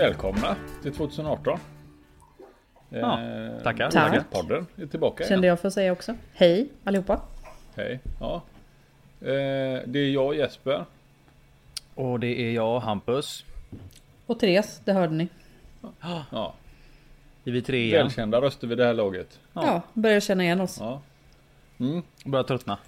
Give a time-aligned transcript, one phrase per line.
[0.00, 1.58] Välkomna till 2018.
[2.88, 3.90] Ja, Eh, tackar.
[3.90, 4.30] Tack.
[4.30, 5.48] Podden är tillbaka Kände igen.
[5.48, 6.14] jag för att säga också.
[6.32, 7.20] Hej allihopa.
[7.76, 8.00] Hej.
[8.20, 8.34] Ja.
[9.20, 9.28] Eh,
[9.86, 10.84] det är jag och Jesper.
[11.94, 13.44] Och det är jag, Hampus.
[14.26, 15.28] Och Therese, det hörde ni.
[16.30, 16.54] Ja.
[17.44, 18.02] Är vi tre igen?
[18.06, 19.38] Välkända röster vid det här laget.
[19.52, 19.66] Ja.
[19.66, 20.76] Ja, börjar känna igen oss.
[20.80, 21.00] Ja.
[21.80, 22.02] Mm.
[22.24, 22.78] Börjar tröttna.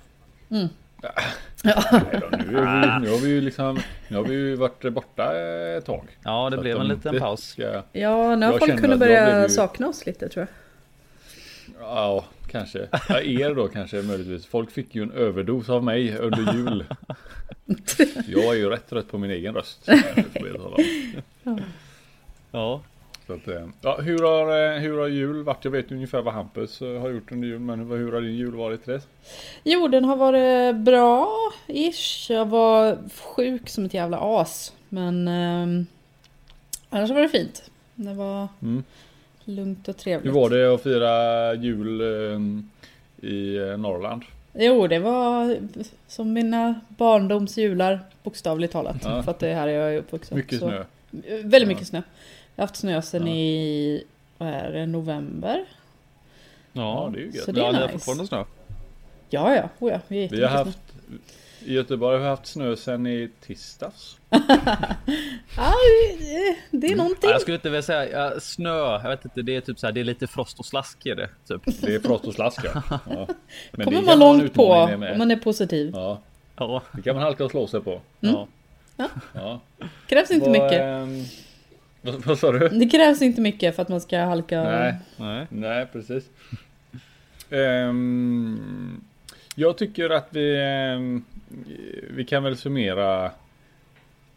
[1.62, 1.74] Nej
[2.20, 5.32] då, nu, är vi, nu har vi ju liksom Nu har vi ju varit borta
[5.76, 6.04] ett tag.
[6.24, 7.44] Ja, det blev en liten paus.
[7.48, 11.86] Ska, Ja, nu har folk kunnat börja ju- sakna oss lite tror jag.
[11.88, 12.86] ja, kanske.
[13.08, 14.46] Ja, er då kanske möjligtvis.
[14.46, 16.84] Folk fick ju en överdos av mig under jul.
[18.26, 19.88] Jag är ju rätt trött på min egen röst.
[22.50, 22.80] Ja.
[23.32, 25.64] Så att, eh, ja, hur, har, eh, hur har jul varit?
[25.64, 27.58] Jag vet ungefär vad Hampus eh, har gjort under jul.
[27.58, 29.06] Men hur, hur har din jul varit Therese?
[29.64, 31.28] Jo, den har varit bra
[31.66, 32.30] ish.
[32.30, 34.72] Jag var sjuk som ett jävla as.
[34.88, 35.86] Men ehm,
[36.90, 37.70] annars var det fint.
[37.94, 38.84] Det var Mm.
[39.44, 40.32] lugnt och Hur trevligt.
[40.34, 42.40] var det att fira jul eh,
[43.30, 44.22] i eh, Norrland?
[44.54, 45.56] Jo, det var
[46.06, 48.96] som mina barndomsjular bokstavligt talat.
[49.04, 49.22] Ja.
[49.22, 50.38] För att det är här jag är uppvuxen.
[50.38, 50.84] Mycket Så- snö.
[51.42, 51.66] Väldigt Ja.
[51.68, 52.02] mycket snö.
[52.56, 53.34] Jag har haft snö sedan Ja.
[53.34, 54.04] i,
[54.38, 55.64] vad är det, november?
[56.72, 57.44] Ja, det är ju gött.
[57.44, 57.92] Så det är ja, är nice.
[57.92, 58.44] fortfarande snö.
[59.30, 59.98] Ja, ja, oh, ja.
[60.08, 60.58] Vi, är Vi har jättemycket snö.
[60.58, 60.78] haft
[61.66, 64.16] i Göteborg har vi haft snö sedan i tisdags.
[65.56, 65.72] Ja,
[66.70, 67.18] det, är någonting.
[67.22, 68.78] Ja, jag skulle inte vilja säga ja, snö.
[68.78, 71.14] Jag vet inte, det är typ så här, det är lite frost och slask i
[71.14, 71.28] det.
[71.48, 71.62] Typ.
[71.80, 72.82] Det är frost och slask ja.
[73.10, 73.26] ja.
[73.72, 75.90] Men kommer det man långt på om man är positiv.
[75.94, 76.20] Ja,
[76.56, 76.82] Ja.
[76.92, 78.00] det kan man halka och slå sig på.
[78.20, 78.46] ja.
[79.34, 79.60] Ja.
[80.06, 80.80] Krävs inte Vad, mycket.
[80.80, 81.24] ehm,
[82.02, 82.68] vad, vad sa du?
[82.68, 84.62] Det krävs inte mycket för att man ska halka.
[84.62, 85.46] Nej, Nej.
[85.50, 86.30] nej precis.
[87.50, 89.00] Ehm,
[89.54, 91.24] jag tycker att vi ehm,
[92.10, 93.30] Vi kan väl summera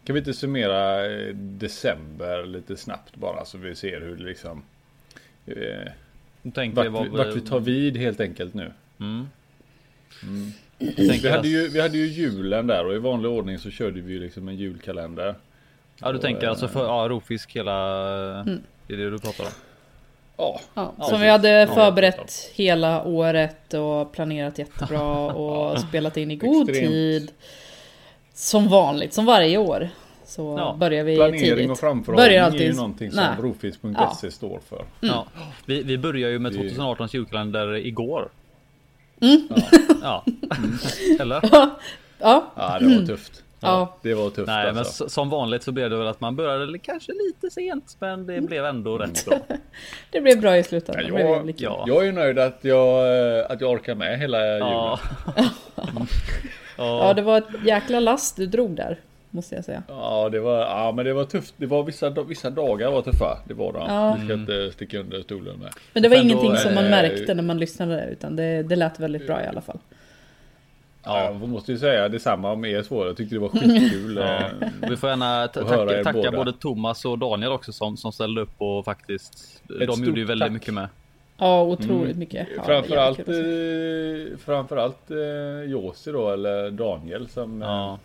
[0.05, 4.63] Kan vi inte summera eh, december lite snabbt bara så vi ser hur det liksom
[5.45, 5.91] eh,
[6.43, 8.71] vart, vi, vart vi tar vid helt enkelt nu.
[8.99, 9.27] Mm.
[10.23, 10.51] Mm.
[10.97, 14.13] Vi hade, ju, vi hade ju julen där och i vanlig ordning så körde vi
[14.13, 15.35] ju liksom en julkalender.
[16.01, 17.97] Ja, du tänker alltså för ja, rovfisk hela...
[18.41, 18.61] Mm.
[18.88, 19.50] Det är det du pratar om?
[20.38, 21.19] Ja, Ja, Ja, som precis.
[21.25, 26.91] vi hade Ja, förberett hela året och planerat jättebra och spelat in i god Extremt.
[26.91, 27.31] tid.
[28.34, 29.89] Som vanligt, som varje år.
[30.25, 31.72] Så Ja, börjar vi planering tidigt.
[31.72, 34.85] och framförhållning Börjar är ju alltid- någonting som rovfisk.se står för.
[35.00, 35.25] Ja.
[35.66, 38.29] Vi, vi börjar ju med Det- 2018 julkalender igår.
[39.22, 39.47] Mm.
[39.50, 39.63] Ja.
[40.01, 40.23] Ja.
[41.19, 41.39] Eller?
[42.19, 43.44] Ja, ja, det var tufft.
[43.65, 43.95] Ja.
[44.01, 45.05] Det var tufft Nej, men alltså.
[45.05, 48.41] s- som vanligt så blev det väl att man började kanske lite sent, men det
[48.41, 49.37] blev ändå rätt bra.
[50.11, 51.05] det blev bra i slutändan.
[51.07, 51.53] Ja, jag-.
[51.57, 51.83] Ja.
[51.87, 54.69] Jag är nöjd att jag, eh, att jag orkar med hela julen.
[56.77, 56.97] Ja.
[57.07, 58.97] Ja, det var ett jäkla last du drog där.
[59.29, 59.83] Måste jag säga.
[59.87, 61.53] Ja, det var, ja, men det var tufft.
[61.57, 63.37] Det var vissa, vissa dagar var tuffa.
[63.47, 63.79] Det var det.
[63.87, 64.17] Ja.
[64.19, 65.73] Vi ska inte sticka under stolen med.
[65.93, 68.63] Men det var Men då, ingenting som man eh, märkte när man lyssnade utan det,
[68.63, 69.79] det lät väldigt bra i alla fall.
[71.05, 73.07] Ja, jag måste ju säga detsamma om er svåra.
[73.07, 74.16] Jag tyckte det var skitkul.
[74.17, 74.35] Ja.
[74.38, 78.41] eh, Vi får gärna Och tacka, tacka både Thomas och Daniel också som, som ställde
[78.41, 80.53] upp och faktiskt De stort gjorde ju väldigt tack.
[80.53, 80.88] mycket med.
[81.38, 82.47] Ja, otroligt mycket.
[82.57, 87.99] Ja, Framförallt, eh, framförallt eh, Josi då, eller Daniel som eh, Ja.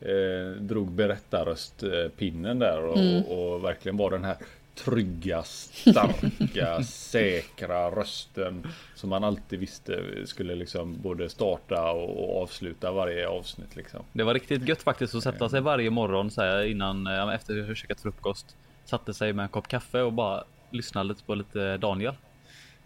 [0.00, 3.22] eh, drog berättarröstpinnen där och, Mm.
[3.22, 4.36] och verkligen var den här
[4.84, 13.28] trygga, starka, säkra rösten som man alltid visste skulle liksom både starta och, avsluta varje
[13.28, 14.00] avsnitt liksom.
[14.12, 17.60] Det var riktigt gött faktiskt att sätta sig varje morgon så här, innan eh, efter
[17.60, 18.56] att ha käkat frukost.
[18.84, 22.14] Satte sig med en kopp kaffe och bara lyssnade lite på lite Daniel.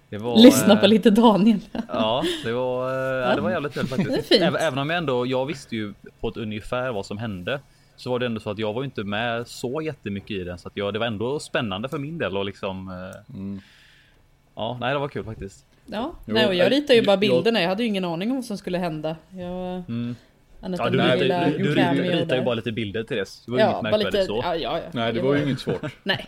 [0.09, 1.61] Det var, Lyssna eh, på lite Daniel.
[1.89, 3.35] Ja, det var, eh, ja.
[3.35, 4.33] det var jävligt kul faktiskt.
[4.33, 7.61] även om jag ändå, jag visste ju på ett ungefär vad som hände.
[8.03, 10.59] Så var det ändå så att jag var inte med så jättemycket i den.
[10.59, 12.89] Så att jag, det var ändå spännande för min del och liksom.
[12.89, 13.61] eh, Mm.
[14.55, 15.67] Ja, nej det var kul faktiskt.
[15.87, 17.61] Ja, Jo, nej, och jag eh, ritade ju bara bilderna.
[17.63, 19.17] Jag hade ju ingen aning om vad som skulle hända.
[19.31, 19.83] Jag...
[19.89, 20.17] Mm.
[20.61, 23.25] Ja, du, lilla du, du, cameo ritar, ju bara lite bilder till det.
[23.47, 24.27] Det var Ja, inget bara märkvärdigt lite...
[24.27, 24.41] så.
[24.45, 24.85] Ja, ja, ja.
[24.93, 25.83] Nej, det var ju inget svårt.
[26.03, 26.27] Nej.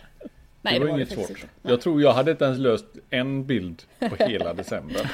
[0.61, 1.37] Nej, det var det inget faktiskt svårt.
[1.39, 1.71] inte.
[1.71, 5.11] Jag tror jag hade inte ens löst en bild på hela december.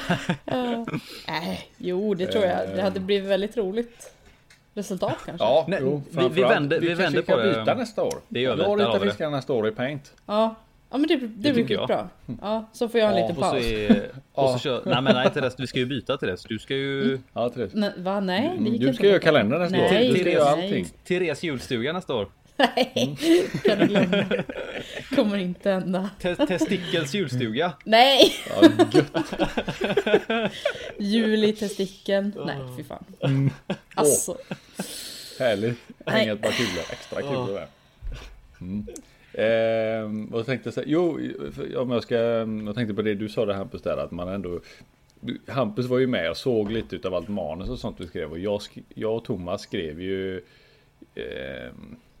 [1.28, 2.68] Nej, jo, det tror jag.
[2.76, 4.14] Det hade blivit väldigt roligt
[4.74, 5.44] resultat kanske.
[5.46, 7.58] Ja, Nej, jo, vi- vi vänder- vi kanske vänder på det.
[7.58, 8.14] byta nästa år.
[8.28, 9.10] Det gör vi, Jag ritar vi det.
[9.10, 10.12] fiskarna står i paint.
[10.26, 10.54] Ja,
[10.90, 11.80] ja men det, det, blir tycker jag.
[11.88, 12.08] skitbra.
[12.42, 13.64] Ja, så får jag en Ja, liten Och så, paus.
[13.66, 13.90] är,
[14.32, 14.58] och så Ja.
[14.58, 16.36] kör, nej men nej det, vi ska ju byta till det.
[16.36, 17.70] Så du ska ju Ja, Therese.
[17.74, 18.20] Nej, va?
[18.20, 19.24] Nej, det gick Du inte ska göra bra.
[19.24, 19.82] kalendern nästa år.
[19.82, 20.32] Nej, Du ska nej.
[20.32, 20.86] göra allting.
[21.08, 22.28] Therese julstuga nästa år.
[22.76, 23.16] Nej,
[23.64, 24.24] kan du glömma.
[25.14, 26.10] Kommer inte hända.
[26.20, 27.72] Te- Testikels julstuga.
[27.84, 28.34] Nej!
[28.48, 28.68] Ja.
[30.98, 32.32] Jul i testikeln.
[32.46, 33.04] Nej, fy fan.
[33.94, 34.36] Alltså.
[35.38, 35.78] Härligt.
[36.06, 36.84] Hänga ett par kulor.
[36.92, 37.66] Extra kulor där.
[38.60, 38.86] Mm.
[39.34, 40.86] Eh, vad tänkte jag säga?
[40.88, 41.20] Jo,
[41.76, 42.14] om jag ska,
[42.64, 44.60] jag tänkte på det du sa där Hampus där att man ändå
[45.48, 48.38] Hampus var ju med och såg lite utav allt manus och sånt vi skrev och
[48.38, 48.60] jag,
[48.94, 50.36] jag och Thomas skrev ju
[51.14, 51.72] eh,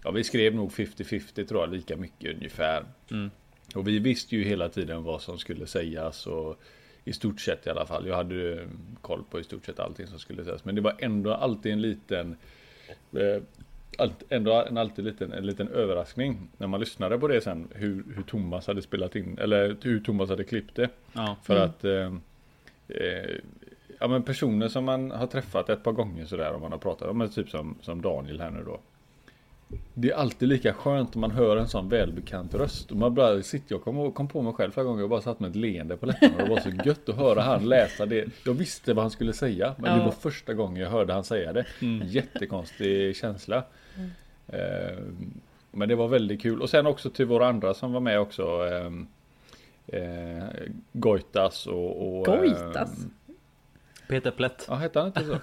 [0.04, 3.30] Ja vi skrev nog 50-50 tror jag lika mycket ungefär Mm.
[3.74, 6.60] Och vi visste ju hela tiden vad som skulle sägas och
[7.04, 8.68] I stort sett i alla fall Jag hade ju
[9.00, 11.80] koll på i stort sett allting som skulle sägas Men det var ändå alltid en
[11.80, 12.36] liten
[13.12, 13.42] eh,
[13.98, 18.04] allt, ändå en alltid liten, en liten överraskning när man lyssnade på det sen hur,
[18.16, 20.88] hur Thomas hade spelat in eller hur Thomas hade klippt det.
[21.12, 21.36] Ja.
[21.42, 21.68] För Mm.
[21.68, 22.12] att eh,
[23.06, 23.30] eh,
[24.00, 27.08] Ja men personer som man har träffat ett par gånger sådär om man har pratat
[27.08, 28.80] om typ som, som Daniel här nu då.
[29.94, 32.90] Det är alltid lika skönt om man hör en sån välbekant röst.
[32.90, 35.40] Och man bara sitter, jag kom, kom på mig själv förra gången jag bara satt
[35.40, 36.34] med ett leende på läpparna.
[36.36, 38.28] Och det var så gött att höra han läsa det.
[38.46, 39.74] Jag visste vad han skulle säga.
[39.78, 40.04] Men det Ja.
[40.04, 41.64] var första gången jag hörde han säga det.
[42.04, 43.64] Jättekonstig känsla.
[44.48, 44.98] Eh,
[45.70, 46.62] men det var väldigt kul.
[46.62, 48.42] Och sen också till våra andra som var med också.
[48.72, 49.06] ehm,
[49.86, 50.44] Eh,
[50.92, 52.18] Goitas och...
[52.18, 53.06] och Goitas?
[54.12, 54.66] Peter Plätt.
[54.68, 55.38] ja, hette han inte så?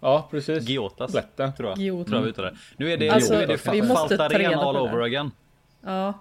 [0.00, 0.68] Ja, precis.
[0.68, 1.12] Giotas.
[1.12, 1.54] Plätten.
[1.54, 1.78] Tror jag.
[1.78, 2.06] Giotas.
[2.06, 2.56] Tror jag vi uttalar det.
[2.76, 5.30] Nu är det, Alltså, nu är det vi måste ta Faltaren all over again.
[5.84, 6.18] Ja.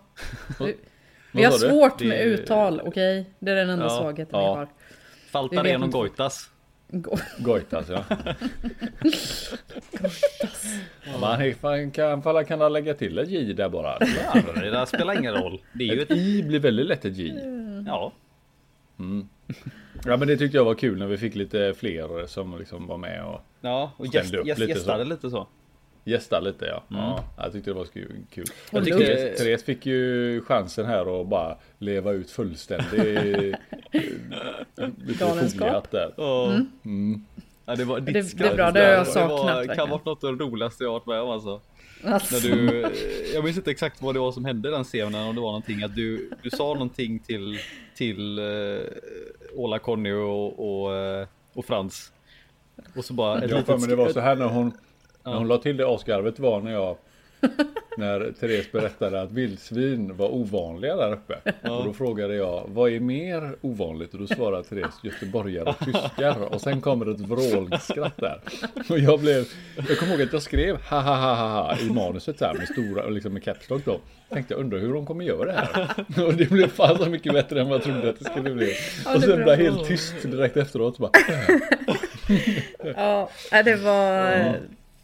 [1.32, 3.30] Vi, har svårt med uttal, okej?
[3.40, 4.52] Det är den enda Ja, svagheten ja.
[4.52, 4.68] vi har.
[5.32, 5.92] Faltaren och.
[5.92, 6.50] Goitas.
[7.38, 8.04] Goitas ja.
[11.06, 13.98] Men han, han kan, han kan han lägga till ett J där bara.
[14.00, 15.62] Ja, det där spelar ingen roll.
[15.74, 16.18] Det är ju Ett ett...
[16.18, 17.34] I blir väldigt lätt ett J.
[17.88, 18.12] Ja.
[20.06, 22.98] Ja men det tyckte jag var kul när vi fick lite fler som liksom var
[22.98, 25.10] med och Ja, och gäst, upp gäst, lite gästade så.
[25.10, 25.48] lite så.
[26.04, 26.84] gästade lite ja.
[26.92, 27.02] Mm.
[27.02, 27.24] ja.
[27.38, 28.24] Jag tyckte det var kul.
[28.72, 29.00] Jag tyckte.
[29.00, 33.56] Therese, Therese fick ju chansen här att bara leva ut fullständig eh,
[34.98, 35.92] lite Galenskap.
[35.92, 36.14] där.
[36.18, 36.52] Ja.
[36.86, 37.26] Mm.
[37.66, 39.68] Ja, det, var, ditt Det- det är skratt bra, det har jag var- saknat Det
[39.68, 41.62] var, kan vara något av det roligaste jag varit med om alltså.
[42.04, 42.90] Alltså, När du, eh,
[43.34, 45.84] jag minns inte exakt vad det var som hände den scenen, om det var någonting
[45.84, 47.60] att du, du sa någonting till,
[47.96, 48.40] till
[49.54, 52.12] uh, Ola, Conny och, och, eh, och Frans.
[52.96, 54.72] Och så bara ett Jag litet det var så här när hon.
[55.24, 56.98] När hon la till det asgarvet var när jag
[57.98, 61.36] När Therese berättade att vildsvin var ovanliga där uppe.
[61.70, 64.14] Och då frågade jag Vad är mer ovanligt?
[64.14, 66.54] Och då svarade Therese Göteborgare och tyskar.
[66.54, 68.40] Och sen kommer ett vrålskratt där.
[68.90, 69.46] Och jag blev
[69.88, 72.68] Jag kommer ihåg att jag skrev ha ha ha ha ha i manuset här med
[72.68, 74.00] stora liksom med caps lock då.
[74.30, 75.96] Tänkte jag undrar hur de kommer göra det här?
[76.26, 78.74] Och det blev fan så mycket bättre än vad jag trodde att det skulle bli.
[79.06, 81.12] Ja, Och det sen är blev jag helt tyst direkt efteråt bara,
[83.52, 84.56] ja, det var...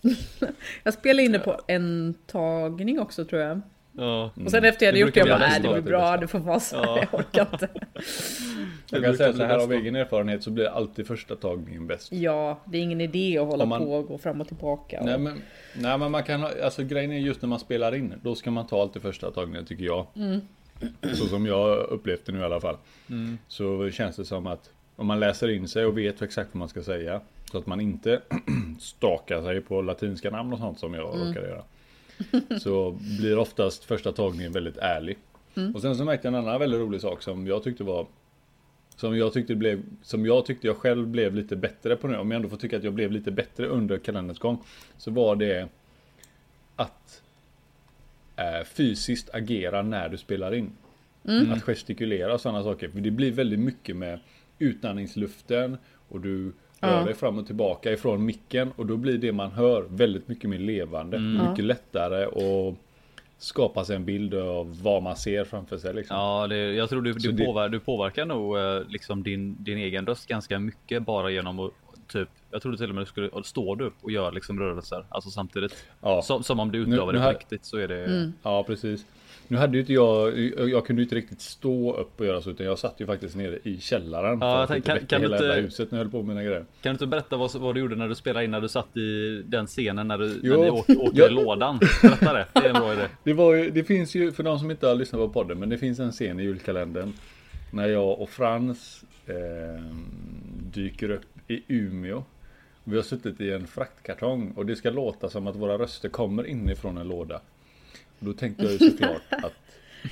[0.84, 3.62] Jag spelade in det på en tagning också tror jag.
[3.98, 4.31] Ja.
[4.46, 6.28] Och sen efter jag hade Det gjort det, jag bara, nej det blir bra, det
[6.28, 6.98] får vara så här, Ja.
[7.12, 7.69] jag orkar inte.
[8.90, 12.12] Jag kan säga så här av egen erfarenhet så blir alltid första tagningen bäst.
[12.12, 15.00] Ja, det är ingen idé att hålla man- på och gå fram och tillbaka.
[15.00, 15.06] Och...
[15.06, 15.42] Nej men,
[15.75, 18.51] nej men man kan ha, alltså grejen är just när man spelar in, då ska
[18.51, 20.06] man ta alltid första tagningen tycker jag.
[21.13, 22.78] Så som jag upplevt det nu i alla fall.
[23.10, 23.38] Mm.
[23.48, 26.70] Så känns det som att om man läser in sig och vet exakt vad man
[26.70, 27.22] ska säga.
[27.52, 28.22] Så att man inte
[28.80, 31.64] stakar sig på latinska namn och sånt som jag råkar göra.
[32.60, 35.18] Så blir oftast första tagningen väldigt ärlig.
[35.74, 38.08] Och sen så märkte jag en annan väldigt rolig sak som jag tyckte var
[38.96, 42.32] som jag tyckte blev, som jag tyckte jag själv blev lite bättre på nu, om
[42.32, 44.64] jag ändå får tycka att jag blev lite bättre under kalenderns gång.
[44.98, 45.70] Så var det
[46.75, 47.22] att
[48.36, 50.72] eh, fysiskt agera när du spelar in.
[51.52, 52.90] Att gestikulera och sådana saker.
[52.90, 54.20] För det blir väldigt mycket med
[54.60, 55.78] utandningsluften
[56.10, 57.04] och du rör Ja.
[57.06, 60.60] dig fram och tillbaka ifrån micken och då blir det man hör väldigt mycket mer
[60.60, 61.20] levande.
[61.20, 62.76] Mycket lättare och
[63.38, 65.94] skapa sig en bild av vad man ser framför sig.
[65.94, 66.18] Liksom.
[66.18, 69.78] Ja, det, jag tror du, du, det- påver, du påverkar nog eh, liksom din, din
[69.78, 71.72] egen röst ganska mycket bara genom att
[72.08, 75.06] typ, jag trodde till och med du skulle, står du upp och gör liksom rörelser,
[75.10, 75.86] alltså samtidigt.
[76.02, 76.22] Ja.
[76.22, 78.06] Som, som om du utövar det på riktigt så är det.
[78.06, 78.34] Mm.
[78.44, 79.06] Ja, precis.
[79.48, 82.50] Nu hade ju inte jag, jag kunde ju inte riktigt stå upp och göra så
[82.50, 84.38] utan jag satt ju faktiskt nere i källaren.
[84.42, 86.44] Ja, inte kan- kan du hela inte- jävla huset när jag höll på med mina
[86.44, 86.60] grejer.
[86.60, 88.98] Kan du inte berätta vad, vad du gjorde när du spelade in när du satt
[88.98, 90.54] i den scenen när, du, Jo.
[90.56, 91.28] när ni åkte, åkte Ja.
[91.28, 91.80] i lådan?
[92.02, 93.04] Berätta det, det är en bra idé.
[93.24, 95.70] Det, var ju, det finns ju, för de som inte har lyssnat på podden, men
[95.70, 97.14] det finns en scen i julkalendern.
[97.72, 99.36] När jag och Frans eh,
[100.74, 101.22] dyker upp
[101.52, 102.24] i Umeå.
[102.84, 106.48] Vi har suttit i en fraktkartong och det ska låta som att våra röster kommer
[106.48, 107.42] inifrån en låda.
[108.19, 109.53] Då tänkte jag ju såklart att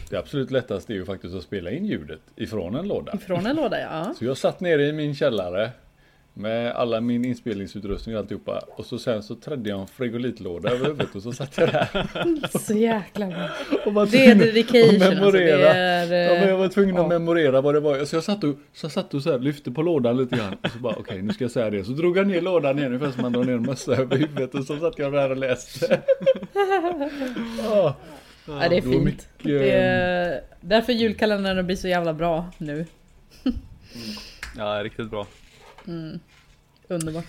[0.10, 3.16] det absolut lättaste är ju faktiskt att spela in ljudet ifrån en låda.
[3.16, 4.14] Ifrån en låda ja.
[4.20, 5.72] Så jag satt nere i min källare
[6.34, 8.60] med alla min inspelningsutrustning och alltihopa.
[8.76, 12.08] Och så sen så trädde jag en frigolitlåda över huvudet och så satt jag där.
[12.60, 13.50] Så jäkla bra.
[13.86, 15.20] Och var Det är dedication att alltså.
[15.22, 15.58] memorera.
[16.06, 17.08] Det är, Ja, men jag var tvungen att ja.
[17.08, 18.06] memorera vad det var.
[18.06, 20.54] Så jag satt och, så satt och så här, lyfte på lådan lite grann.
[20.64, 21.84] Och så bara okej nu ska jag säga det.
[21.84, 24.56] Så drog jag ner lådan igen ungefär som man drar ner en mössa över huvudet.
[24.56, 26.02] Och så satt jag där och läste.
[27.64, 27.96] Ja.
[28.48, 29.04] Ja, det är fint.
[29.04, 32.86] mycket, Det är därför julkalendern blir så jävla bra nu.
[34.58, 35.28] Ja, riktigt bra.
[36.88, 37.26] Underbart.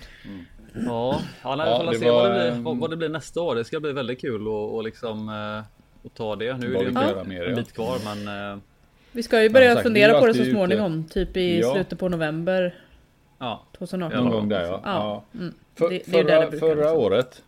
[0.87, 2.97] Ja, ja nej, Ja, vi får det se vad, var, det blir, vad, vad det
[2.97, 3.55] blir nästa år.
[3.55, 6.57] Det ska bli väldigt kul att och liksom eh, att ta det.
[6.57, 7.57] Nu är Vad det göra mer, en ja.
[7.57, 8.59] bit kvar, men eh,
[9.13, 10.51] Vi ska ju börja Ja, sagt, fundera på det så alltid ute.
[10.51, 11.05] småningom.
[11.05, 11.73] Typ i Ja.
[11.75, 12.75] slutet på november
[13.39, 13.63] ja.
[13.79, 14.19] 2018.
[14.25, 14.39] Någon Ja.
[14.39, 14.81] gång där ja.
[14.85, 15.25] Ja.
[15.33, 15.39] ja.
[15.41, 15.55] Mm.
[15.75, 16.99] För, Det- förra det förra liksom.
[16.99, 17.43] året.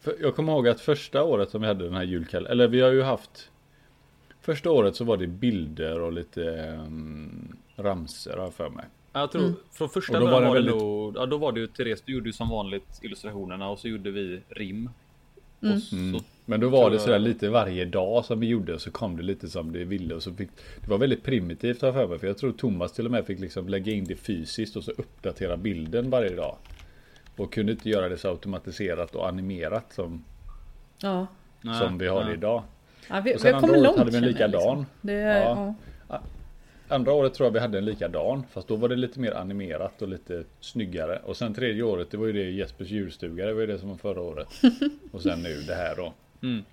[0.00, 2.52] För jag kommer ihåg att första året som vi hade den här julkalendern.
[2.52, 3.50] Eller vi har ju haft.
[4.40, 6.40] Första året så var det bilder och lite
[6.86, 8.84] um, ramser har jag för mig.
[9.20, 11.60] Jag tror från första början var var, det det väldigt- nog, ja då var det
[11.60, 14.90] ju Therese, du gjorde ju som vanligt illustrationerna och så gjorde vi rim.
[15.60, 16.20] Och så, Mm.
[16.44, 19.22] Men då var det sådär lite varje dag som vi gjorde och så kom det
[19.22, 20.48] lite som det ville och så fick
[20.80, 23.40] Det var väldigt primitivt har för mig för jag tror Thomas till och med fick
[23.40, 26.56] liksom lägga in det fysiskt och så uppdatera bilden varje dag.
[27.36, 30.24] Och kunde inte göra det så automatiserat och animerat som,
[31.02, 31.26] Ja.
[31.60, 32.34] nej, som vi har det nej.
[32.34, 32.62] idag.
[33.08, 34.50] Ja, vi, Och vi sen har andra året långt hade vi en likadan.
[34.78, 34.86] Liksom.
[35.00, 35.74] Det, Ja.
[36.08, 36.20] ja.
[36.88, 40.02] Andra året tror jag vi hade en likadan fast då var det lite mer animerat
[40.02, 41.18] och lite snyggare.
[41.24, 43.88] Och sen tredje året det var ju det Jespers julstuga det var ju det som
[43.88, 44.48] var förra året.
[45.12, 46.12] Och sen nu det här då.
[46.42, 46.64] Mm.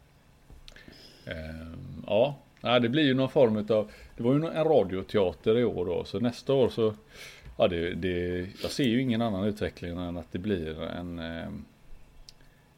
[1.25, 5.63] Ehm, ja, Nej, det blir ju någon form av Det var ju en radioteater i
[5.63, 6.93] år då så nästa år så
[7.57, 11.65] Ja det, det Jag ser ju ingen annan utveckling än att det blir en ehm,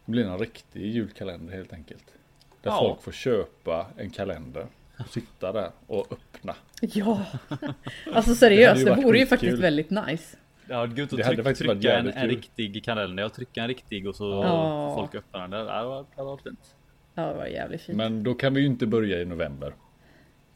[0.06, 2.06] Det blir en riktig julkalender helt enkelt.
[2.62, 2.80] Där Ja.
[2.80, 4.66] folk får köpa en kalender.
[5.10, 6.56] Sitta där och öppna.
[6.82, 7.26] ja.
[8.14, 10.38] Alltså Det seriöst, det, varit vore ju faktiskt väldigt nice.
[10.70, 12.30] Ja, gud att Det hade tryck, trycka en, jävligt en kul.
[12.30, 13.24] riktig kalender.
[13.24, 14.96] Jag trycka en riktig och så Ja.
[14.96, 15.50] folk öppnar den.
[15.66, 16.76] Det hade varit, det hade varit fint.
[17.16, 17.98] Ja, det var jävligt fint.
[17.98, 19.74] Men då kan vi ju inte börja i november.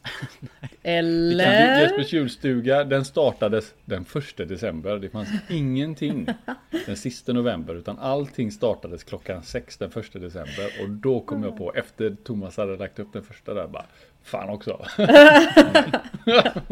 [0.83, 1.81] Eller?
[1.81, 4.99] Jespers julstuga den startades den första december.
[4.99, 6.27] Det fanns ingenting
[6.85, 10.65] den sista november utan allting startades klockan sex den första december.
[10.81, 13.85] Och då kom jag på efter Thomas hade lagt upp den första där bara
[14.29, 14.85] Fan också.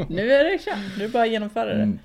[0.10, 0.78] Nu är det kört.
[0.98, 1.74] Nu är det bara att genomföra det.
[1.84, 2.00] Mm.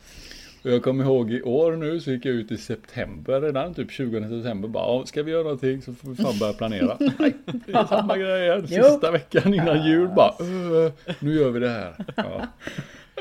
[0.64, 3.90] Och jag kommer ihåg i år nu så gick jag ut i september redan, typ
[3.90, 6.96] 20 september bara "Ja, Ska vi göra någonting så får vi fan börja planera.
[7.18, 8.66] Nej, det är samma grej igen.
[8.68, 8.82] Jo.
[8.84, 11.94] Sista veckan innan jul bara "Öh, Nu gör vi det här.
[12.16, 12.46] Ja,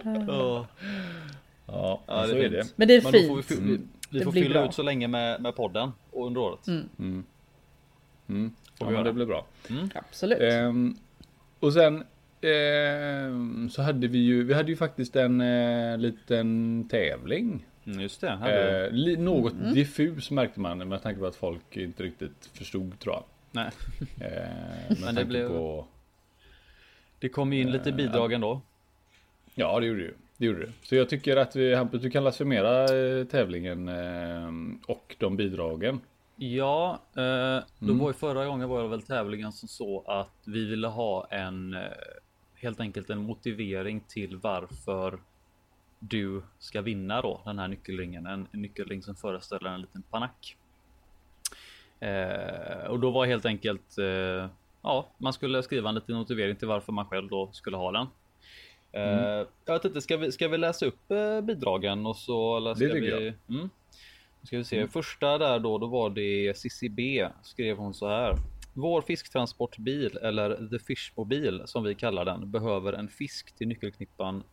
[0.04, 0.68] Ja,
[1.68, 2.62] ja, ja så det är är det.
[2.64, 2.74] fint.
[2.76, 3.60] Men det är Men då får vi, fint.
[3.62, 3.78] vi,
[4.10, 4.70] vi Det får fylla bra.
[4.70, 6.68] ut så länge med, med podden och under året.
[6.68, 6.90] Mm.
[7.00, 7.24] Mm.
[8.30, 8.54] Mm.
[8.80, 9.46] Får Ja, vi det blir bra.
[9.94, 10.40] Absolut.
[10.42, 10.96] Ehm,
[11.60, 12.04] och sen
[12.42, 17.66] ehm, så hade vi ju, vi hade ju faktiskt en eh, liten tävling.
[17.86, 18.30] Mm, just det.
[18.30, 19.74] Här Eh, li, något Mm.
[19.74, 23.24] diffus märkte man med tanke på att folk inte riktigt förstod tror jag.
[23.52, 23.70] Nej.
[24.22, 25.86] Eh, Men det blev- på,
[27.20, 28.62] Det kom ju in lite bidrag ändå.
[29.56, 30.14] ja det gjorde det ju.
[30.38, 30.72] Det gjorde det.
[30.84, 34.52] Så jag tycker att vi, Hampus, du kan läsa summera eh, tävlingen eh,
[34.88, 36.00] och de bidragen.
[36.36, 38.00] Ja, eh, då Mm.
[38.00, 41.74] var ju förra gången var det väl tävlingen som så att vi ville ha en
[41.74, 41.82] eh,
[42.62, 45.20] helt enkelt en motivering till varför
[46.00, 48.26] du ska vinna då den här nyckelringen.
[48.26, 50.58] En, nyckelring som föreställer en liten panack.
[52.00, 54.50] Eh, och då var helt enkelt eh,
[54.82, 58.08] ja, man skulle skriva en liten motivering till varför man själv då skulle ha den.
[58.92, 62.58] Eh, Jag vet inte, ska vi, ska vi läsa upp eh, bidragen och så?
[62.58, 63.70] Eller ska Det tycker vi, Mm.
[64.42, 64.88] Nu ska vi se.
[64.88, 67.28] Första där då, då var det Cissi B.
[67.44, 68.36] Skrev hon så här.
[68.74, 74.44] Vår fisktransportbil eller The Fishmobil som vi kallar den behöver en fisk till nyckelknippan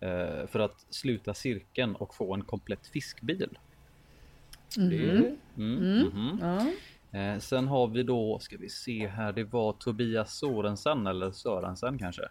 [0.00, 3.58] eh, för att sluta cirkeln och få en komplett fiskbil.
[4.76, 6.38] Det, mm, mhm.
[6.40, 6.72] Ja.
[7.18, 11.98] Eh, sen har vi då, ska vi se här, det var Tobias Sorensen eller Sörensen
[11.98, 12.28] kanske.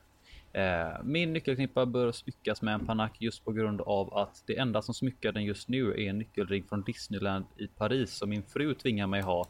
[0.55, 4.81] Eh, min nyckelknippa bör smyckas med en panack just på grund av att det enda
[4.81, 8.73] som smyckar den just nu är en nyckelring från Disneyland i Paris som min fru
[8.73, 9.47] tvingar mig ha.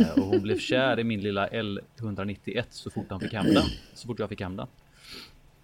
[0.00, 3.64] Eh, och hon blev kär i min lilla L191 så fort han fick hem den.
[3.94, 4.66] Så fort jag fick hem den.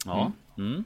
[0.04, 0.32] Ja.
[0.59, 0.85] Mm.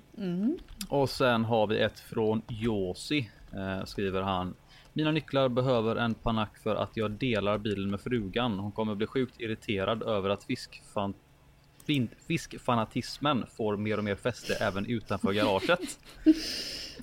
[0.88, 3.30] Och sen har vi ett från Josi.
[3.52, 4.54] Eh, skriver han.
[4.92, 8.58] Mina nycklar behöver en panack för att jag delar bilen med frugan.
[8.58, 11.20] Hon kommer bli sjukt irriterad över att fiskfan fin-
[12.26, 15.80] fiskfanatismen får mer och mer fäste även utanför garaget.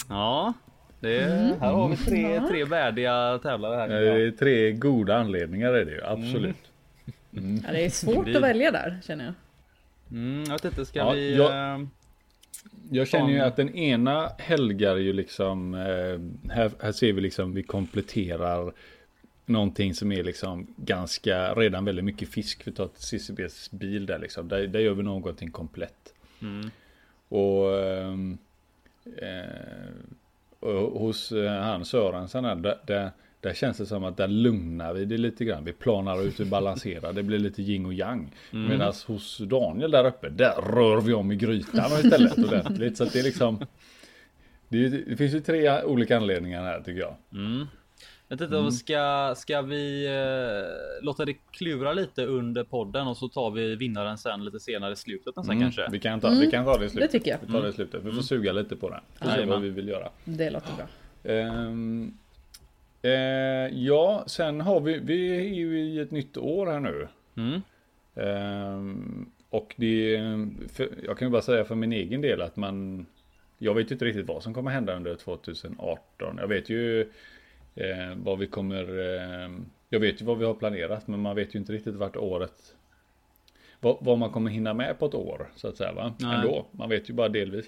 [0.09, 0.53] Ja,
[0.99, 1.19] det,
[1.61, 3.87] här har vi tre, tre värdiga tävlare här.
[3.89, 6.55] Det är tre goda anledningar är det ju, absolut.
[7.65, 9.33] ja, det är svårt att välja där känner jag.
[10.11, 11.35] Mm, jag vet inte, ska Ja, vi...
[11.37, 11.87] jag- eh,
[12.91, 17.53] Jag känner ju att den ena helgar ju liksom, eh, här, här ser vi liksom,
[17.53, 18.73] vi kompletterar
[19.45, 22.67] någonting som är liksom ganska, redan väldigt mycket fisk.
[22.67, 26.13] Vi tar ett CCBs bil där liksom, där, där gör vi någonting komplett.
[26.41, 26.71] Mm.
[27.29, 28.37] Och, ehm,
[29.17, 34.27] eh, och hos eh, han Sörensen här, där, där, Där känns det som att där
[34.27, 35.65] lugnar vi det lite grann.
[35.65, 37.13] Vi planar ut och balanserar.
[37.13, 38.31] Det blir lite yin och yang.
[38.53, 38.69] Mm.
[38.69, 42.97] Medan hos Daniel där uppe, där rör vi om i grytan istället ordentligt.
[42.97, 43.65] Så att det är liksom...
[44.69, 47.15] Det, det finns ju tre olika anledningar här tycker jag.
[47.33, 47.67] Mm.
[48.31, 53.17] Jag vet inte om ska, ska vi eh, låta det klura lite under podden och
[53.17, 55.87] så tar vi vinnaren sen lite senare i slutet sen Mm, kanske.
[55.91, 57.11] Vi, kan ta, vi kan ta det i slutet.
[57.11, 57.37] det tycker jag.
[57.45, 58.03] Vi tar det i slutet.
[58.03, 58.99] Vi får suga lite på den.
[59.15, 60.09] Får se vad vi vill göra.
[60.25, 60.87] Det låter bra.
[61.33, 62.13] Ehm,
[63.01, 63.11] eh,
[63.73, 67.07] ja, sen har vi, vi är ju i ett nytt år här nu.
[67.35, 67.61] Mm.
[68.15, 70.19] Ehm, och det,
[70.73, 73.05] för, jag kan ju bara säga för min egen del att man,
[73.57, 76.37] jag vet ju inte riktigt vad som kommer hända under 2018.
[76.37, 77.11] Jag vet ju
[77.75, 79.49] eh, vad vi kommer, eh,
[79.89, 82.75] jag vet ju vad vi har planerat men man vet ju inte riktigt vart året,
[83.79, 86.13] vad, vad man kommer hinna med på ett år så att säga va?
[86.19, 86.35] Nej.
[86.35, 87.65] Ändå, man vet ju bara delvis.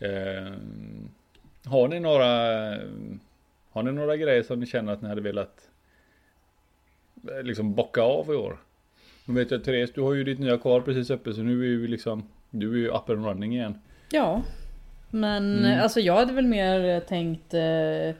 [0.00, 1.08] Ehm,
[1.64, 2.26] har ni några,
[3.70, 5.68] har ni några grejer som ni känner att ni hade velat
[7.30, 8.58] eh, liksom bocka av i år?
[9.26, 11.66] Nu vet jag Therese, du har ju ditt nya kvar precis uppe så nu är
[11.66, 13.78] ju liksom Du är ju up and running igen.
[14.10, 14.42] Ja.
[15.10, 15.80] Men Mm.
[15.82, 18.14] alltså jag hade väl mer tänkt eh,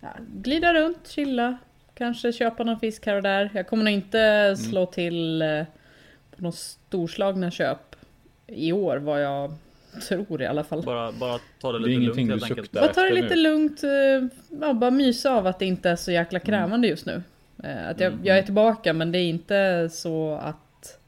[0.00, 1.58] ja, glida runt, chilla.
[1.94, 3.50] Kanske köpa någon fisk här och där.
[3.54, 4.56] Jag kommer nog inte Mm.
[4.56, 5.62] slå till eh,
[6.36, 7.96] på några storslagna köp
[8.46, 9.52] i år vad jag
[10.08, 10.82] tror i alla fall.
[10.82, 12.72] Bara, bara ta det Det är lite ingenting lugnt helt enkelt.
[12.72, 13.42] Bara ta det lite nu.
[13.42, 13.82] lugnt.
[13.84, 13.90] eh,
[14.60, 17.22] Ja, bara mysa av att det inte är så jäkla krävande just nu.
[17.64, 18.24] Eh, Att jag, Mm.
[18.26, 20.98] jag är tillbaka men det är inte så att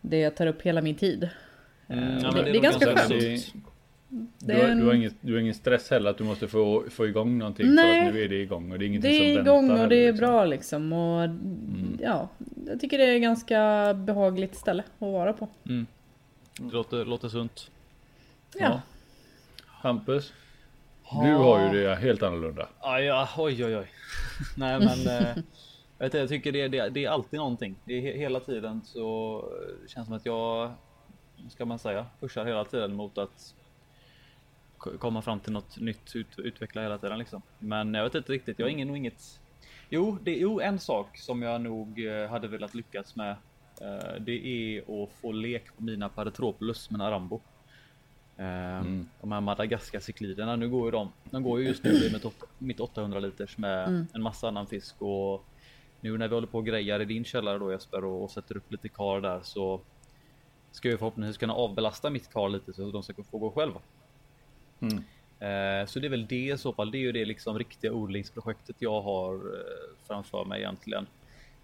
[0.00, 1.28] det tar upp hela min tid.
[1.88, 3.52] Mm, ja, det, det, det är ganska skönt.
[4.38, 7.06] Du, har, du, har inget, du har ingen stress heller att du måste få, få
[7.06, 8.08] igång någonting för Nej.
[8.08, 9.88] att nu är det igång och det är ingenting Det som är väntar igång och
[9.88, 10.26] det är liksom.
[10.26, 10.92] bra liksom.
[10.92, 11.28] Och
[12.00, 12.28] ja,
[12.66, 15.48] jag tycker det är ganska behagligt ställe att vara på.
[15.66, 15.86] Mm.
[16.58, 17.70] Det låter, låter sunt.
[18.54, 18.60] Ja.
[18.60, 18.80] Ja.
[19.66, 20.32] Hampus?
[21.22, 22.68] Du har ju det helt annorlunda.
[22.80, 23.86] Ah, ja, oj oj oj.
[24.56, 25.28] Nej men eh,
[25.98, 27.76] jag, vet jag tycker det, det, det är alltid någonting.
[27.84, 29.44] Det är he, hela tiden så
[29.82, 30.72] det känns som att jag,
[31.48, 33.54] ska man säga, pushar hela tiden mot att
[34.98, 37.42] komma fram till något nytt, ut, utveckla hela tiden liksom.
[37.58, 39.40] Men jag vet inte riktigt, jag har ingen inget.
[39.90, 43.30] Jo, det jo en sak som jag nog eh, hade velat lyckas med.
[43.80, 47.40] eh, Det är att få lek på mina Paretropoulos, mina Rambo.
[48.36, 48.44] Eh,
[48.78, 49.08] Mm.
[49.20, 51.12] De här Madagaskar-cykliderna, nu går ju de.
[51.30, 54.06] De går ju just nu i mitt, åt- mitt 800 liters med Mm.
[54.14, 55.44] en massa annan fisk och
[56.00, 58.56] nu när vi håller på och grejar i din källare då Jesper och, och sätter
[58.56, 59.80] upp lite kar där så
[60.72, 63.80] ska jag förhoppningsvis kunna avbelasta mitt kar lite så att de ska få gå själva.
[64.80, 64.96] Mm.
[65.40, 66.90] Eh, så det är väl det i så fall.
[66.90, 69.40] Det är ju det liksom riktiga odlingsprojektet jag har eh,
[70.06, 71.06] framför mig egentligen.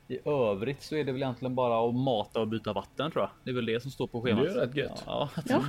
[0.09, 3.31] I övrigt så är det väl egentligen bara att mata och byta vatten tror jag.
[3.45, 4.45] Det är väl det som står på schemat.
[4.45, 5.03] Det är rätt gött.
[5.07, 5.65] Ja, ja,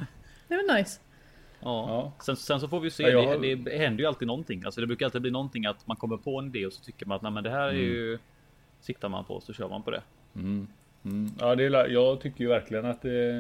[0.47, 0.99] det är väl nice.
[1.60, 1.86] Ja.
[1.89, 2.12] Ja.
[2.25, 3.04] Sen, sen så får vi se.
[3.04, 4.63] Ja, har- det, det händer ju alltid någonting.
[4.65, 7.06] Alltså det brukar alltid bli någonting att man kommer på en idé och så tycker
[7.06, 8.19] man att nej, men det här är ju
[8.82, 10.01] siktar man på så kör man på det.
[10.36, 10.67] Mm.
[11.06, 11.32] Mm.
[11.39, 13.34] Ja, det är, jag tycker ju verkligen att det,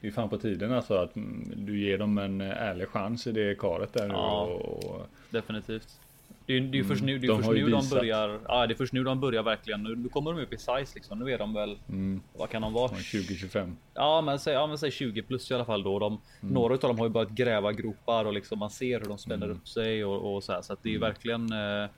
[0.00, 3.32] det är fan på tiden alltså att mm, du ger dem en ärlig chans i
[3.32, 4.14] det karet där nu.
[4.14, 4.40] Ja.
[4.44, 6.00] Och, Definitivt.
[6.46, 8.40] Det är ju det är ju först nu, det är De först nu de börjar.
[8.48, 9.82] Ja, det är först nu de börjar verkligen.
[9.82, 11.18] Nu, nu kommer de upp i size liksom.
[11.18, 11.78] Nu är de väl.
[11.88, 12.88] mm, Vad kan de vara?
[12.88, 13.76] 2025.
[13.94, 15.98] Ja, men säg, ja, men säg 20 plus i alla fall då.
[15.98, 16.54] De, Mm.
[16.54, 19.46] Några av dem har ju börjat gräva gropar och liksom man ser hur de spänner
[19.46, 19.56] Mm.
[19.56, 20.62] upp sig och, och så här.
[20.62, 21.42] Så att det är ju verkligen.
[21.52, 21.88] Eh,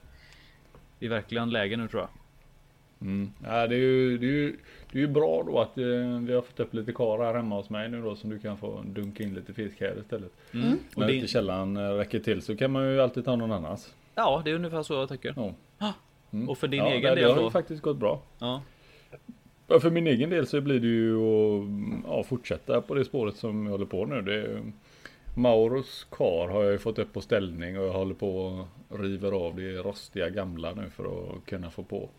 [0.99, 2.09] det är verkligen läge nu tror jag.
[3.07, 3.31] Mm.
[3.43, 4.57] Ja, det, är ju, det, är ju,
[4.91, 5.83] det är ju bra då att eh,
[6.21, 8.57] vi har fått upp lite kar här hemma hos mig nu då som du kan
[8.57, 10.31] få dunka in lite fisk här istället.
[10.53, 10.77] Mm.
[10.95, 13.51] Och När det, inte källan eh, räcker till så kan man ju alltid ta någon
[13.51, 13.95] annans.
[14.15, 15.33] ja, det är ungefär så jag tycker.
[15.77, 15.93] Ja.
[16.31, 16.49] Mm.
[16.49, 17.43] Och för din ja, egen det, del Det har då?
[17.43, 18.21] ju faktiskt gått bra.
[18.39, 18.61] Ja,
[19.81, 21.67] för min egen del så blir det ju att
[22.07, 24.21] ja, fortsätta på det spåret som jag håller på nu.
[24.21, 24.71] Det är,
[25.35, 29.31] Mauros kar har jag ju fått upp på ställning och jag håller på och river
[29.31, 32.09] av det rostiga gamla nu för att kunna få på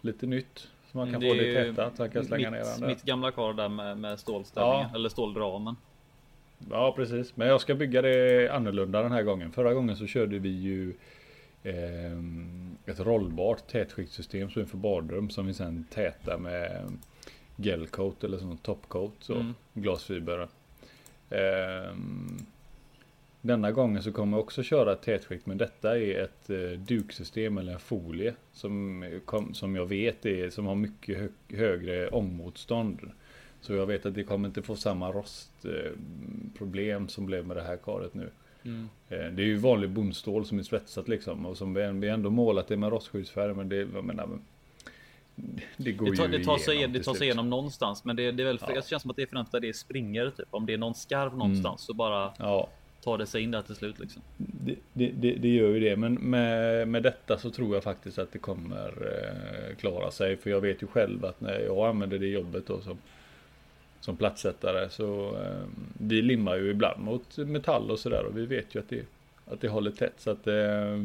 [0.00, 0.68] lite nytt.
[0.92, 3.02] Så man kan Det få det tätat så jag kan slänga ner den mitt, mitt
[3.02, 4.94] gamla kar där med, med stålställningen Ja.
[4.98, 5.76] eller ståldramen.
[6.70, 9.52] Ja precis, men jag ska bygga det annorlunda den här gången.
[9.52, 10.94] Förra gången så körde vi ju
[11.62, 16.82] ehm, ett rollbart tätskiktssystem som är för badrum som vi sen tätar med
[17.56, 19.54] gelcoat eller sån topcoat, så Mm.
[19.74, 20.48] glasfiber.
[21.30, 22.36] Ehm,
[23.42, 27.58] denna gången så kommer jag också köra ett tätskikt men detta är ett eh, duksystem
[27.58, 33.10] eller en folie som, kom, som jag vet är, som har mycket hö, högre ångmotstånd.
[33.60, 37.76] Så jag vet att det kommer inte få samma rostproblem som blev med det här
[37.76, 38.30] karet nu.
[38.64, 38.88] Mm.
[39.08, 42.30] Eh, Det är ju vanlig bondstål som är svetsat liksom och som vi vi ändå
[42.30, 44.40] målat det med rostskyddsfärg men det, jag menar, men,
[45.76, 48.16] det går Det tar, ju det tar sig, igenom det tar sig igenom någonstans, men
[48.16, 48.74] det, det är väl, Ja.
[48.74, 50.48] det känns som att det är för att det springer typ.
[50.50, 52.68] Om det är någon skarv någonstans så bara Ja,
[53.04, 54.22] tar det sig in där till slut liksom.
[54.36, 58.18] Det, det, det, det gör ju det, men med, med detta så tror jag faktiskt
[58.18, 60.36] att det kommer eh, klara sig.
[60.36, 62.98] För jag vet ju själv att när jag använder det jobbet då som,
[64.00, 65.66] som plattsättare så eh,
[65.98, 69.06] vi limmar ju ibland mot metall och sådär och vi vet ju att det,
[69.46, 70.14] att det håller tätt.
[70.16, 71.04] Så att eh,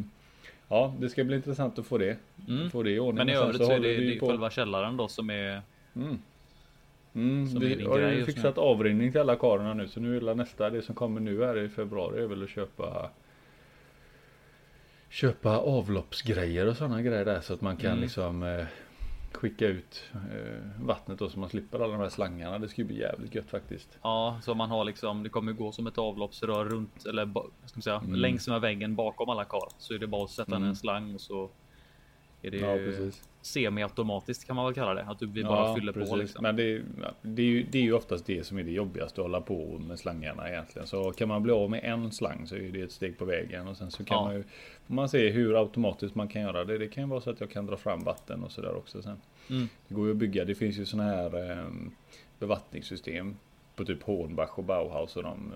[0.67, 2.17] ja, det ska bli intressant att få det.
[2.47, 2.69] Mm.
[2.69, 3.25] Få det i ordning.
[3.25, 5.61] Men i övrigt så är håller det, det är själva källaren då som är
[5.97, 6.17] Mm.
[7.15, 10.81] Mm, vi har ju fixat avrinning till alla karlarna nu så nu är nästa, det
[10.81, 13.09] som kommer nu här i februari är väl att köpa
[15.09, 18.01] Köpa avloppsgrejer och sådana grejer där så att man kan Mm.
[18.01, 18.65] liksom eh,
[19.31, 22.59] Skicka ut eh, vattnet då så man slipper alla de här slangarna.
[22.59, 23.97] Det skulle bli jävligt gött faktiskt.
[24.01, 27.81] Ja, så man har liksom, det kommer gå som ett avloppsrör runt eller ska man
[27.81, 28.15] säga, Mm.
[28.15, 29.69] längs med väggen bakom alla kar.
[29.77, 30.67] Så är det bara att sätta Mm.
[30.69, 31.49] en slang och så
[32.41, 33.23] är det Ja precis.
[33.41, 35.01] semi-automatiskt kan man väl kalla det.
[35.03, 36.43] Att du vi bara fyller på liksom.
[36.43, 38.71] Men det, är- ja, det, är ju, det är ju oftast det som är det
[38.71, 40.87] jobbigaste att hålla på med slangarna egentligen.
[40.87, 43.67] Så kan man bli av med en slang så är det ett steg på vägen.
[43.67, 44.23] Och sen så kan Ja.
[44.23, 44.43] man ju
[44.87, 46.77] man se hur automatiskt man kan göra det.
[46.77, 49.17] Det kan ju vara så att jag kan dra fram vatten och sådär också sen.
[49.49, 49.67] Mm.
[49.87, 50.45] Det går ju att bygga.
[50.45, 51.65] Det finns ju sådana här eh,
[52.39, 53.35] bevattningssystem
[53.75, 55.53] på typ Hornbach och Bauhaus och de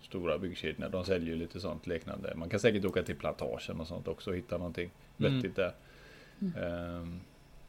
[0.00, 0.88] stora byggkedjorna.
[0.88, 2.32] De säljer ju lite sånt liknande.
[2.36, 5.34] Man kan säkert åka till plantagen och sånt också och hitta någonting Mm.
[5.34, 5.72] vettigt där.
[6.42, 7.20] Ehm,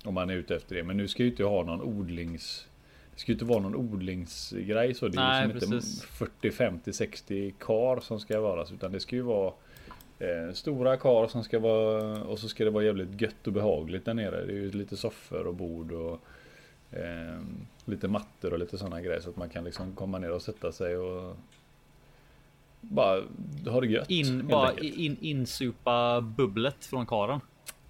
[0.04, 0.84] om man är ute efter det.
[0.84, 2.68] Men nu ska ju inte ha någon odlings...
[3.14, 5.08] Det ska ju inte vara någon odlingsgrej så.
[5.08, 8.66] Det är ju liksom inte 40, 50, 60 kar som ska vara.
[8.74, 9.54] Utan det ska ju vara
[10.20, 12.24] eh, stora kar som ska vara...
[12.24, 14.46] Och så ska det vara jävligt gött och behagligt där nere.
[14.46, 16.20] Det är ju lite soffor och bord och...
[16.92, 19.20] ehm, lite mattor och lite sådana grejer.
[19.20, 21.38] Så att man kan liksom komma ner och sätta sig och...
[22.82, 23.24] Bara
[23.66, 24.10] ha det gött.
[24.10, 27.40] In, bara in, insupa bubblet från karen.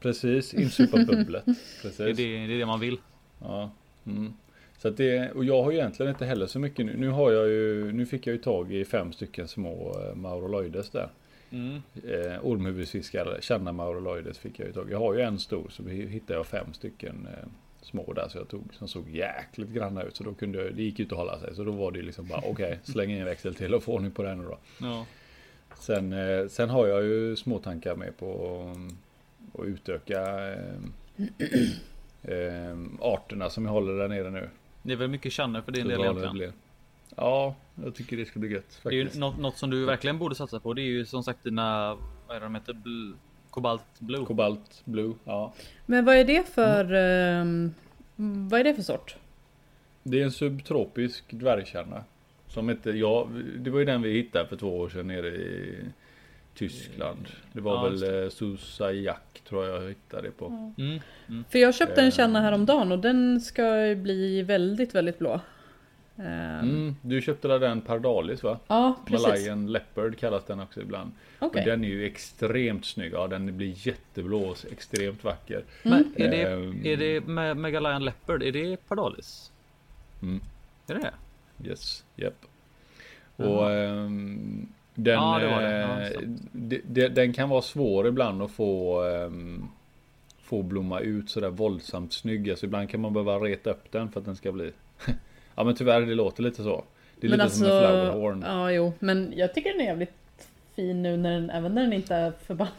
[0.03, 1.45] Precis, insupa bubblet.
[1.81, 1.97] Precis.
[1.97, 2.97] Det är det, det är det man vill.
[3.39, 3.71] Ja.
[4.05, 4.33] Mm.
[4.77, 6.97] Så att det, och jag har egentligen inte heller så mycket nu.
[6.97, 10.89] Nu har jag ju, nu fick jag ju tag i fem stycken små eh, Mauroloides
[10.89, 11.09] där.
[11.51, 11.81] Mm.
[12.07, 14.91] Eh, ormhuvudsfiskar, kända Mauroloides fick jag ju tag i.
[14.91, 17.47] Jag har ju en stor så hittade jag fem stycken eh,
[17.81, 20.15] små där så jag tog som såg jäkligt granna ut.
[20.15, 21.55] Så då kunde jag, det gick ju inte att hålla sig.
[21.55, 23.93] Så då var det ju liksom bara okej, släng in en växel till och få
[23.93, 24.57] ordning på den nu då.
[24.81, 25.05] Ja.
[25.79, 28.61] Sen, eh, sen har jag ju småtankar med på
[29.53, 30.73] um, att utöka eh,
[32.23, 34.49] eh, arterna som jag håller där nere nu.
[34.83, 36.53] Det är väl mycket känner för din Så del egentligen.
[37.15, 39.19] Ja, jag tycker det ska bli gött Det är ju faktiskt.
[39.19, 40.73] något, något som du verkligen borde satsa på.
[40.73, 42.73] Det är ju som sagt dina, vad är det de heter?
[42.73, 43.13] Bl-
[43.49, 44.25] Kobalt Blue.
[44.25, 45.53] Kobalt Blue, ja.
[45.85, 46.93] Men vad är det för...
[46.93, 47.73] ehm,
[48.49, 49.15] vad är det för sort?
[50.03, 52.03] Det är en subtropisk dvärgkärna.
[52.47, 55.75] Som inte, ja, det var ju den vi hittade för två år sedan nere i
[56.55, 57.27] Tyskland.
[57.53, 60.45] Det var Ja, väl eh, Susajak tror jag jag hittade det på.
[60.77, 60.99] Mm.
[61.29, 61.43] Mm.
[61.49, 62.13] För jag köpte en Eh.
[62.13, 65.39] känna häromdagen och den ska ju bli väldigt, väldigt blå.
[66.17, 68.59] Ehm, Mm, du köpte där den Pardalis va?
[68.67, 69.27] Ja, precis.
[69.27, 71.11] Malayan Leopard kallas den också ibland.
[71.39, 71.61] Okej.
[71.61, 73.13] Och den är ju extremt snygg.
[73.13, 75.63] Ja, den blir jätteblå och extremt vacker.
[75.83, 76.81] Men är det, Ehm.
[76.85, 78.43] är det Me- Megalion Leopard?
[78.43, 79.51] Är det Pardalis?
[80.21, 80.41] Mm.
[80.87, 81.69] Är det det?
[81.69, 82.03] Yes.
[82.15, 82.31] Jaha.
[83.35, 85.77] Och ehm, den, Ja, det var det.
[85.79, 86.41] Ja, eh, sant.
[86.51, 89.67] de- de- den kan vara svår ibland att få ehm,
[90.43, 92.49] Få blomma ut sådär våldsamt snygg.
[92.49, 94.71] Alltså ibland kan man behöva reta upp den för att den ska bli
[95.55, 96.83] Ja men tyvärr det låter lite så.
[97.19, 98.43] Det är men lite alltså, som en flowerhorn.
[98.47, 98.93] Ja, jo.
[98.99, 100.13] Men jag tycker den är jävligt
[100.75, 102.71] fin nu när den, även när den inte är förbannad.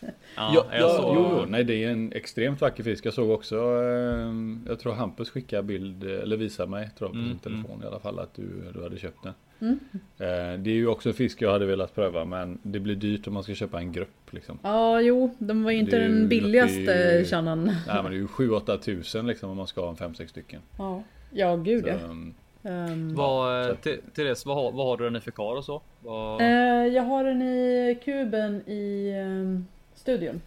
[0.00, 3.06] Ja, Ja, jag ja, såg- jo, jo, nej det är en extremt vacker fisk.
[3.06, 7.18] Jag såg också, ehm, jag tror Hampus skickade bild, eller visade mig, tror jag på
[7.18, 9.32] Mm, sin telefon i alla fall, att du, du hade köpt den.
[9.60, 9.78] Mm.
[10.18, 13.26] Eh, det är ju också en fisk jag hade velat pröva, men det blir dyrt
[13.26, 14.58] om man ska köpa en grupp liksom.
[14.62, 15.34] Ja, jo.
[15.38, 17.64] Den var ju inte den billigaste kärnan.
[17.64, 20.60] Nej men det är ju 7-8 tusen liksom om man ska ha en 5-6 stycken.
[20.78, 21.94] Ja, ja gud Så, ja.
[21.94, 23.76] ehm, Ehm, Vad, eh,
[24.14, 25.82] Therese, vad har, vad har du den i för kar och så?
[26.00, 30.40] Vad, eh, jag har den i kuben i ehm, studion.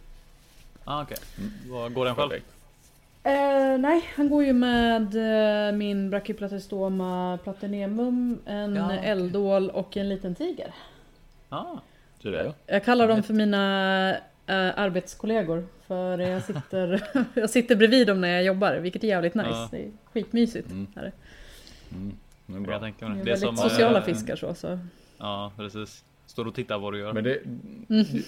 [0.84, 1.16] ah, okej.
[1.38, 1.50] Mm.
[1.70, 2.28] Vad går den själv?
[2.28, 2.53] perfekt.
[3.26, 5.14] Eh, nej, han går ju med
[5.68, 9.00] eh, min Brachyplatystoma platinumum, en Ja, okej.
[9.02, 10.74] eldål och en liten tiger.
[11.48, 11.64] Ah,
[12.22, 14.10] Så det Jag kallar dem för mina
[14.46, 15.66] eh, arbetskollegor.
[15.86, 19.48] För jag sitter, jag sitter bredvid dem när jag jobbar, vilket är jävligt nice.
[19.50, 19.68] Ja.
[19.70, 20.70] Det är skitmysigt.
[20.70, 20.86] Mm.
[20.96, 21.12] Här.
[21.92, 22.80] Mm, det är jag bra.
[22.80, 23.06] mig det.
[23.06, 24.54] Det är väldigt som, sociala eh, fiskar så.
[24.54, 24.78] så.
[25.18, 26.04] Ja, precis.
[26.26, 27.12] Står och tittar vad du gör.
[27.12, 27.38] Men det,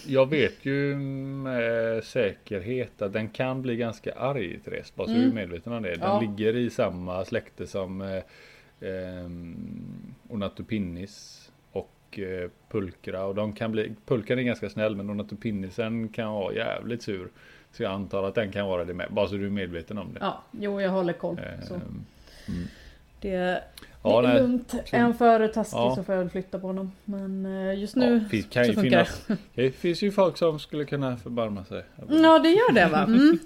[0.06, 4.92] jag vet ju med säkerhet att den kan bli ganska arg Therese.
[4.94, 5.22] Bara så Mm.
[5.24, 5.90] du är medveten om det.
[5.90, 6.20] Den Ja.
[6.20, 8.16] ligger i samma släkte som eh,
[8.88, 9.30] eh,
[10.28, 13.24] Onatopinnis och eh, Pulkra.
[13.24, 17.28] Och de kan bli, Pulkran är ganska snäll men Onatopinnisen kan vara jävligt sur.
[17.72, 19.06] Så jag antar att den kan vara det med.
[19.11, 20.18] Bara så du är medveten om det.
[20.22, 21.38] Ja, jo jag håller koll.
[21.38, 21.80] Ehm,
[22.48, 22.66] mm.
[23.20, 23.62] Det, det
[24.02, 24.40] Ja, är nej.
[24.42, 24.74] lugnt.
[24.92, 25.94] Är han för taskig Ja.
[25.96, 26.92] så får jag väl flytta på honom.
[27.05, 30.59] Men eh, just nu Ja, finns, kan så funkar finnas, det finns ju folk som
[30.59, 31.85] skulle kunna förbarma sig.
[31.96, 32.16] det.
[32.16, 32.98] Ja det gör det va?
[33.02, 33.38] Mm.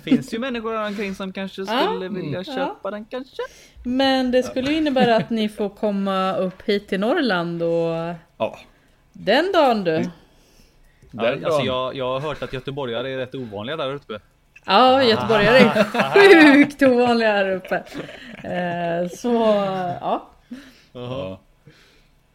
[0.04, 1.82] Finns ju människor omkring som kanske Ja.
[1.92, 2.54] skulle vilja Ja.
[2.56, 3.42] köpa den kanske.
[3.84, 8.58] Men det skulle ju innebära att ni får komma upp hit till Norrland och Ja,
[9.12, 9.90] den dagen du.
[11.12, 11.66] Ja, den alltså dagen.
[11.66, 14.20] jag, jag har hört att göteborgare är rätt ovanliga där uppe.
[14.64, 17.76] Ja, göteborgare är sjukt ovanliga här uppe.
[18.44, 19.32] Eh, så
[20.00, 20.28] ja.
[20.92, 21.40] Ja.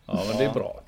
[0.06, 0.82] ja, men det är bra.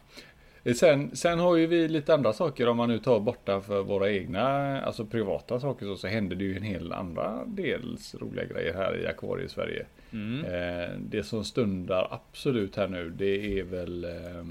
[0.75, 4.11] Sen, sen har ju vi lite andra saker om man nu tar borta för våra
[4.11, 8.73] egna, alltså privata saker så, så händer det ju en hel andra dels roliga grejer
[8.73, 9.85] här i Akvarie Sverige.
[10.11, 10.45] Mm.
[10.45, 14.45] Eh, det som stundar absolut här nu det är väl eh,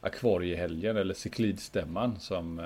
[0.00, 2.64] Akvariehelgen eller cyklidstämman som eh,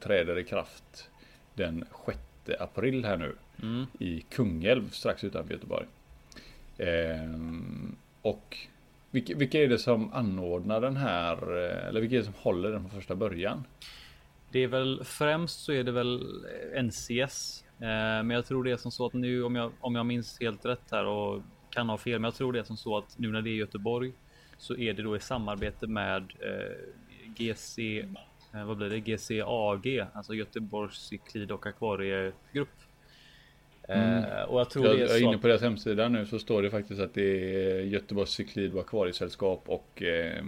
[0.00, 1.10] träder i kraft
[1.58, 2.18] den 6
[2.60, 3.86] april här nu Mm.
[3.98, 5.86] i Kungälv strax utanför Göteborg.
[6.78, 8.56] Ehm, och
[9.10, 11.32] vilka, vilka är det som anordnar den här,
[11.66, 13.64] eh, eller vilka är det som håller den från första början?
[14.50, 16.26] Det är väl främst så är det väl
[16.82, 17.64] NCS.
[17.78, 20.40] Eh, men jag tror det är som så att nu om jag, om jag minns
[20.40, 23.18] helt rätt här och kan ha fel, men jag tror det är som så att
[23.18, 24.12] nu när det är Göteborg
[24.58, 26.76] så är det då i samarbete med eh,
[27.36, 28.04] GC,
[28.54, 29.00] eh, vad blir det?
[29.00, 32.68] GCAG, alltså Göteborgs cyklid och akvariegrupp.
[33.88, 36.26] Eh, och jag tror Jag, det är jag är så inne på deras hemsida nu
[36.26, 40.44] så står det faktiskt att det är Göteborgs cyklid och akvariesällskap och eh,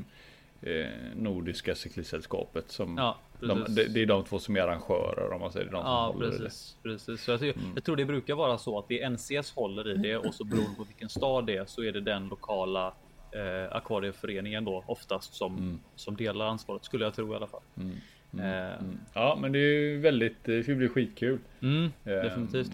[0.63, 0.87] eh,
[1.17, 5.67] Nordiska cyklidsällskapet som ja, de, det, är de två som är arrangörer om man säger
[5.67, 5.73] det.
[5.73, 6.27] De Ja, det.
[6.31, 6.77] precis.
[6.83, 7.23] precis.
[7.23, 7.55] Så jag, Mm.
[7.75, 10.45] jag tror det brukar vara så att det är NCS håller i det och så
[10.45, 12.93] beroende på vilken stad det är så är det den lokala
[13.33, 15.81] eh, akvarieföreningen då oftast som, Mm.
[15.97, 17.61] som delar ansvaret skulle jag tro i alla fall.
[17.77, 17.97] Mm.
[18.35, 18.47] Mm.
[18.47, 18.99] Eh, Mm.
[19.15, 21.39] Ja men det är ju väldigt, det ska bli skitkul.
[21.61, 22.73] mm, Ehm, definitivt.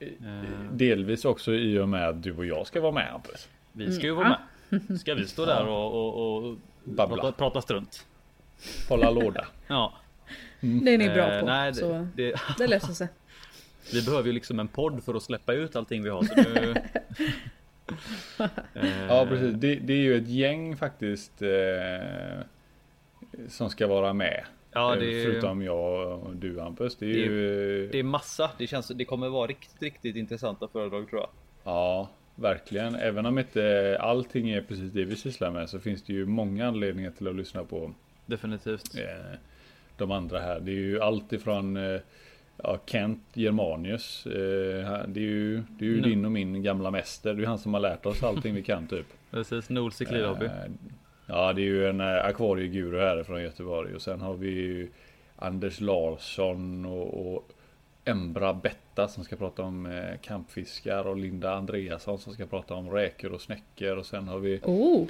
[0.00, 0.72] Eh, Eh.
[0.72, 3.48] Delvis också i och med att du och jag ska vara med Hampus.
[3.72, 4.38] Vi ska ju vara
[4.70, 5.00] med.
[5.00, 6.56] Ska vi stå där och, och, och
[6.96, 8.06] prata, prata strunt?
[8.88, 9.46] Hålla låda.
[9.66, 9.92] Ja.
[10.60, 11.46] Det är ni bra Eh, på.
[11.46, 13.08] nej, så det, det, det löser sig.
[13.92, 16.22] vi behöver ju liksom en podd för att släppa ut allting vi har.
[16.22, 16.74] Så nu...
[18.74, 21.48] Eh, Ja precis, det, det är ju ett gäng faktiskt eh,
[23.48, 24.44] som ska vara med.
[24.72, 26.96] Ja, Eh, det, Förutom jag och du Hampus.
[26.96, 27.88] Det är Det- ju...
[27.92, 28.50] det är massa.
[28.58, 28.88] Det känns.
[28.88, 31.30] Det kommer vara riktigt, riktigt intressanta föredrag tror jag.
[31.64, 32.94] Ja, verkligen.
[32.94, 36.66] Även om inte allting är precis det vi sysslar med så finns det ju många
[36.68, 37.92] anledningar till att lyssna på
[38.26, 38.94] Definitivt.
[38.98, 39.38] eh,
[39.96, 40.60] de andra här.
[40.60, 42.00] Det är ju allt ifrån eh,
[42.62, 44.26] ja, Kent Germanius.
[44.26, 44.32] Eh,
[45.08, 47.34] det är ju, det är ju Nu- din och min gamla mäster.
[47.34, 49.06] Det är han som har lärt oss allting vi kan typ.
[49.30, 49.70] Precis.
[49.70, 50.44] Nol cyklidhobby.
[50.46, 50.52] Eh,
[51.28, 54.88] Ja, det är ju en eh, akvarieguru här från Göteborg och sen har vi ju
[55.36, 57.48] Anders Larsson och, och
[58.04, 62.90] Embra Betta som ska prata om eh, kampfiskar och Linda Andreasson som ska prata om
[62.90, 65.06] räkor och snäckor och sen har vi Oh,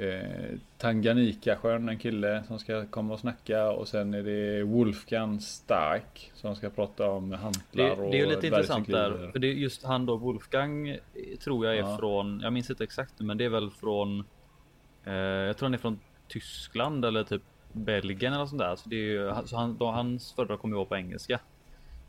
[0.00, 6.30] eh, Tanganyikasjön, en kille som ska komma och snacka och sen är det Wolfgang Stark
[6.34, 9.30] som ska prata om Det, hantlar och det är ju lite intressant där.
[9.32, 10.98] För det är just han då Wolfgang eh,
[11.44, 11.96] tror jag är Ja.
[11.98, 12.40] från.
[12.40, 14.24] Jag minns inte exakt men det är väl från.
[15.04, 18.76] Eh, jag tror han är från Tyskland eller typ Belgien eller sånt där.
[18.76, 21.40] Så det är ju, så han, då, hans föredrag kommer ju vara på engelska.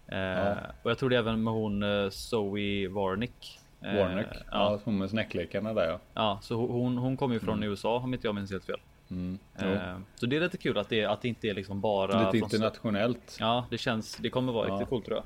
[0.07, 0.55] Eh, Ja.
[0.83, 3.59] Och jag tror det är även med hon eh, Zoe Warnick.
[3.81, 5.99] Eh, Warnick, Ja, ja, hon med snäcklekarna där ja.
[6.13, 7.69] ja, så hon, hon kommer ju från Mm.
[7.69, 8.79] USA om inte jag minns helt fel.
[9.09, 9.39] Mm.
[9.59, 12.25] Eh, så det är lite kul att det, att det inte är liksom bara.
[12.31, 13.37] Lite internationellt.
[13.39, 14.15] Ja, det känns.
[14.17, 14.73] Det kommer vara Ja.
[14.73, 15.25] riktigt coolt tror jag.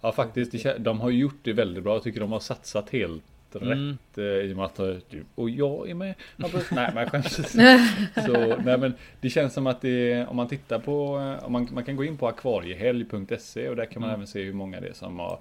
[0.00, 1.92] Ja faktiskt, det de har gjort det väldigt bra.
[1.94, 3.22] Jag tycker de har satsat helt
[3.60, 3.88] Mm.
[3.90, 6.14] rätt eh, i och med att eh, du och jag är med.
[6.70, 7.34] Nej men skäms.
[8.26, 11.68] Så nej men det känns som att det om man tittar på eh, om man,
[11.72, 14.18] man kan gå in på akvariehelg.se och där kan man Mm.
[14.20, 15.38] även se hur många det är som har eh,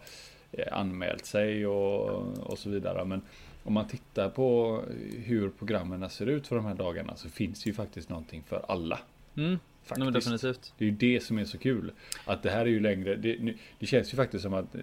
[0.71, 3.05] anmält sig och, och så vidare.
[3.05, 3.21] Men
[3.63, 4.79] om man tittar på
[5.23, 8.65] hur programmen ser ut för de här dagarna så finns det ju faktiskt någonting för
[8.67, 8.99] alla.
[9.37, 9.59] Mm.
[9.83, 10.05] Faktiskt.
[10.05, 10.73] men definitivt.
[10.77, 11.91] Det är ju det som är så kul.
[12.25, 13.15] Att det här är ju längre.
[13.15, 14.81] Det, det känns ju faktiskt som att eh,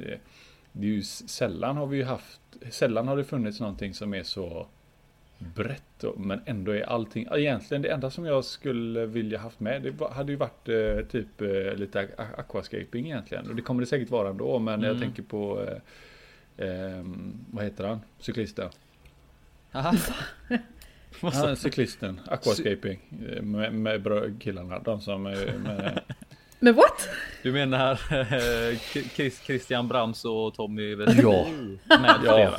[0.72, 2.40] det är ju sällan har vi ju haft.
[2.70, 4.66] Sällan har det funnits någonting som är så
[5.54, 6.04] brett.
[6.16, 7.26] Men ändå är allting.
[7.32, 9.82] Egentligen det enda som jag skulle vilja haft med.
[9.82, 13.48] Det hade ju varit eh, typ eh, lite aquascaping egentligen.
[13.50, 14.58] Och det kommer det säkert vara ändå.
[14.58, 15.00] Men jag Mm.
[15.02, 15.66] tänker på.
[16.56, 18.00] Eh, ehm, vad heter han?
[18.18, 18.68] Cyklisten.
[19.72, 19.94] Aha.
[21.22, 22.20] Han, cyklisten.
[22.26, 23.00] Aquascaping.
[23.36, 24.78] eh, Med, med bra- killarna.
[24.78, 26.00] De som är med,
[26.60, 27.08] men what?
[27.42, 28.78] Du menar eh,
[29.14, 31.22] Chris, Christian Brams och Tommy Westin?
[31.22, 31.46] Ja.
[32.00, 32.34] Med Ja.
[32.34, 32.54] flera.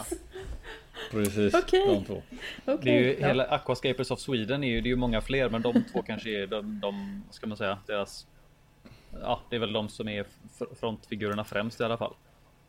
[1.12, 1.54] Precis.
[1.54, 1.84] Okej.
[1.88, 2.22] De två.
[2.66, 2.78] Okej.
[2.84, 3.28] Det är ju ja.
[3.28, 6.30] hela Aquascapers of Sweden är ju, det är ju många fler men de två kanske
[6.30, 8.28] är de, de ska man säga, deras
[9.22, 10.26] Ja, det är väl de som är
[10.80, 12.14] frontfigurerna främst i alla fall.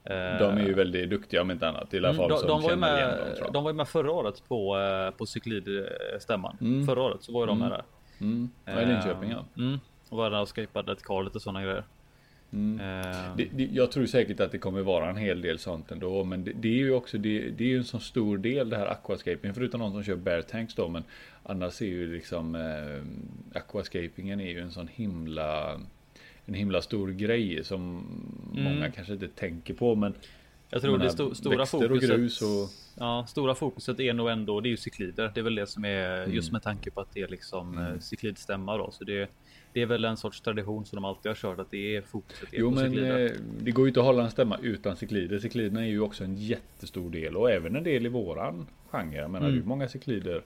[0.05, 1.95] Eh, De är ju väldigt duktiga om inte annat.
[1.95, 3.71] I alla Mm, fall de, som de, var ju känner igen med, dem, de var
[3.71, 6.57] ju med förra året på, eh, på cyklidstämman.
[6.61, 6.87] Mm.
[6.87, 7.69] Förra året så var ju de Mm.
[7.69, 7.85] med där.
[8.27, 8.51] Mm.
[8.65, 9.45] Ja, i Linköping ja.
[9.57, 9.79] Mm.
[10.09, 11.85] Och var där och skapade ett kar lite sådana grejer.
[12.53, 12.81] Mm.
[12.81, 16.25] Eh, Det, det, jag tror säkert att det kommer vara en hel del sånt ändå.
[16.25, 18.77] Men det, det är ju också det, det är ju en så stor del det
[18.77, 19.55] här aquascaping.
[19.55, 20.89] Förutom någon som kör bear tanks då.
[20.89, 21.03] Men
[21.43, 25.81] annars är ju liksom eh, aquascapingen är ju en sån himla
[26.47, 28.07] en himla stor grej som
[28.53, 28.65] Mm.
[28.65, 29.95] många kanske inte tänker på.
[29.95, 30.15] Men
[30.73, 31.91] jag tror jag det sto, stora fokuset.
[31.91, 35.31] och grus och Ja, stora fokuset är nog ändå det är ju cyklider.
[35.35, 36.33] Det är väl det som är Mm.
[36.35, 37.87] just med tanke på att det är liksom Mm.
[37.87, 38.01] mm.
[38.01, 38.91] cyklidstämma då.
[38.91, 39.31] Så det,
[39.73, 42.49] det är väl en sorts tradition som de alltid har kört att det är fokuset
[42.53, 43.25] Jo på men cyklider.
[43.25, 43.31] eh,
[43.61, 45.39] det går ju inte att hålla en stämma utan cyklider.
[45.39, 49.17] Cykliderna är ju också en jättestor del och även en del i våran genre.
[49.17, 49.53] Jag menar Mm.
[49.53, 50.43] det är ju många cyklider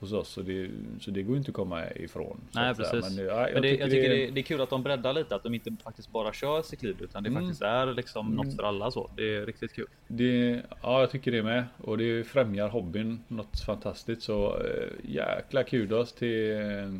[0.00, 2.40] hos oss så det, så det går ju inte att komma ifrån.
[2.54, 2.92] Nej precis.
[3.04, 4.82] Men, Men, ja, jag det, tycker jag tycker det, det, det är kul att de
[4.82, 7.42] breddar lite, att de inte faktiskt bara kör cyklider utan det Mm.
[7.42, 8.36] faktiskt är liksom Mm.
[8.46, 9.10] något för alla så.
[9.16, 9.86] Det är riktigt kul.
[10.08, 11.64] det, ja jag tycker det med.
[11.78, 14.22] Och det främjar hobbyn något fantastiskt.
[14.22, 16.98] Så eh, jäkla kudos till eh,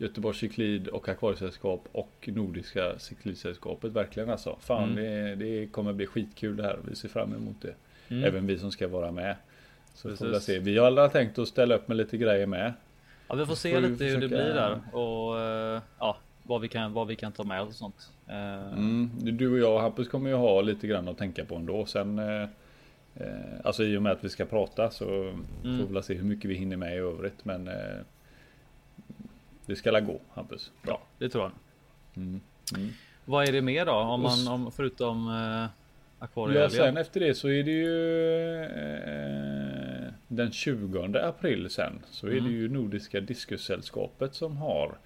[0.00, 3.92] Göteborgs cyklid och akvariesällskap och Nordiska cyklidsällskapet.
[3.92, 4.56] Verkligen alltså.
[4.60, 4.96] Fan Mm.
[4.96, 6.78] det, det kommer bli skitkul det här.
[6.88, 7.74] Vi ser fram emot det.
[8.08, 8.24] Mm.
[8.24, 9.36] Även vi som ska vara med.
[9.98, 10.46] Så får vi Precis.
[10.46, 10.58] se.
[10.58, 12.72] Vi har alla tänkt att ställa upp med lite grejer med.
[13.28, 16.68] Ja, vi får se Får lite hur det blir där och eh, ja, vad vi
[16.68, 18.10] kan, vad vi kan ta med och sånt.
[18.26, 19.10] Eh, Mm.
[19.20, 21.86] Du och jag och Hampus kommer ju ha lite grann att tänka på ändå.
[21.86, 22.42] Sen eh,
[23.14, 23.28] eh,
[23.64, 25.04] Alltså i och med att vi ska prata så
[25.62, 27.44] får vi väl se hur mycket vi hinner med i övrigt.
[27.44, 27.74] Men eh,
[29.66, 30.70] Det ska la gå Hampus.
[30.86, 31.52] Ja, det tror jag.
[32.16, 32.40] Mm.
[32.76, 32.88] Mm.
[33.24, 33.92] Vad är det mer då?
[33.92, 35.66] Om man, om, förutom eh,
[36.20, 36.70] Ja, akvariehelgen?
[36.70, 42.38] sen efter det så är det ju eh, Den 20 april sen Så är det
[42.38, 42.52] Mm.
[42.52, 44.98] ju Nordiska Diskussällskapet som har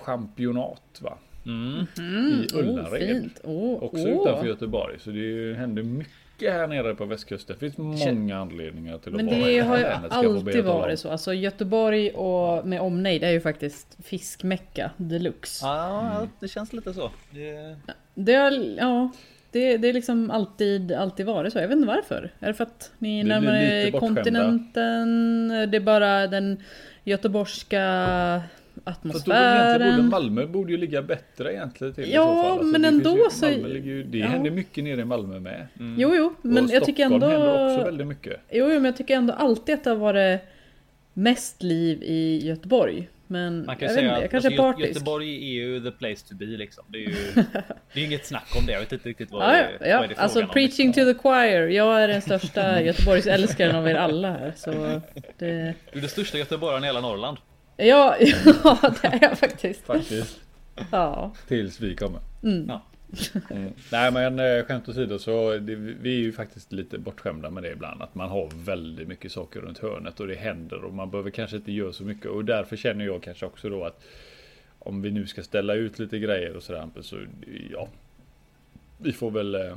[0.00, 1.18] Championat va?
[1.46, 1.86] Mm.
[1.98, 3.30] I Ullared.
[3.44, 3.52] Oh.
[3.52, 4.22] Oh, Också oh.
[4.22, 5.00] utanför Göteborg.
[5.00, 7.56] Så det händer mycket här nere på västkusten.
[7.58, 11.10] Det finns många anledningar till att Men vara det har ju alltid varit så.
[11.10, 15.66] Alltså Göteborg och med omnejd är ju faktiskt fiskmecka deluxe.
[15.66, 17.10] Ja, det känns lite så.
[17.30, 17.76] Det...
[18.14, 19.10] Det har, ja,
[19.56, 21.58] det, det är liksom alltid, alltid varit så.
[21.58, 22.30] Jag vet inte varför.
[22.40, 25.48] Är det för att ni är närmare kontinenten?
[25.48, 26.62] Det är bara den
[27.04, 28.42] göteborgska
[28.84, 30.08] Fast då atmosfären?
[30.08, 32.50] Malmö borde ju ligga bättre egentligen till i Ja, så fall.
[32.50, 34.26] Alltså, men ändå ju, så- Malmö ligger ju, det ja.
[34.26, 35.66] händer mycket nere i Malmö med.
[35.98, 37.44] Jo, jo, men och jag tycker Stockholm ändå...
[37.44, 38.40] händer också väldigt mycket.
[38.50, 40.40] Jo, jo, men jag tycker ändå alltid att det har varit
[41.12, 43.08] mest liv i Göteborg.
[43.26, 44.88] Men Man kan jag säga inte, jag att kanske är alltså, Gö- partisk.
[44.94, 46.84] Göteborg är ju the place to be liksom.
[46.88, 47.14] Det är ju
[47.92, 48.72] det är inget snack om det.
[48.72, 51.04] Jag vet inte riktigt vad, Ja, det, ja, vad är det alltså om, preaching liksom.
[51.04, 51.68] to the choir.
[51.68, 54.52] Jag är den största Göteborgsälskaren av er alla här.
[54.56, 54.70] Så
[55.38, 55.74] det...
[55.92, 57.38] Du är det största göteborgaren i hela Norrland.
[57.76, 58.16] Ja,
[58.64, 59.86] ja, det är jag faktiskt.
[59.86, 60.40] Faktiskt.
[60.90, 61.32] Ja.
[61.48, 62.20] Tills vi kommer.
[62.42, 62.68] Mm.
[62.68, 62.82] Ja.
[63.50, 63.72] Mm.
[63.92, 67.72] Nej men eh, skämt åsido så det, vi är ju faktiskt lite bortskämda med det
[67.72, 68.02] ibland.
[68.02, 71.56] Att man har väldigt mycket saker runt hörnet och det händer och man behöver kanske
[71.56, 72.26] inte göra så mycket.
[72.26, 74.04] Och därför känner jag kanske också då att
[74.78, 77.16] om vi nu ska ställa ut lite grejer och sådär så
[77.70, 77.88] ja.
[78.98, 79.74] Vi får väl eh,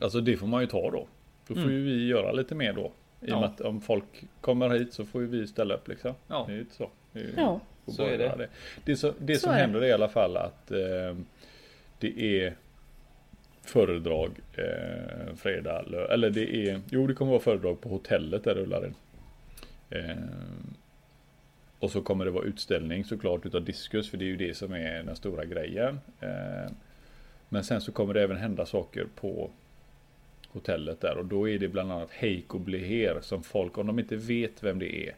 [0.00, 1.06] Alltså det får man ju ta då.
[1.48, 1.72] Då får Mm.
[1.74, 2.80] ju vi göra lite mer då.
[3.20, 3.40] I och Ja.
[3.40, 6.14] med att om folk kommer hit så får ju vi ställa upp liksom.
[6.28, 6.44] Ja.
[6.46, 6.90] Det är ju inte så.
[7.12, 7.60] Det är ju- Ja.
[7.86, 8.34] Så är det.
[8.38, 8.48] Det,
[8.84, 10.78] det, så, det Så som är händer är i alla fall att eh,
[11.98, 12.54] det är
[13.62, 18.58] föredrag eh, fredag, lö- eller det är, jo det kommer vara föredrag på hotellet där
[18.58, 18.94] Ullared.
[19.90, 20.16] Eh,
[21.78, 24.72] och så kommer det vara utställning såklart utav diskus för det är ju det som
[24.72, 26.00] är den stora grejen.
[26.20, 26.72] Eh,
[27.48, 29.50] men sen så kommer det även hända saker på
[30.48, 34.16] hotellet där och då är det bland annat Heiko Bleher som folk, om de inte
[34.16, 35.14] vet vem det är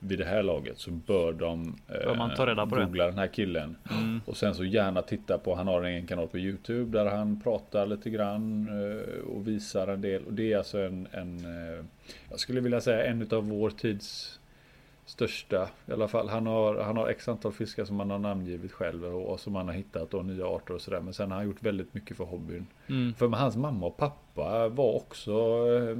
[0.00, 2.84] vid det här laget så bör de eh, Bör man ta reda på det?
[2.84, 3.76] googla den här killen.
[3.90, 4.20] Mm.
[4.26, 7.86] Och sen så gärna titta på, han har en kanal på Youtube där han pratar
[7.86, 10.24] lite grann eh, och visar en del.
[10.24, 11.84] Och det är alltså en, en eh,
[12.30, 14.38] jag skulle vilja säga en utav vår tids
[15.06, 16.28] största i alla fall.
[16.28, 19.54] Han har, han har x antal fiskar som han har namngivit själv och, och som
[19.54, 21.00] han har hittat och nya arter och sådär.
[21.00, 22.66] Men sen har han gjort väldigt mycket för hobbyn.
[22.88, 23.14] Mm.
[23.14, 25.32] För hans mamma och pappa var också
[25.76, 25.96] eh,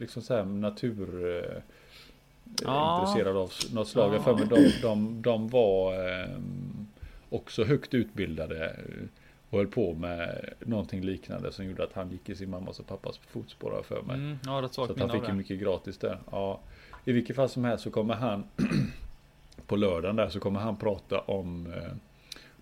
[0.00, 1.62] liksom så här natur eh,
[2.62, 3.00] Ja.
[3.00, 4.14] intresserade av något slag.
[4.14, 4.22] Ja.
[4.22, 6.28] För mig de, de, de var eh,
[7.28, 9.08] också högt utbildade eh,
[9.50, 12.86] och höll på med någonting liknande som gjorde att han gick i sin mammas och
[12.86, 14.16] pappas fotspår för mig.
[14.16, 14.38] Mm.
[14.44, 16.18] Ja, Så att han fick ju mycket gratis där.
[16.30, 16.60] Ja.
[17.04, 18.44] I vilket fall som helst så kommer han
[19.66, 21.92] på lördagen där så kommer han prata om eh,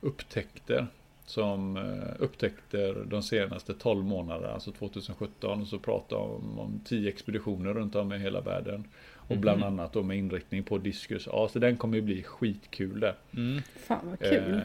[0.01, 0.86] upptäckter.
[1.26, 5.61] Som eh, upptäckter de senaste 12 månaderna, alltså 2017.
[5.61, 8.84] Och så pratar om, om 10 expeditioner runt om i hela världen.
[9.31, 9.66] Och bland Mhm.
[9.68, 11.28] annat då med inriktning på diskus.
[11.33, 13.14] Ja, så den kommer ju bli skitkul där.
[13.37, 13.62] Mm.
[13.76, 14.55] Fan vad kul.
[14.55, 14.61] Eh,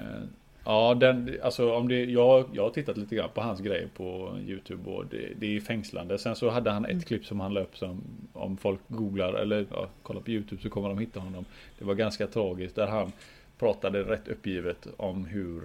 [0.68, 4.38] Ja, den, alltså om det, jag, jag har tittat lite grann på hans grejer på
[4.47, 6.18] Youtube och det, det är fängslande.
[6.18, 7.03] Sen så hade han ett Mm.
[7.03, 8.01] klipp som han la upp som
[8.34, 11.45] om folk googlar eller ja, kollar på Youtube så kommer de hitta honom.
[11.80, 13.11] Det var ganska tragiskt där han
[13.59, 15.61] pratade rätt uppgivet om hur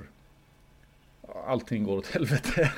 [1.47, 2.73] allting går åt helvete.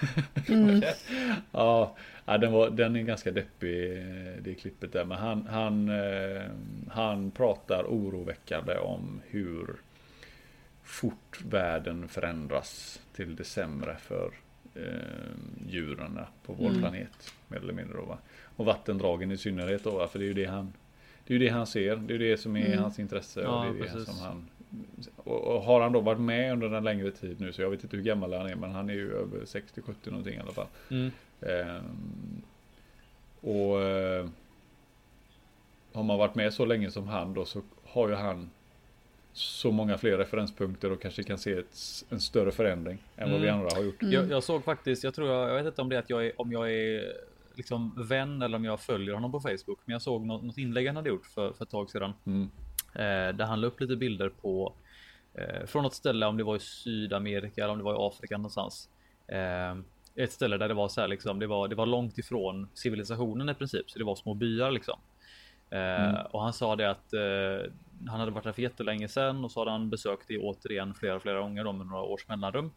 [0.48, 0.82] Mm.
[1.52, 4.04] ja, ja den, var, den är ganska deppig
[4.42, 5.04] det klippet där.
[5.04, 6.42] Men han, han, eh,
[6.90, 9.76] han pratar oroväckande om hur
[10.82, 14.30] fort världen förändras till det sämre för
[14.74, 14.82] eh,
[15.68, 16.80] djuren på vår Mm.
[16.80, 17.34] planet.
[17.48, 18.18] Mer eller mindre då, va?
[18.56, 20.08] Och vattendragen i synnerhet då, va?
[20.08, 20.72] för det är ju det han
[21.26, 22.78] det är ju det han ser, det är det som är Mm.
[22.78, 23.40] hans intresse.
[23.40, 24.04] Ja, och det är det precis.
[24.04, 24.48] som han,
[25.16, 27.96] och, har han då varit med under en längre tid nu, så jag vet inte
[27.96, 30.66] hur gammal han är, men han är ju över 60-70 någonting i alla fall.
[30.90, 31.10] Mm.
[31.40, 32.42] Ehm,
[33.40, 34.26] och eh,
[35.92, 38.50] har man varit med så länge som han då så har ju han
[39.32, 43.48] så många fler referenspunkter och kanske kan se ett, en större förändring än vad vi
[43.48, 43.60] Mm.
[43.60, 44.02] andra har gjort.
[44.02, 44.14] Mm.
[44.14, 46.26] Jag, jag såg faktiskt, jag tror jag, jag vet inte om det är att jag
[46.26, 47.12] är, om jag är
[47.54, 49.78] liksom vän eller om jag följer honom på Facebook.
[49.84, 52.12] Men jag såg något, något inlägg han hade gjort för, för ett tag sedan.
[52.94, 54.74] Eh, där han la upp lite bilder på
[55.34, 58.36] eh, från något ställe, om det var i Sydamerika eller om det var i Afrika
[58.36, 58.88] någonstans.
[59.26, 59.76] Eh,
[60.14, 63.48] ett ställe där det var så här liksom, det var, det var långt ifrån civilisationen
[63.48, 64.98] i princip, så det var små byar liksom.
[65.70, 66.26] Mm.
[66.30, 67.72] Och han sa det att eh,
[68.08, 71.20] han hade varit där för jättelänge sedan och så hade han besökt det återigen flera,
[71.20, 72.70] flera gånger då med några års mellanrum.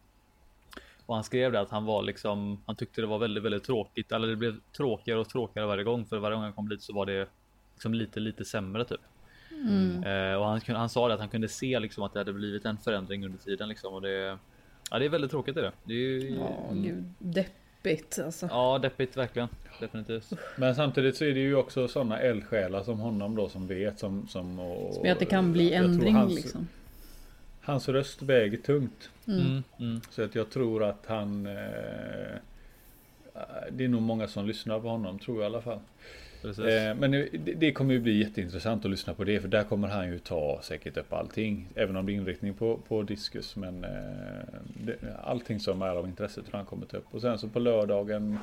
[1.06, 4.12] Och han skrev det att han var liksom, han tyckte det var väldigt, väldigt tråkigt,
[4.12, 6.92] eller det blev tråkigare och tråkigare varje gång, för varje gång han kom dit så
[6.92, 7.28] var det
[7.72, 9.00] liksom lite, lite sämre typ.
[9.66, 10.04] Mm.
[10.04, 12.64] Eh, och han, han sa det att han kunde se liksom att det hade blivit
[12.64, 14.38] en förändring under tiden liksom och det.
[14.90, 15.72] Ja, det är väldigt tråkigt är det.
[15.84, 16.36] Det är ju.
[16.36, 17.04] Ja, gud.
[17.18, 18.48] Deppigt alltså.
[18.50, 19.48] Ja, deppigt verkligen.
[19.80, 20.32] Definitivt.
[20.56, 24.28] Men samtidigt så är det ju också sådana eldsjälar som honom då som vet som...
[24.28, 26.68] Som, och, Som att det kan bli ändring hans, liksom.
[27.60, 29.10] Hans röst väger tungt.
[29.26, 29.40] Mm.
[29.40, 30.00] Mm, mm.
[30.10, 31.46] Så att jag tror att han...
[31.46, 32.36] Eh,
[33.70, 35.80] det är nog många som lyssnar på honom, tror jag i alla fall.
[36.42, 36.64] Precis.
[36.64, 39.40] Eh, men det, det kommer ju bli jätteintressant att lyssna på det.
[39.40, 41.68] För där kommer han ju ta säkert upp allting.
[41.74, 43.56] Även om det är inriktning på, på diskus.
[43.56, 43.90] Men eh,
[44.74, 47.06] det, allting som är av intresse tror jag han kommer ta upp.
[47.10, 48.38] Och sen så på lördagen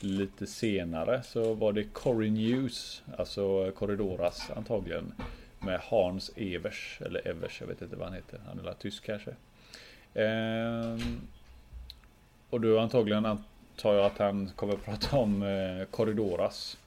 [0.00, 3.02] lite senare så var det Corey News.
[3.18, 5.12] Alltså Corridoras antagligen.
[5.58, 6.98] Med Hans Evers.
[7.04, 8.40] Eller Evers, jag vet inte vad han heter.
[8.46, 9.30] Han är väl tysk kanske.
[10.14, 10.98] Eh,
[12.50, 16.78] och då antagligen antar jag att han kommer att prata om eh, Corridoras.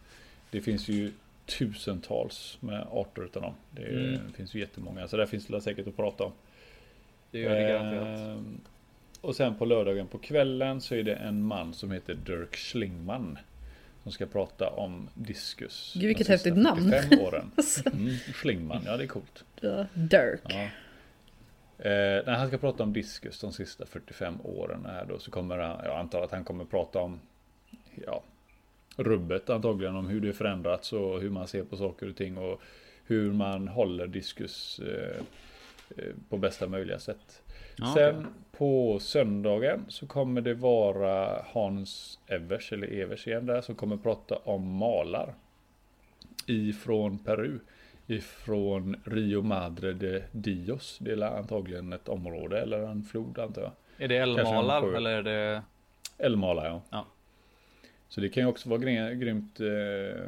[0.52, 1.12] Det finns ju
[1.46, 3.54] tusentals med arter utav dem.
[3.72, 4.34] Det är, Mm.
[4.34, 5.08] finns ju jättemånga.
[5.08, 6.32] Så där finns det säkert att prata om.
[7.32, 8.20] det gör det garanterat.
[8.20, 8.62] Ehm,
[9.22, 13.38] och sen på lördagen på kvällen så är det en man som heter Dirk Schlingman.
[14.04, 15.94] Som ska prata om diskus.
[15.96, 16.92] Gud, vilket häftigt namn.
[16.92, 17.52] 45 åren.
[17.58, 19.44] Alltså, Mm, Schlingman, ja det är coolt.
[19.94, 20.42] Dirk.
[20.50, 20.62] Ja.
[21.80, 25.58] Eh, när han ska prata om diskus de sista 45 åren här då så kommer
[25.58, 27.20] han, jag antar att han kommer prata om
[28.06, 28.24] ja,
[28.98, 32.62] rubbet antagligen om hur det förändrats och hur man ser på saker och ting och
[33.06, 35.18] hur man håller diskus eh,
[35.98, 37.42] eh, på bästa möjliga sätt.
[37.78, 38.32] Ja, Sen okej.
[38.52, 44.36] på söndagen så kommer det vara Hans Evers eller Evers igen där som kommer prata
[44.36, 45.34] om malar.
[46.46, 47.60] Ifrån Peru.
[48.08, 50.98] Ifrån Rio Madre de Dios.
[51.02, 53.72] Det är antagligen ett område eller en flod antar jag.
[53.98, 54.18] Är det
[54.82, 54.98] sjö.
[54.98, 55.64] eller är det?
[56.18, 56.82] Älgmalar ja.
[56.90, 57.06] Ja.
[58.10, 60.24] Så det kan ju också vara gry- grymt eh,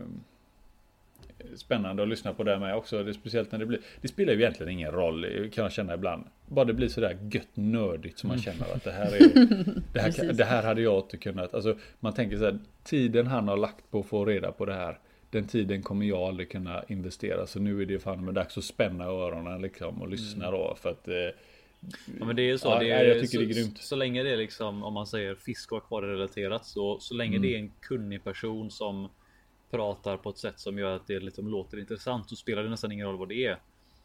[1.55, 3.03] spännande att lyssna på det med också.
[3.03, 3.79] Det speciellt när det blir.
[4.01, 6.23] Det spelar ju egentligen ingen roll kan jag känna ibland.
[6.47, 9.19] Bara det blir sådär gött nördigt som man känner att det här är.
[9.93, 11.53] Det här, kan- det här hade jag inte kunnat.
[11.53, 12.59] Alltså man tänker så här.
[12.83, 14.99] Tiden han har lagt på att få reda på det här.
[15.31, 17.47] Den tiden kommer jag aldrig kunna investera.
[17.47, 20.75] Så nu är det fan med dags att spänna öronen liksom och lyssna då.
[20.81, 21.13] För att eh,
[22.19, 22.67] Ja, men det är ju så.
[22.67, 23.77] Ja, det är, jag tycker så, det är grymt.
[23.81, 27.41] Så länge det är liksom om man säger fisk och akvarierelaterat så så länge Mm.
[27.41, 29.09] det är en kunnig person som
[29.71, 32.91] pratar på ett sätt som gör att det liksom låter intressant så spelar det nästan
[32.91, 33.57] ingen roll vad det är.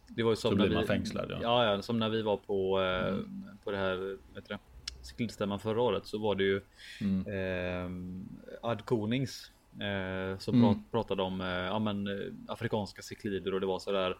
[0.08, 1.38] Det var ju som Så när blir man vi, fängslad, ja.
[1.42, 3.16] Ja, ja, som när vi var på eh,
[3.64, 4.58] på det här heter det
[5.02, 6.60] cykelstämman förra året så var det ju
[7.00, 9.50] mm, eh, Ad Konings
[9.80, 10.74] eh, som Mm.
[10.74, 14.16] prat, pratade om eh, ja, men, eh, afrikanska ciklider och det var så där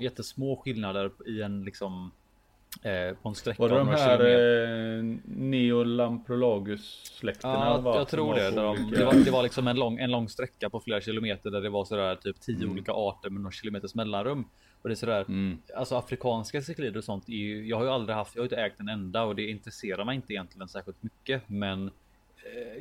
[0.00, 2.10] jättesmå skillnader i en liksom
[2.82, 7.80] eh, på en sträcka Var det de här eh, Neolamprolagus-släkterna?
[7.84, 8.50] Ja, jag tror det.
[8.50, 11.60] de, det, var, det var liksom en lång, en lång sträcka på flera kilometer där
[11.60, 12.70] det var sådär typ tio Mm.
[12.72, 14.44] olika arter med några kilometers mellanrum.
[14.82, 15.58] Och det är sådär, Mm.
[15.76, 17.28] alltså afrikanska ciklider och sånt.
[17.28, 19.50] Är ju, jag har ju aldrig haft, jag har inte ägt en enda och det
[19.50, 21.42] intresserar mig inte egentligen särskilt mycket.
[21.46, 21.92] Men eh,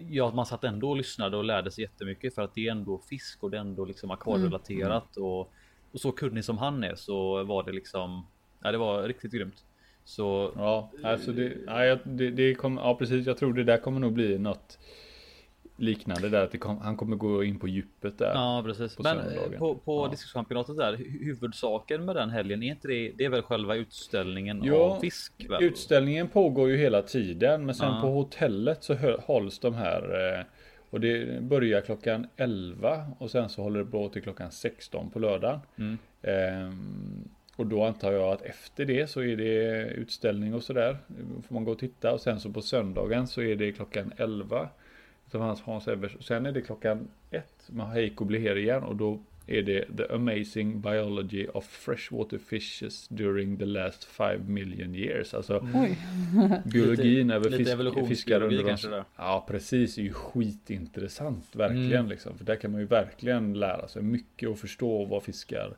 [0.10, 3.02] ja, man satt ändå och lyssnade och lärde sig jättemycket för att det är ändå
[3.10, 5.40] fisk och det är ändå liksom akvarierelaterat och,
[5.92, 8.28] och så kunnig som han är så var det liksom,
[8.64, 9.64] ja det var riktigt grymt.
[10.08, 13.28] Så Ja, alltså det, ja, det, det kommer, ja precis.
[13.28, 14.80] Jag tror det där kommer nog bli något
[15.78, 16.44] liknande där.
[16.44, 18.32] Att kom, han kommer gå in på djupet där.
[18.34, 18.96] Ja precis.
[18.96, 20.12] på Men eh, på, på Ja.
[20.12, 24.62] diskuschampionatet där, hu- huvudsaken med den helgen, är inte det, det är väl själva utställningen
[24.64, 25.46] Ja, av fisk?
[25.50, 25.64] Väl?
[25.64, 27.66] Utställningen pågår ju hela tiden.
[27.66, 28.02] Men sen Ja.
[28.02, 30.38] på hotellet så hålls de här.
[30.40, 30.46] eh,
[30.90, 35.20] Och det börjar klockan 11 och sen så håller det på till klockan 16 på
[35.20, 35.60] lördagen.
[35.78, 35.98] Mm.
[36.22, 40.98] Ehm, och då antar jag att efter det så är det utställning och sådär.
[41.48, 44.70] Får man gå och titta och sen så på söndagen så är det klockan 11.
[45.28, 46.16] Utav hans Hans Evers.
[46.16, 50.14] Och Sen är det klockan 1 med Heiko Bleher igen och då är det The
[50.14, 55.34] Amazing Biology of Freshwater Fishes During the last 5 million years.
[55.34, 55.98] Alltså Oj.
[56.66, 57.50] biologin Lite- över
[57.84, 58.64] lite fisk, fiskar under de...
[58.64, 59.04] kanske där.
[59.16, 62.10] Ja precis, det är ju skitintressant verkligen Mm.
[62.10, 62.38] liksom.
[62.38, 65.76] För där kan man ju verkligen lära sig mycket och förstå vad fiskar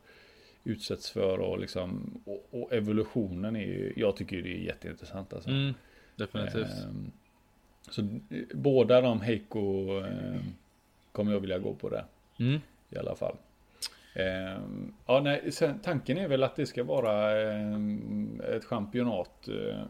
[0.64, 5.49] utsätts för och liksom och, och evolutionen är ju, jag tycker det är jätteintressant alltså.
[5.49, 5.74] Mm,
[6.16, 6.70] definitivt.
[6.84, 7.12] Ehm,
[7.89, 8.07] så eh,
[8.53, 10.41] båda de Heiko eh,
[11.12, 12.05] kommer jag vilja gå på det
[12.39, 12.60] Mm.
[12.89, 13.36] i alla fall.
[14.14, 19.82] Ehm, ja, nej, sen, tanken är väl att det ska vara ehm, ett championat eh,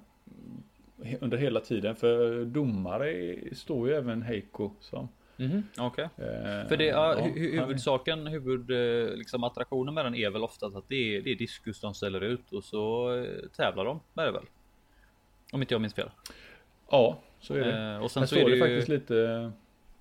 [1.20, 1.96] under hela tiden.
[1.96, 5.08] För domare står ju även Heiko som.
[5.40, 6.04] Mhm, Okej.
[6.04, 10.90] eh, För det, ja, huvudsaken, huvud, eh, liksom attraktionen med den är väl oftast att
[10.90, 14.32] det är, det är diskus de ställer ut och så eh, tävlar de med det
[14.32, 14.46] väl?
[15.52, 16.10] Om inte jag minns fel.
[16.92, 17.94] Ja, så är det.
[17.96, 19.16] Eh, och sen Här så är det, det ju, faktiskt lite.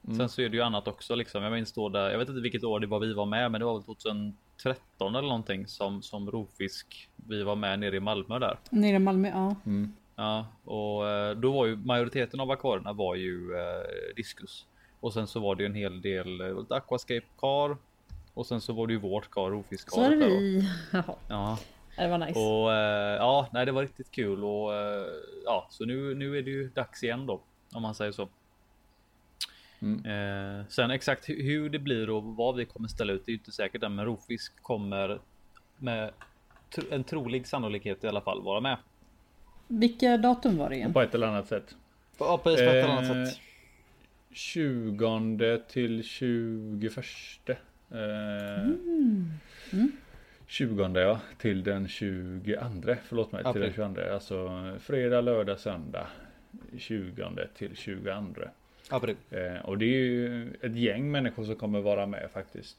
[0.05, 0.17] mm.
[0.19, 1.43] sen så är det ju annat också liksom.
[1.43, 3.59] Jag minns då där, jag vet inte vilket år det var vi var med, men
[3.61, 7.09] det var väl 2013 eller någonting som som rovfisk.
[7.29, 8.59] Vi var med nere i Malmö där.
[8.71, 9.55] Nere i Malmö, ja.
[9.67, 9.93] Mm.
[10.17, 14.67] Ja, och eh, då var ju majoriteten av akvarierna var ju eh, diskus.
[15.01, 17.77] Och sen så var det ju en hel del eh, lite aquascape kar.
[18.35, 20.13] Och sen så var det ju vårt kar, Så rovfiskkaret.
[20.13, 20.69] är det vi.
[21.29, 21.59] Ja,
[21.97, 22.39] det var nice.
[22.41, 25.07] och eh, ja, nej, det var riktigt kul och eh,
[25.45, 27.41] ja, så nu, nu är det ju dags igen då,
[27.73, 28.29] om man säger så.
[29.83, 30.05] Mm.
[30.05, 33.33] Eh, sen exakt hu- hur det blir och vad vi kommer ställa ut, det är
[33.33, 35.21] ju inte säkert än, men rovfisk kommer
[35.77, 36.11] med
[36.75, 38.77] tr- en trolig sannolikhet i alla fall vara med.
[39.69, 40.93] Vilka datum var det igen?
[40.93, 41.75] På ett eller annat sätt.
[42.19, 43.41] Ja, på ett Eh, annat sätt.
[44.39, 47.05] 20 till 21.
[47.49, 47.57] Eh,
[48.61, 49.31] Mm.
[49.73, 49.93] Mm.
[50.47, 52.97] 20 ja, till den 22.
[53.09, 53.63] Förlåt mig, till April.
[53.63, 54.13] den 22.
[54.13, 56.07] Alltså fredag, lördag, söndag.
[56.79, 58.11] 20 till 22.
[58.91, 59.17] April.
[59.31, 62.77] Eh, och det är ju ett gäng människor som kommer vara med faktiskt.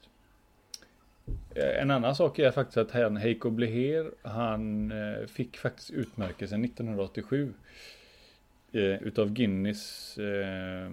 [1.54, 6.64] Eh, en annan sak är faktiskt att han, Heiko Bleher, han eh, fick faktiskt utmärkelsen
[6.64, 7.52] 1987.
[8.72, 10.90] Eh, utav Guinness eh,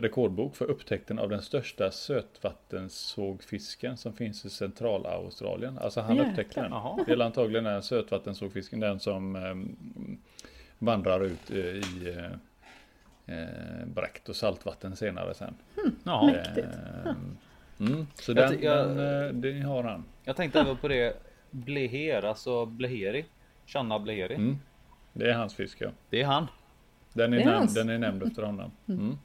[0.00, 5.78] rekordbok för upptäckten av den största sötvattensågfisken som finns i centralaustralien.
[5.78, 6.30] Alltså han Jäklar.
[6.30, 6.70] upptäckte den.
[7.06, 9.54] Det är antagligen den sötvattensågfisken, den som eh,
[10.78, 12.24] vandrar ut eh, i eh,
[13.38, 15.54] eh, bräckt och saltvatten senare sen.
[16.04, 16.66] Ja, Mäktigt.
[17.04, 17.14] Eh,
[17.80, 20.04] mm, så Jag den, jag- den, eh, den har han.
[20.24, 21.16] jag tänkte även på det.
[21.50, 23.24] Bleher, alltså Bleheri.
[23.66, 24.34] Channa Bleheri.
[24.34, 24.58] Mm,
[25.12, 25.88] det är hans fisk ja.
[26.10, 26.46] Det är han.
[27.12, 28.70] Den är, är nämnd, den är nämnd efter honom.
[28.88, 29.16] Mm.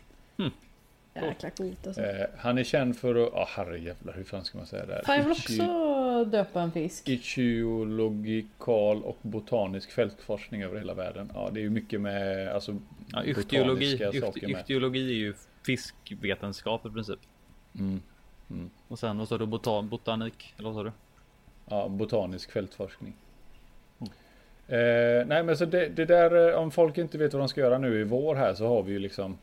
[1.15, 2.01] Jäkla coolt alltså.
[2.01, 4.93] Eh, han är känd för att, ja herrejävlar hur fan ska man säga det?
[4.93, 5.03] här?
[5.03, 7.09] Fan jag vill Ichi- också döpa en fisk.
[7.09, 11.31] Ichiologikal och botanisk fältforskning över hela världen.
[11.33, 12.75] Ja det är ju mycket med alltså
[13.13, 14.59] Ja, Ychtiologi, botaniska ycht, saker med.
[14.61, 15.33] ychtiologi är ju
[15.65, 17.19] fiskvetenskap i princip.
[17.79, 18.01] Mm.
[18.87, 19.45] Och sen vad sa du?
[19.45, 20.53] Botan, botanik?
[20.57, 20.91] Eller vad sa du?
[21.69, 23.13] Ja, botanisk fältforskning.
[24.67, 27.61] Eh, nej men så det, det där eh, om folk inte vet vad de ska
[27.61, 29.37] göra nu i vår här så har vi ju liksom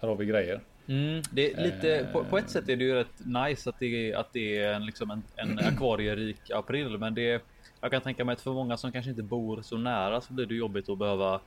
[0.00, 0.60] Här har vi grejer.
[0.88, 2.06] Mm, det är lite, Eh.
[2.12, 4.72] på, på ett sätt är det ju rätt nice att det är, att det är
[4.74, 6.98] en, liksom en, en akvarierik april.
[6.98, 7.42] Men det
[7.80, 10.46] jag kan tänka mig att för många som kanske inte bor så nära så blir
[10.46, 11.40] det jobbigt att behöva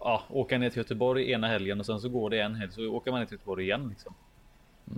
[0.00, 2.86] ja, åka ner till Göteborg ena helgen och sen så går det en helg så
[2.88, 3.88] åker man ner till Göteborg igen.
[3.88, 4.14] Liksom.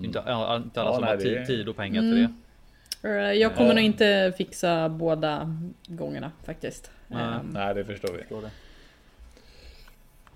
[0.05, 2.35] Inte, ja, inte alla Ja, som nej, har det tid, och pengar till Mm.
[3.03, 3.09] det.
[3.09, 3.75] Eh, Jag kommer Ja.
[3.75, 5.57] nog inte fixa båda
[5.87, 6.91] gångerna faktiskt.
[7.09, 7.23] Nej.
[7.23, 8.19] Ehm, Nej det förstår vi.
[8.19, 8.51] Förstår det.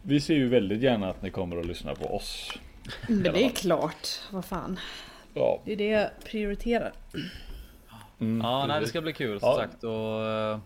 [0.03, 2.53] Vi ser ju väldigt gärna att ni kommer att lyssna på oss.
[3.09, 4.09] Men det är klart.
[4.31, 4.79] Vad fan.
[5.35, 5.63] Ja.
[5.65, 6.93] Det är det jag prioriterar.
[8.21, 9.57] Mm, Ja, nej, det ska bli kul som Ja.
[9.57, 9.85] sagt.
[9.85, 10.59] Och, eh,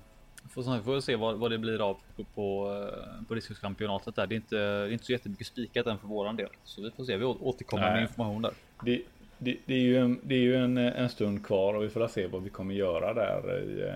[0.55, 3.35] får, som sagt, får vi se vad, vad det blir av på, på, eh, på
[3.35, 4.27] diskuskampionatet där.
[4.27, 6.49] Det är, inte, det är inte så jättemycket spikat än för våran del.
[6.65, 7.17] Så vi får se.
[7.17, 8.03] Vi återkommer med Nej.
[8.03, 8.53] information där.
[8.85, 9.03] Det,
[9.39, 12.09] det, det är ju, en, det är ju en, en stund kvar och vi får
[12.09, 13.63] se vad vi kommer göra där.
[13.63, 13.95] I, eh,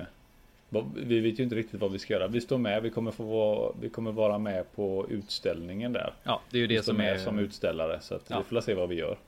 [0.96, 2.28] vi vet ju inte riktigt vad vi ska göra.
[2.28, 6.14] Vi står med, vi kommer, få vara, vi kommer vara med på utställningen där.
[6.22, 8.38] Ja, det är ju det som är som utställare så att Ja.
[8.38, 9.18] vi får se vad vi gör.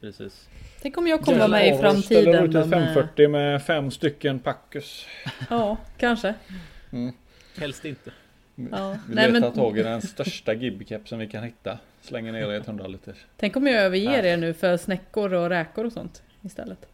[0.00, 0.48] precis.
[0.82, 2.44] Tänk om jag kommer med i Ställer framtiden.
[2.44, 5.06] ut då ett med- 540 med fem stycken Packus.
[5.50, 6.34] Ja, kanske.
[7.58, 8.10] Helst inte.
[8.70, 8.96] Ja.
[9.08, 11.78] Vi Nej, letar men, tag i den största gibkepsen vi kan hitta.
[12.00, 13.16] Slänger ner i ett 100 liters.
[13.36, 16.86] tänk om jag överger er nu för snäckor och räkor och sånt istället.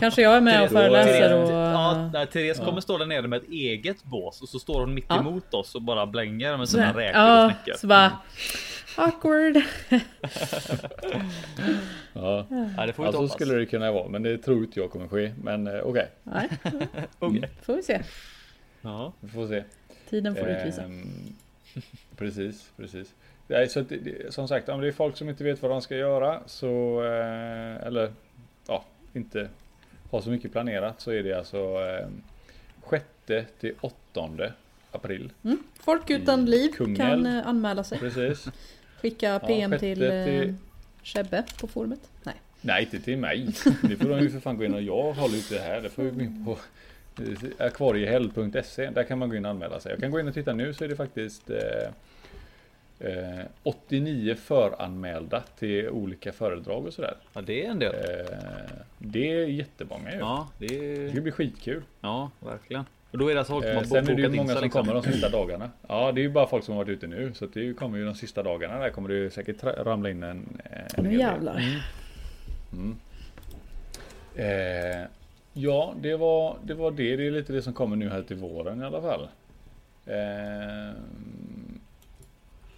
[0.00, 1.50] Kanske jag är med och föreläser och...
[1.52, 2.64] Ja, nej, Therese Ja.
[2.64, 5.20] kommer stå där nere med ett eget bås och så står hon mitt Ja.
[5.20, 7.78] emot oss och bara blänger med sina här, räkor och ja, snäckor.
[7.78, 8.12] så bara...
[8.96, 9.56] Awkward.
[12.12, 14.90] Ja, Ja, det får vi alltså skulle det kunna vara, men det tror inte jag
[14.90, 15.32] kommer ske.
[15.42, 16.48] Men eh, okej, Nej,
[17.18, 17.50] Okej.
[17.62, 18.02] får vi se.
[18.82, 19.12] Ja.
[19.20, 19.64] vi får se.
[20.10, 20.82] Tiden får utvisa.
[20.82, 21.34] Ehm,
[22.16, 23.14] precis, precis.
[23.46, 23.84] Nej, så
[24.30, 27.86] som sagt, om det är folk som inte vet vad de ska göra så, eh,
[27.86, 28.12] eller
[28.66, 29.48] ja, inte
[30.10, 32.08] har så mycket planerat så är det alltså eh,
[32.90, 33.04] 6
[33.60, 34.28] till 8
[34.92, 35.32] april.
[35.44, 35.58] Mm.
[35.80, 37.24] Folk utan liv Kungälv.
[37.24, 37.98] kan eh, anmäla sig.
[37.98, 38.46] Precis.
[39.02, 40.54] Skicka PM sjätte till eh, till-
[41.04, 42.00] Sebbe på forumet.
[42.22, 42.34] Nej.
[42.60, 43.46] Nej, inte till mig.
[43.82, 45.80] Det får de ju för fan gå in och jag håller inte det här.
[45.80, 46.58] Det får vi gå in på
[47.22, 48.90] eh, akvariehäll.se.
[48.90, 49.92] Där kan man gå in och anmäla sig.
[49.92, 51.88] Jag kan gå in och titta nu så är det faktiskt eh, eh,
[53.62, 57.14] 89 föranmälda till olika föredrag och sådär.
[57.32, 57.94] ja, det är en del.
[57.94, 58.26] Eh,
[58.98, 60.18] det är jättemånga ju.
[60.18, 61.10] Ja, det Det är...
[61.10, 61.82] ska bli skitkul.
[62.00, 62.84] Ja, verkligen.
[63.10, 64.62] Och då är det alltså folk som Eh, har sen är det ju många som
[64.62, 64.70] liksom.
[64.84, 65.70] kommer de sista dagarna.
[65.88, 67.32] Ja, det är ju bara folk som har varit ute nu.
[67.34, 68.78] Så det kommer ju de sista dagarna.
[68.78, 70.60] Där kommer det ju säkert ramla in en,
[70.96, 71.62] en Nu jävlar.
[72.72, 72.96] Mm.
[74.36, 75.06] Eh,
[75.52, 77.16] ja, det var, det var det.
[77.16, 79.28] Det är lite det som kommer nu här till våren i alla fall.
[80.06, 80.94] Eh,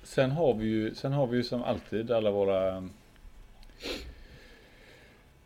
[0.08, 2.88] sen har vi ju, sen har vi ju som alltid alla våra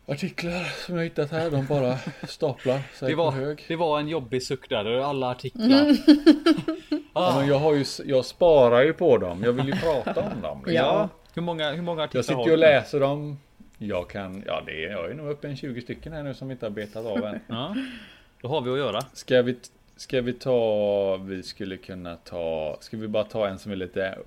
[0.05, 1.51] artiklar som jag hittat här.
[1.51, 1.97] De bara
[2.27, 3.65] staplar sig Det på var, hög.
[3.67, 4.85] det var en jobbig suck där.
[4.99, 5.97] Alla artiklar.
[7.15, 9.43] Ja, ah, men jag, har ju, jag sparar ju på dem.
[9.43, 10.57] Jag vill ju prata om dem.
[10.57, 10.73] liksom.
[10.73, 11.09] Ja.
[11.33, 13.39] Hur många, hur många artiklar Jag sitter ju och läser dem.
[13.77, 16.51] Jag kan, ja det är, jag är nog uppe en 20 stycken här nu som
[16.51, 17.39] inte har betat av än.
[17.47, 17.75] Ja,
[18.41, 19.01] då har vi att göra.
[19.13, 19.59] Ska vi,
[19.95, 24.17] ska vi ta, vi skulle kunna ta, ska vi bara ta en som är lite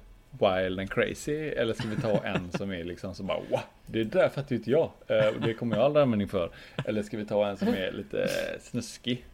[0.40, 1.48] wild and crazy?
[1.48, 4.56] Eller ska vi ta en som är liksom så bara wow, det där fattar ju
[4.56, 4.90] inte jag.
[5.06, 6.50] Eh, och det kommer jag aldrig användning för.
[6.84, 8.28] Eller ska vi ta en som är lite
[8.60, 9.24] snuskig?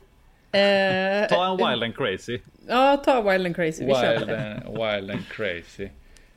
[0.52, 2.40] Eh, Ta en wild and crazy.
[2.68, 3.84] Ja, ta Wild and Crazy.
[3.84, 5.88] Vi Wild and, wild and crazy.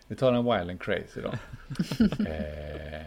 [0.07, 1.29] Vi tar en wild and crazy då.
[2.29, 3.05] eh,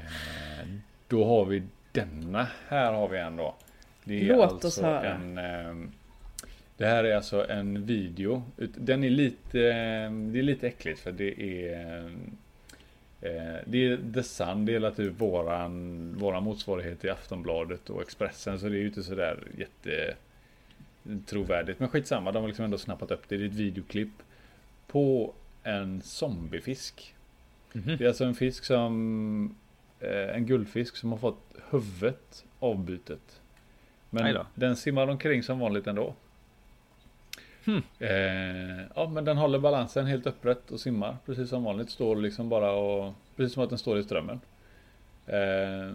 [1.09, 2.47] då har vi denna.
[2.69, 3.55] Här har vi en då.
[4.05, 5.15] Det är Låt alltså oss höra.
[5.15, 5.93] En, ehm,
[6.79, 8.43] det här är alltså en video.
[8.57, 12.05] Den är lite, ehm, det är lite äckligt för det är
[13.21, 18.59] eh, det är The Sun, det är typ våran, våran motsvarighet till Aftonbladet och Expressen.
[18.59, 20.15] Så det är ju inte sådär jätte
[21.27, 21.81] trovärdigt.
[21.81, 23.37] Men skitsamma, de har liksom ändå snappat upp det.
[23.37, 24.23] Det är ett videoklipp
[24.87, 27.15] på en zombiefisk.
[27.73, 27.97] Mhm.
[27.97, 29.57] Det är alltså en fisk som
[30.01, 33.41] eh, en guldfisk som har fått huvudet avbytet.
[34.11, 36.15] Men den simmar omkring som vanligt ändå.
[37.69, 37.83] Hmm.
[37.99, 41.91] Eh, ja men den håller balansen helt upprätt och simmar precis som vanligt.
[41.91, 44.41] Står liksom bara och precis som att den står i strömmen.
[45.27, 45.95] Eh,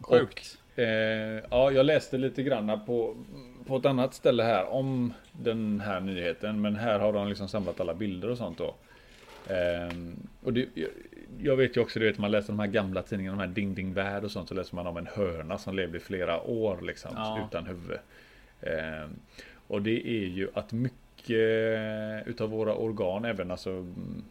[0.00, 0.58] Sjukt.
[0.76, 0.84] Eh,
[1.50, 3.16] ja, jag läste lite granna på,
[3.66, 6.60] på ett annat ställe här om den här nyheten.
[6.60, 8.74] Men här har de liksom samlat alla bilder och sånt då.
[9.46, 9.96] Eh,
[10.42, 10.68] och det,
[11.38, 13.74] jag, vet ju också, du vet man läser de här gamla tidningarna, de här Ding
[13.74, 14.48] Ding Värld och sånt.
[14.48, 17.48] Så läser man om en höna som levde i flera år liksom Ja.
[17.48, 17.98] utan huvud.
[19.72, 24.24] Och det är ju att mycket utav våra organ, även alltså mm,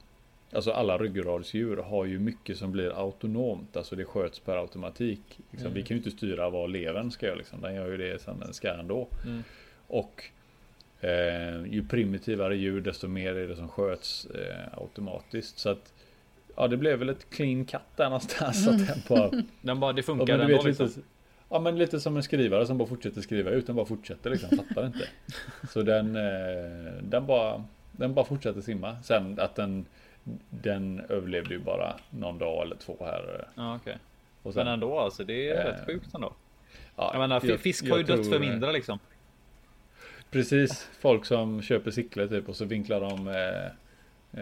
[0.53, 3.77] Alltså alla ryggradsdjur har ju mycket som blir autonomt.
[3.77, 5.21] Alltså det sköts per automatik.
[5.51, 5.73] Liksom, Mm.
[5.73, 7.35] Vi kan ju inte styra vad levern ska göra.
[7.35, 7.61] Liksom.
[7.61, 9.07] Den gör ju det som den ska ändå.
[9.25, 9.43] Mm.
[9.87, 10.23] Och
[11.01, 15.59] eh, ju primitivare djur desto mer är det som sköts eh, automatiskt.
[15.59, 15.93] Så att
[16.55, 18.63] Ja det blev väl ett clean cut där någonstans.
[18.65, 20.85] Så att den bara, Den bara, det funkar ändå liksom.
[20.85, 20.99] lite,
[21.51, 23.67] ja men lite som en skrivare som bara fortsätter skriva ut.
[23.67, 24.49] Den bara fortsätter liksom.
[24.57, 25.07] Fattar inte.
[25.69, 28.97] Så den, eh, den bara Den bara fortsätter simma.
[29.03, 29.85] Sen att den
[30.49, 33.47] Den överlevde ju bara någon dag eller två här.
[33.55, 33.97] Ja, okej.
[34.43, 36.33] Och sen, Men ändå alltså, det är Eh, rätt sjukt ändå.
[36.95, 38.99] ja, Jag menar, jag- fisk jag har ju dött tror- för mindre liksom.
[40.31, 43.65] Precis, folk som köper cyklar typ och så vinklar de eh,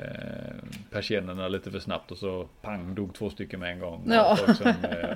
[0.01, 0.55] eh,
[0.91, 4.03] persiennerna lite för snabbt och så pang dog två stycken med en gång.
[4.11, 4.35] Ja.
[4.45, 5.09] Folk som eh,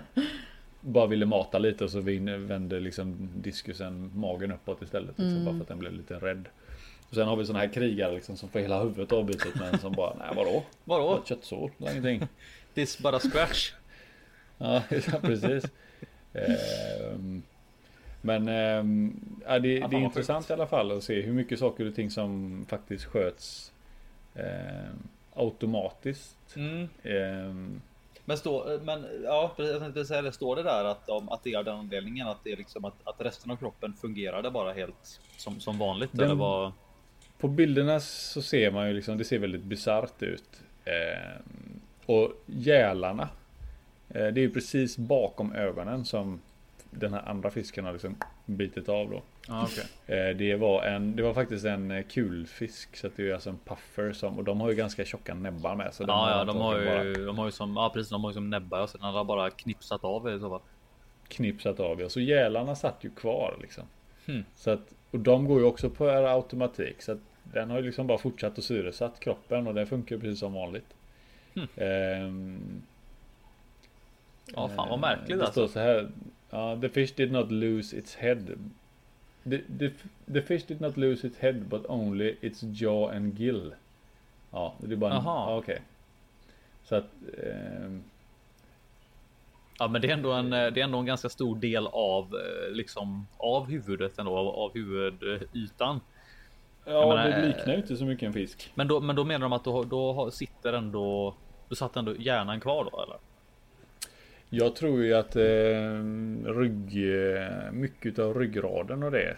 [0.85, 5.09] bara ville mata lite och så vände liksom diskusen magen uppåt istället.
[5.09, 5.45] Liksom, Mm.
[5.45, 6.47] Bara för att den blev lite rädd.
[7.09, 9.91] Och sen har vi såna här krigare liksom, som får hela huvudet avbytet men som
[9.91, 10.63] bara, nej vadå?
[10.83, 11.17] Vadå?
[11.17, 12.27] Ett köttsår, det är ingenting.
[12.73, 13.71] This bara scratch.
[14.57, 15.63] Ja, ja precis.
[16.33, 17.41] Ehm,
[18.21, 19.15] men ehm,
[19.47, 21.95] ja, det, fan det är intressant i alla fall att se hur mycket saker och
[21.95, 23.71] ting som faktiskt sköts
[24.35, 26.55] ehm, automatiskt.
[26.55, 26.87] Mm.
[28.25, 30.31] Men, stå, men ja, precis, jag tänkte säga det.
[30.31, 32.85] Står det där att, om, att det är av den anledningen att det är liksom
[32.85, 36.09] att, att resten av kroppen fungerade bara helt som, som vanligt?
[36.13, 36.71] Den- eller vad?
[37.43, 40.61] på bilderna så ser man ju liksom, det ser väldigt bisarrt ut.
[40.85, 41.41] Eh,
[42.05, 43.29] och gälarna.
[44.09, 46.41] Eh, det är ju precis bakom ögonen som
[46.91, 48.15] den här andra fisken har liksom
[48.45, 49.21] bitit av då.
[49.47, 50.17] Okay.
[50.17, 52.95] Eh, det var en, det var faktiskt en eh, kulfisk.
[52.95, 55.93] Så det är alltså en puffer som, och de har ju ganska tjocka näbbar med.
[55.93, 57.25] Så ja, ja de, har ju, bara...
[57.25, 58.89] de har ju som, ja precis, de har ju som näbbar.
[58.93, 60.61] Den har bara knipsat av i så fall.
[61.27, 63.83] Knipsat av ja, så gälarna satt ju kvar liksom.
[64.25, 64.45] Hmm.
[64.55, 67.01] Så att, och de går ju också på automatik.
[67.01, 70.39] Så att den har ju liksom bara fortsatt att syresatt kroppen och det funkar precis
[70.39, 70.93] som vanligt.
[71.53, 71.67] Hmm.
[71.75, 72.81] Um,
[74.53, 75.67] ja, fan vad märkligt det alltså.
[75.67, 76.09] Står så här.
[76.53, 78.37] Uh, the fish did not lose its head.
[79.43, 79.91] The, the,
[80.33, 83.73] the fish did not lose its head but only its jaw and gill.
[84.51, 85.81] Ja, det är bara en, ja, okej.
[86.83, 87.09] Så att
[87.83, 88.03] um,
[89.79, 92.75] Ja men det är ändå en, det är ändå en ganska stor del av eh,
[92.75, 95.99] liksom av huvudet ändå av, av huvudytan.
[96.85, 98.71] Ja menar, det liknar ju inte så mycket en fisk.
[98.75, 101.35] Men då, men då menar de att då, då sitter ändå
[101.69, 103.17] Då satt ändå hjärnan kvar då eller?
[104.55, 105.43] Jag tror ju att eh,
[106.45, 106.97] rygg,
[107.71, 109.35] mycket av ryggraden och det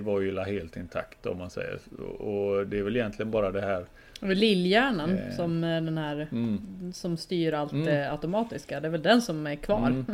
[0.00, 1.78] var ju helt intakt om man säger.
[2.18, 3.86] Och det är väl egentligen bara det här
[4.20, 5.36] Lillhjärnan eh.
[5.36, 6.92] som den här mm.
[6.92, 7.84] som styr allt mm.
[7.84, 8.80] det automatiska.
[8.80, 9.86] Det är väl den som är kvar.
[9.86, 10.04] Mm.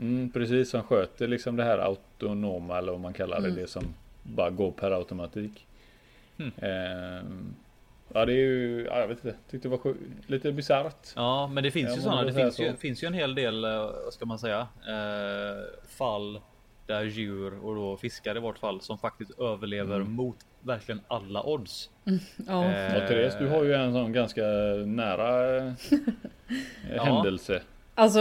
[0.00, 3.48] mm precis som sköter liksom det här autonoma eller vad man kallar det.
[3.48, 3.60] Mm.
[3.60, 3.84] Det som
[4.22, 5.66] bara går per automatik.
[6.38, 7.24] Eh,
[8.12, 9.94] ja det är ju, ja, jag vet inte, tyckte det var
[10.26, 11.12] lite bisarrt.
[11.16, 13.70] Ja men det finns ju sådana, det finns ju, finns ju en hel del, eh,
[14.04, 16.40] vad ska man säga, eh, fall
[16.86, 20.12] där djur och då fiskar i vårt fall som faktiskt överlever mm.
[20.12, 21.90] mot verkligen alla odds.
[22.06, 22.64] Mm, ja.
[22.64, 24.42] Eh, ja, Therese, du har ju en sån ganska
[24.86, 25.72] nära eh,
[27.04, 27.62] händelse.
[27.94, 28.20] Alltså,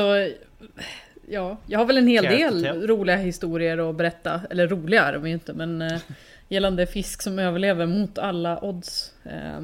[1.28, 4.42] ja, jag har väl en hel del roliga historier att berätta.
[4.50, 6.00] Eller roliga är de ju inte, men eh,
[6.48, 9.14] gällande fisk som överlever mot alla odds.
[9.24, 9.62] Eh,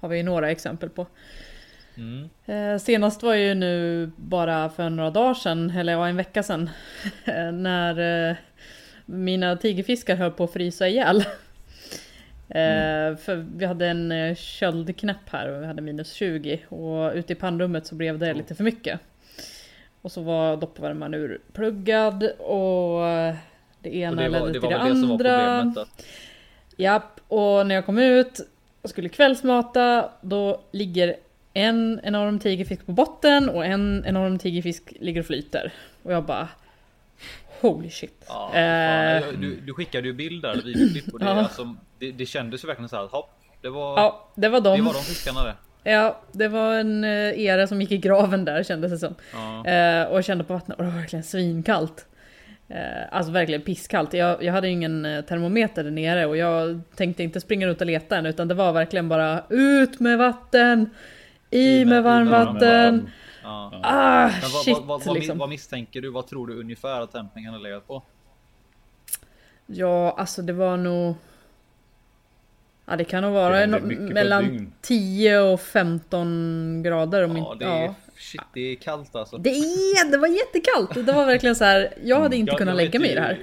[0.00, 1.06] har vi några exempel på.
[1.94, 2.28] Mm.
[2.46, 6.70] Eh, senast var ju nu bara för några dagar sedan, eller ja en vecka sedan.
[7.52, 8.36] när eh,
[9.06, 11.24] mina tigerfiskar höll på att frysa ihjäl.
[12.54, 13.16] Mm.
[13.16, 17.86] För vi hade en köldknäpp här och vi hade minus 20 och ute i pannrummet
[17.86, 19.00] så blev det lite för mycket.
[20.02, 23.00] Och så var doppvärmaren urpluggad och
[23.82, 25.74] det ena och det var, ledde till det, det andra.
[25.74, 25.86] Det
[26.76, 28.40] Japp, och när jag kom ut
[28.82, 31.16] och skulle kvällsmata då ligger
[31.54, 35.72] en enorm tigerfisk på botten och en enorm tigerfisk ligger och flyter.
[36.02, 36.48] Och jag bara
[37.60, 38.24] Holy shit.
[38.28, 41.32] Ja, eh, du, du skickade ju bilder, videoklipp och det, ja.
[41.32, 43.30] alltså, det, det kändes ju verkligen så här hopp.
[43.60, 44.76] Det var, ja, det var de.
[44.76, 45.54] Det var de fiskarna det.
[45.90, 49.14] Ja, det var en eh, era som gick i graven där kändes det som.
[49.32, 49.66] Ja.
[49.66, 52.06] Eh, och jag kände på vattnet och det var verkligen svinkallt.
[52.72, 54.12] Eh, alltså verkligen pisskallt.
[54.12, 57.86] Jag, jag hade ingen eh, termometer där nere och jag tänkte inte springa ut och
[57.86, 60.90] leta än utan det var verkligen bara ut med vatten!
[61.50, 63.10] I med varmvatten.
[63.42, 63.80] Ja.
[63.82, 65.38] Ah, Men vad, shit, vad, vad, liksom.
[65.38, 66.10] vad, misstänker du?
[66.10, 68.02] Vad tror du ungefär att dämpningen har legat på?
[69.66, 71.14] Ja, alltså det var nog...
[72.86, 77.24] Ja, det kan nog vara mellan 10 och 15 grader.
[77.24, 77.94] Om ja, det är, ja.
[78.22, 79.38] Shit, det är kallt alltså.
[79.38, 81.06] Det, är, det var jättekallt.
[81.06, 81.94] Det var verkligen så här.
[82.02, 83.38] Jag hade inte jag, kunnat jag lägga mig i det här.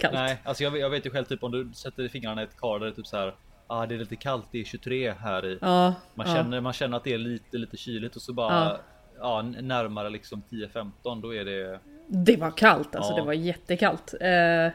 [0.00, 0.14] Kallt.
[0.14, 2.78] Nej, alltså jag, jag vet ju själv typ om du sätter fingrarna i ett kar
[2.78, 3.34] där det är typ så här
[3.68, 5.58] ah, det är lite kallt, det är 23 här i.
[5.60, 8.80] Ja, man, känner, man känner att det är lite, lite kyligt och så bara ja.
[9.18, 11.80] ja närmare liksom 10-15 då är det.
[12.06, 14.14] Det var kallt alltså, det var jättekallt.
[14.20, 14.72] Eh,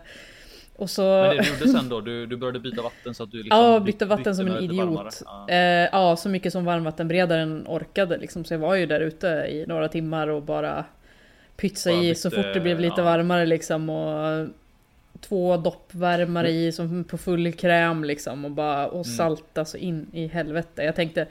[0.84, 1.02] och så...
[1.02, 2.02] Men det du gjorde sen då?
[2.02, 5.22] Du, du började byta vatten så att du liksom Ja, bytte vatten som en idiot.
[5.26, 5.50] Ja.
[5.50, 6.16] Eh, ja.
[6.16, 8.46] så mycket som varmvattenberedaren orkade liksom.
[8.46, 10.86] Så jag var ju där ute i några timmar och bara
[11.56, 13.04] pytsa i bytte, så fort det blev lite ja.
[13.04, 13.90] varmare liksom.
[13.90, 14.48] Och
[15.22, 19.18] två doppvärmare i som på full kräm liksom och bara och mm.
[19.18, 20.84] salta så in i helvete.
[20.84, 21.28] Jag tänkte,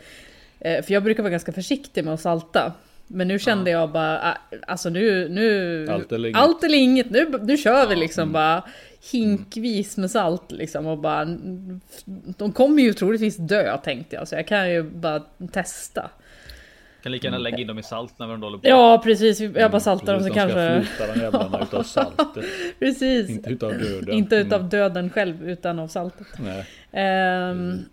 [0.61, 2.73] eh, för jag brukar vara ganska försiktig med att salta.
[3.13, 3.81] Men nu kände ja.
[3.81, 7.11] jag bara, ah, alltså nu, nu allt eller inget, allt eller inget.
[7.11, 8.33] Nu, nu kör vi liksom mm.
[8.33, 8.63] bara
[9.13, 11.25] hinkvis med salt liksom och bara
[12.39, 16.11] De kommer ju troligtvis dö tänkte jag så jag kan ju bara testa.
[17.03, 18.69] Kan lika gärna lägga in dem i salt när de håller på.
[18.69, 20.69] Ja precis, jag bara mm, saltar dem så kanske...
[20.69, 22.45] De ska flyta de jävlarna utav saltet.
[22.79, 23.31] precis.
[23.31, 24.15] Inte utav döden.
[24.15, 24.71] Inte utav mm.
[24.71, 26.27] döden själv utan av saltet.
[26.39, 27.51] Nej.
[27.51, 27.85] Um,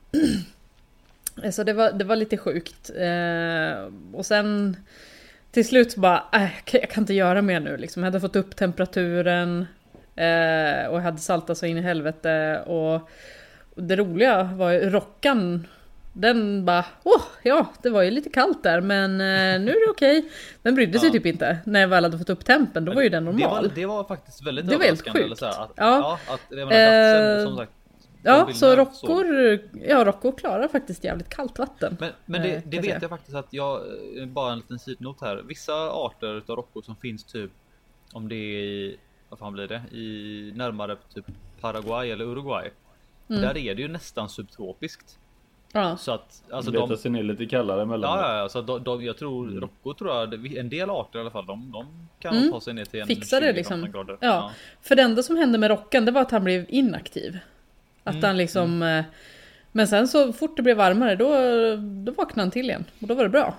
[1.52, 2.92] så det var, det var lite sjukt.
[3.00, 4.78] Uh, och sen
[5.52, 8.04] till slut så bara, äh, jag kan inte göra mer nu liksom.
[8.04, 9.68] Jag hade fått upp temperaturen.
[10.20, 12.64] Uh, och jag hade saltat så in i helvete.
[12.66, 13.10] Och
[13.76, 15.68] det roliga var ju rockan
[16.14, 19.92] den bara, åh, ja, det var ju lite kallt där men eh, nu är det
[19.92, 20.20] okej.
[20.20, 20.32] Okay.
[20.62, 21.14] Den brydde sig ja.
[21.14, 23.64] typ inte när jag väl hade fått upp tempen, då var ju den normal.
[23.64, 25.26] Det var, det var faktiskt väldigt det var helt sjukt.
[25.26, 26.20] Eller så här, att, ja.
[26.28, 27.72] ja att, det var platsen, som sagt,
[28.24, 29.26] Ja, så rockor,
[29.88, 31.98] ja, rockor klarar faktiskt jävligt kallt vatten.
[32.00, 33.82] Men, men Eh, det, kan det vet jag faktiskt att jag,
[34.22, 35.36] eh, bara en liten sidnot här.
[35.48, 37.52] Vissa arter utav rockor som finns typ,
[38.14, 38.98] om det är i,
[39.30, 39.82] vad fan blir det?
[39.98, 41.26] I närmare typ
[41.62, 42.70] Paraguay eller Uruguay.
[43.30, 43.42] Mm.
[43.42, 45.18] Där är det ju nästan subtropiskt.
[45.72, 48.20] Ja, Så att, alltså Letar de, sig ner lite kallare mellan.
[48.20, 49.62] Ja, ja, ja, så de, de, jag tror Mm.
[49.62, 51.86] rockor tror jag, en del arter i alla fall, de, de
[52.20, 52.52] kan Mm.
[52.52, 53.92] ta sig ner till en Fixa det 20 liksom.
[53.92, 54.18] grader.
[54.22, 54.52] Ja.
[54.82, 57.38] För det enda som hände med Rockan det var att han blev inaktiv.
[58.10, 58.84] Att Mm, han liksom...
[58.84, 59.04] eh,
[59.72, 61.30] Men sen så fort det blev varmare då,
[62.06, 62.86] då vaknade han till igen.
[63.02, 63.56] Och då var det bra.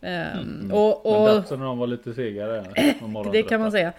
[0.00, 2.64] Ehm, och, Men och därför när de var lite segare.
[3.32, 3.92] det kan man säga.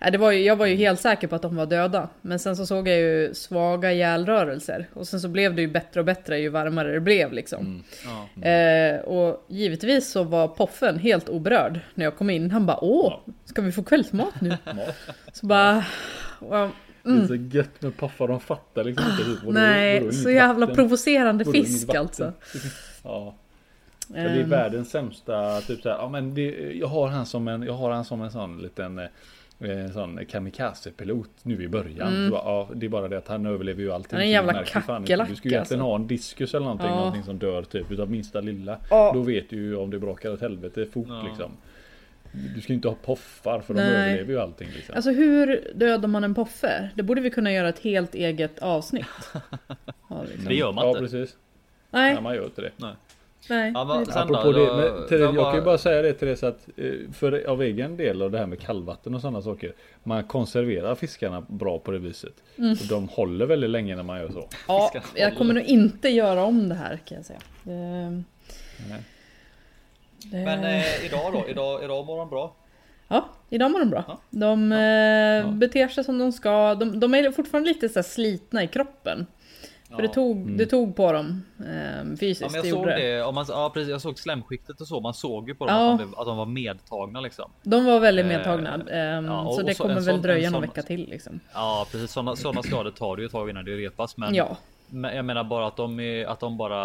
[0.00, 2.08] Ja, det var ju, jag var ju helt säker på att de var döda.
[2.22, 4.86] Men sen så såg jag ju svaga ihjälrörelser.
[4.92, 7.60] Och sen så blev det ju bättre och bättre ju varmare det blev liksom.
[7.60, 7.82] Mm.
[8.42, 8.48] Ja.
[8.50, 12.50] Eh, och givetvis så var Poffen helt oberörd när jag kom in.
[12.50, 14.56] Han bara åh, ska vi få kvällsmat nu?
[15.32, 15.84] Så bara...
[17.06, 19.24] ja, Det är så gött med paffar, de fattar liksom inte.
[19.24, 20.76] Typ, nej, vadå, så jävla vatten?
[20.76, 22.32] provocerande fisk alltså.
[23.04, 23.34] Ja.
[24.08, 27.48] För det är Ehm, världens sämsta, typ såhär, ja men det, jag har han som
[27.48, 29.06] en, jag har han som en sån liten eh,
[29.58, 32.24] en sån kamikaze-pilot nu i början.
[32.26, 34.18] Så bara, ja, det är bara det att han överlever ju allting.
[34.20, 34.46] Mm.
[34.46, 35.90] Han är en så jävla kackerlacka, Du skulle egentligen alltså.
[35.90, 36.96] ha en diskus eller någonting, Ja.
[36.96, 38.78] någonting som dör typ utav minsta lilla.
[38.90, 39.10] Ja.
[39.14, 41.22] Då vet du ju om det brakar åt helvete fort Ja.
[41.28, 41.50] liksom.
[42.54, 43.90] Du ska ju inte ha poffar för de Nej.
[44.10, 44.94] överlever ju allting liksom.
[44.94, 46.90] Alltså hur dödar man en poffe?
[46.94, 49.06] Det borde vi kunna göra ett helt eget avsnitt.
[50.08, 50.44] Ja, liksom.
[50.44, 51.00] Det gör man ja, inte.
[51.00, 51.36] precis.
[51.90, 52.70] Nej, Ja, man gör inte det.
[52.76, 52.92] nej.
[53.74, 55.78] Ja, men det- sen- Apropå då, det, då- men, Therese, jag bara- kan ju bara
[55.78, 59.20] säga det Therese att eh, för av egen del och det här med kallvatten och
[59.20, 59.72] sådana saker.
[60.04, 62.34] Man konserverar fiskarna bra på det viset.
[62.58, 62.70] Mm.
[62.72, 64.48] Och de håller väldigt länge när man gör så.
[64.68, 67.40] Ja, jag kommer nog inte göra om det här kan jag säga.
[67.62, 67.72] Det,
[68.88, 69.02] Nej.
[70.22, 71.44] Det, Men eh, idag då?
[71.48, 72.54] Idag, idag mår de bra?
[73.08, 74.04] Ja, idag mår de bra.
[74.08, 74.18] Ja.
[74.30, 75.46] De eh, Ja.
[75.46, 76.74] beter sig som de ska.
[76.74, 79.26] De, de är fortfarande lite så här slitna i kroppen.
[79.90, 80.12] För det, Ja.
[80.12, 80.56] tog, Mm.
[80.56, 82.40] det tog på dem eh, fysiskt.
[82.40, 83.22] Ja, men jag det såg det.
[83.22, 85.00] Om man, ja, precis, jag såg slemskiktet och så.
[85.00, 85.92] Man såg ju på dem Ja.
[85.92, 87.50] att, de, blev- att de var medtagna liksom.
[87.62, 88.74] De var väldigt Eh, medtagna.
[88.74, 91.40] ehm, ja, och- så och det så kommer väl sån- dröja någon vecka till liksom.
[91.54, 92.10] Ja, precis.
[92.12, 94.16] Sådana såna skador tar det ju ett tag innan det repas.
[94.16, 94.56] Men, Ja,
[94.88, 96.76] men jag menar bara att de är, att de bara,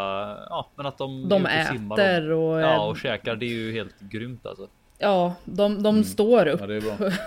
[0.50, 3.36] ja, men att de, de är ute och äter och, Ja, eh, och käkar.
[3.36, 4.68] Det är ju helt grymt alltså.
[4.98, 6.60] ja de, de står upp.
[6.60, 6.82] Ja det är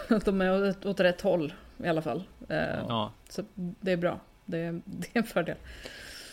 [0.09, 0.19] bra.
[0.25, 1.53] de är åt, åt rätt håll
[1.85, 2.23] i alla fall.
[2.49, 2.57] Eh,
[2.89, 4.19] Ja, Så det är bra.
[4.45, 5.57] Det, är- det är en fördel.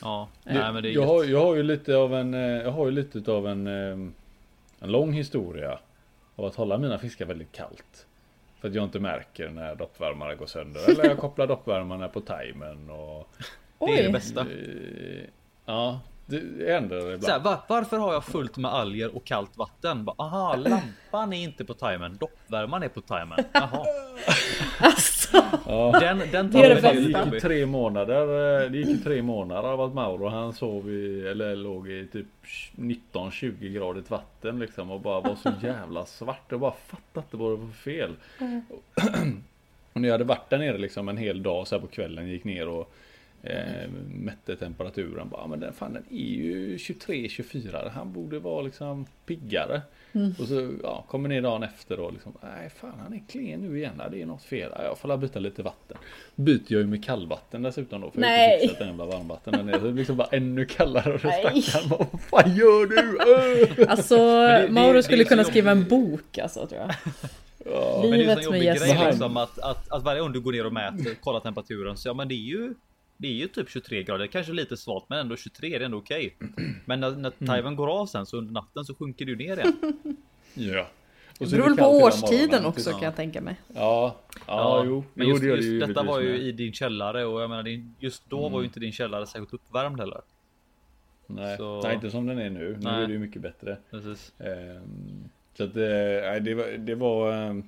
[0.01, 0.27] ja.
[0.43, 1.09] Det, Nej, men det är jag, gött.
[1.09, 4.09] har, jag har ju lite av en, eh, jag har ju lite av en, eh,
[4.79, 5.79] en lång historia
[6.35, 8.05] av att hålla mina fiskar väldigt kallt.
[8.61, 10.89] För att jag inte märker när doppvärmarna går sönder.
[10.91, 13.29] Eller jag kopplar doppvärmarna på timern och...
[13.87, 14.11] Det är det Oj.
[14.13, 14.45] bästa.
[15.65, 17.23] Ja, det händer ibland.
[17.23, 20.05] Så här, var, varför har jag fullt med alger och kallt vatten?
[20.05, 22.17] Bara, Aha, lampan är inte på timern.
[22.19, 23.43] Doppvärmaren är på timern.
[23.53, 23.85] Jaha.
[24.79, 25.97] Alltså, Ja.
[25.99, 27.41] Den, den Det är det tar det vi gick jobbig.
[27.41, 28.21] tre månader.
[28.63, 32.07] eh, Det gick ju tre månader av att Mauro han sov i, eller låg i
[32.07, 32.25] typ
[32.75, 36.41] 19-20 gradigt vatten liksom och bara var så jävla svart.
[36.49, 38.15] Jag bara fattade inte vad det var för fel.
[39.93, 42.27] Och när jag hade varit där nere liksom en hel dag så här på kvällen
[42.27, 42.91] gick ner och
[43.43, 45.29] eh, mätte temperaturen.
[45.29, 47.89] Bara, men den, fan, den är ju 23-24.
[47.89, 49.81] Han borde vara liksom piggare.
[50.39, 52.33] Och så ja, kommer ner dagen efter då liksom.
[52.41, 54.01] Nej fan han är klen nu igen.
[54.11, 54.71] Det är något fel.
[54.75, 55.97] Ja, Jag får byta lite vatten.
[56.35, 58.11] Byter jag ju med kallvatten dessutom då.
[58.11, 58.53] För jag har Nej.
[58.53, 61.13] inte fixat den jävla varmvatten det blir liksom bara ännu kallare.
[61.13, 61.61] Och Nej.
[61.61, 63.19] stackarn bara, vad fan gör du?
[63.79, 63.89] Öh!
[63.91, 66.91] alltså det- Mauro det är skulle så kunna skriva en bok alltså tror jag.
[67.65, 67.99] Ja.
[68.01, 70.41] Men det är en Livet sån jobbig grej liksom att, att, att varje gång du
[70.41, 71.97] går ner och mäter, kollar temperaturen.
[71.97, 72.73] Så ja men det är ju
[73.21, 76.35] det är ju typ 23 grader, kanske lite svalt men ändå 23 är ändå okej.
[76.85, 77.55] Men när, när Mm.
[77.55, 79.73] timern går av sen så under natten så sjunker det ju ner igen.
[80.53, 80.87] Ja.
[81.39, 83.55] Och Det beror på årstiden också kan jag tänka mig.
[83.75, 84.15] Ja,
[84.47, 85.03] ja, jo.
[85.13, 87.63] Men just, det det just ju detta var ju i din källare och jag menar
[87.63, 88.51] din, just då Mm.
[88.51, 90.21] var ju inte din källare särskilt uppvärmd heller.
[91.27, 92.69] Nej, så- nej, inte som den är nu.
[92.71, 93.03] Nu Nej.
[93.03, 93.77] är det ju mycket bättre.
[93.91, 94.31] Precis.
[94.39, 95.23] Ehm,
[95.57, 97.63] Så att det, nej, det var, det var ehm,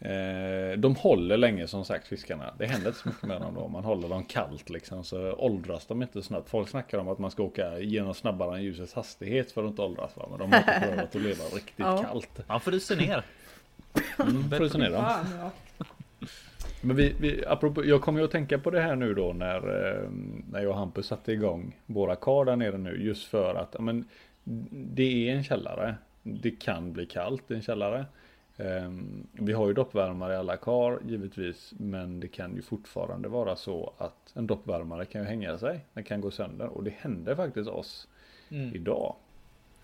[0.00, 2.54] eh, De håller länge som sagt fiskarna.
[2.58, 3.68] Det händer inte så mycket med dem då.
[3.68, 5.04] Man håller dem kallt liksom.
[5.04, 6.50] Så åldras de inte snabbt.
[6.50, 9.82] Folk snackar om att man ska åka igenom snabbare än ljusets hastighet för att inte
[9.82, 10.16] åldras.
[10.16, 10.26] Va?
[10.30, 12.02] Men de har inte prövat att leva riktigt Ja.
[12.02, 12.40] kallt.
[12.46, 13.24] Han fryser ner.
[14.20, 15.04] Mm, fryser ner dem.
[16.80, 19.56] Men vi, vi, apropå, jag kommer ju att tänka på det här nu då när,
[19.56, 20.10] eh,
[20.50, 23.04] när jag och Hampus satte igång våra kar där nere nu.
[23.04, 24.04] Just för att ja, men,
[24.70, 25.94] det är en källare.
[26.22, 28.06] Det kan bli kallt i en källare.
[28.58, 28.90] Eh,
[29.32, 31.72] vi har ju doppvärmare i alla kar givetvis.
[31.78, 35.80] Men det kan ju fortfarande vara så att en doppvärmare kan ju hänga sig.
[35.94, 36.66] Den kan gå sönder.
[36.66, 38.08] Och det hände faktiskt oss
[38.50, 38.74] Mm.
[38.74, 39.14] idag.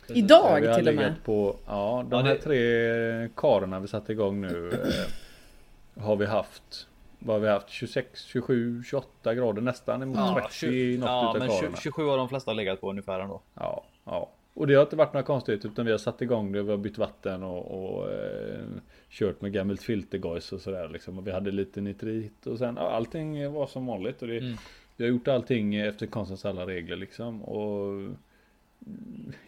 [0.09, 0.19] Mm.
[0.25, 1.15] Idag vi har till och med.
[1.25, 6.27] På, ja, de Ja, här det- tre karorna vi satte igång nu eh, har vi
[6.27, 6.89] haft
[7.25, 7.69] vad har vi haft?
[7.71, 11.77] 26, 27, 28 grader nästan emot Ja, 30 tju- i något ja utav men karlarna.
[11.77, 13.41] 20, 27 har de flesta legat på ungefär ändå.
[13.55, 14.29] Ja, ja.
[14.55, 16.77] Och det har inte varit några konstigheter utan vi har satt igång det, vi har
[16.79, 18.61] bytt vatten och, och eh,
[19.09, 21.19] kört med gammalt filtergojs och sådär liksom.
[21.19, 24.23] Och vi hade lite nitrit och sen ja, allting var som vanligt.
[24.23, 24.57] Och det, Mm.
[24.97, 27.43] Vi har gjort allting efter konstens alla regler liksom.
[27.43, 28.11] Och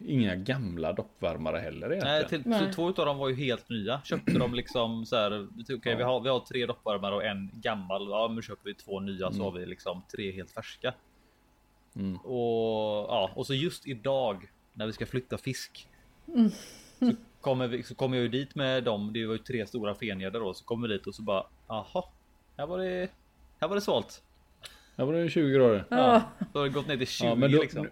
[0.06, 2.16] inga gamla doppvärmare heller egentligen.
[2.20, 2.72] Nej, till, Nej.
[2.72, 4.00] två utav dem var ju helt nya.
[4.04, 5.46] Köpte de liksom så här.
[5.62, 5.96] Okej, Ja.
[5.96, 8.08] vi, har, vi har tre doppvärmare och en gammal.
[8.10, 9.40] Ja, men köper vi två nya så Mm.
[9.44, 10.94] har vi liksom tre helt färska.
[11.96, 12.16] Mm.
[12.16, 15.88] Och ja, och så just idag när vi ska flytta fisk.
[16.34, 16.50] Mm.
[16.98, 19.12] Så kommer, vi, så kommer jag ju dit med dem.
[19.12, 20.54] Det var ju tre stora fengärdar då.
[20.54, 21.46] Så kommer vi dit och så bara.
[21.66, 22.12] Aha,
[22.56, 23.08] här var det.
[23.60, 24.22] Här var det svalt.
[24.96, 25.84] Ja, var det 20 grader.
[25.88, 26.22] Ja.
[26.52, 27.88] Då har det gått ner till 20 Ja, men, då, liksom.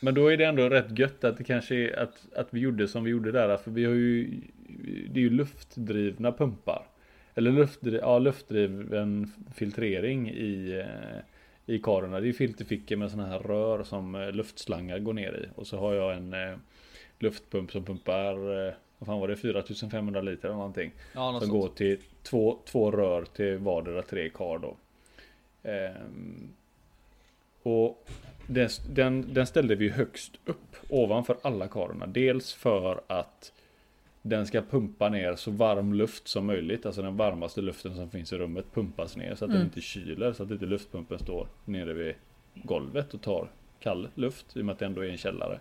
[0.00, 2.88] men då är det ändå rätt gött att det kanske är att, att vi gjorde
[2.88, 3.56] som vi gjorde där.
[3.56, 4.40] För vi har ju,
[5.08, 6.86] det är ju luftdrivna pumpar.
[7.34, 11.24] Eller luftdri, ja, luftdriven filtrering i, eh,
[11.70, 12.20] i karorna.
[12.20, 15.60] Det är filterfickor med sådana här rör som eh, luftslangar går ner i.
[15.60, 16.56] Och så har jag en eh,
[17.18, 20.92] luftpump som pumpar, eh, vad fan var det, 4500 liter eller någonting.
[21.14, 21.60] Ja, något Som sånt.
[21.62, 24.76] går till två, två rör till vardera tre kar då.
[25.62, 26.48] Ehm,
[27.62, 28.08] och
[28.46, 32.06] den, den, den ställde vi högst upp ovanför alla karorna.
[32.06, 33.52] Dels för att
[34.22, 36.86] den ska pumpa ner så varm luft som möjligt.
[36.86, 39.66] Alltså den varmaste luften som finns i rummet pumpas ner så att den Mm.
[39.66, 40.32] inte kyler.
[40.32, 42.14] Så att inte luftpumpen står nere vid
[42.54, 43.48] golvet och tar
[43.80, 44.56] kall luft.
[44.56, 45.60] I och med att det ändå är en källare.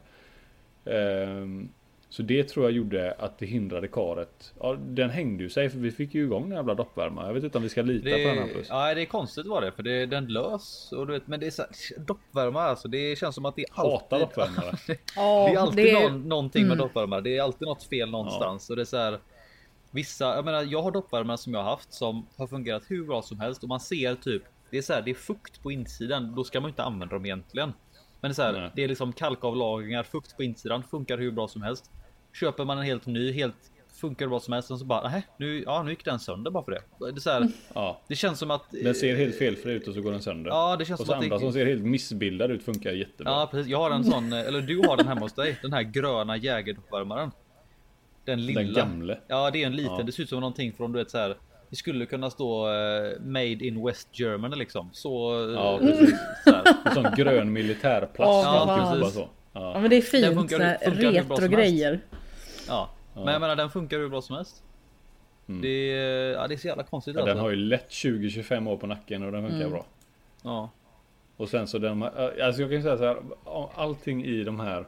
[0.85, 1.69] Ehm,
[2.11, 4.53] så det tror jag gjorde att det hindrade karet.
[4.59, 7.27] Ja, den hängde ju sig för vi fick ju igång den jävla doppvärmaren.
[7.27, 8.67] Jag vet inte om vi ska lita Det på den här är, plus.
[8.69, 11.47] ja, det är konstigt var det för det, den lös och du vet, men det
[11.47, 11.71] är så här,
[12.05, 12.87] doppvärmare alltså.
[12.87, 14.77] Det känns som att det är alltid, doppvärmare.
[15.15, 16.77] Ja, det är alltid det- någon, någonting med Mm.
[16.87, 17.21] doppvärmare.
[17.21, 19.19] Det är alltid något fel någonstans och det är så här.
[19.91, 23.21] Vissa, jag menar, jag har doppvärmare som jag har haft som har fungerat hur bra
[23.21, 24.43] som helst och man ser typ.
[24.71, 26.35] Det är så här, det är fukt på insidan.
[26.35, 27.73] Då ska man inte använda dem egentligen.
[28.21, 28.71] Men det är så här, Nej.
[28.75, 31.91] det är liksom kalkavlagringar, fukt på insidan, funkar hur bra som helst.
[32.33, 33.55] Köper man en helt ny, helt
[34.01, 36.63] funkar bra som helst och så bara, nej, nu, ja, nu gick den sönder bara
[36.63, 36.81] för det.
[36.99, 38.63] Det är så här, Ja, det känns som att.
[38.71, 40.49] den ser helt felfri ut och så går den sönder.
[40.51, 42.91] Ja, det känns och som så att andra det- som ser helt missbildade ut funkar
[42.91, 43.31] jättebra.
[43.33, 45.59] Ja precis, jag har en sån, eller du har den hemma hos dig.
[45.61, 47.31] Den här gröna jägerdoppvärmaren.
[48.25, 48.61] Den lilla.
[48.61, 49.17] Den gamle.
[49.27, 50.03] Ja det är en liten, Ja.
[50.03, 51.37] det ser ut som någonting från du vet så här.
[51.69, 54.89] Det skulle kunna stå eh, Made in West Germany liksom.
[54.93, 55.43] Så...
[55.49, 56.15] eh, Ja, precis.
[56.43, 56.63] så här.
[56.85, 58.45] En sån grön militärplast.
[58.45, 59.13] Ja, precis.
[59.13, 59.19] så.
[59.53, 59.79] Ja Ja.
[59.79, 61.99] men det är fint, funkar- funkar bra som retro-grejer.
[62.69, 62.89] Ja.
[63.13, 64.63] Men jag menar den funkar hur bra som helst.
[65.47, 65.61] Mm.
[65.61, 67.33] Det, är, ja, det är så jävla konstigt Ja, alltså.
[67.35, 69.71] den har ju lätt 20-25 år på nacken och den funkar Mm.
[69.71, 69.85] bra.
[70.43, 70.69] Ja.
[71.37, 73.17] Och sen så den, alltså jag kan ju säga så här,
[73.75, 74.85] allting i de här.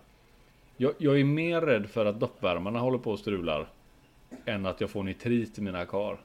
[0.78, 3.68] Jag, jag är mer rädd för att doppvärmarna håller på och strular.
[4.46, 6.18] Än att jag får nitrit i mina kar.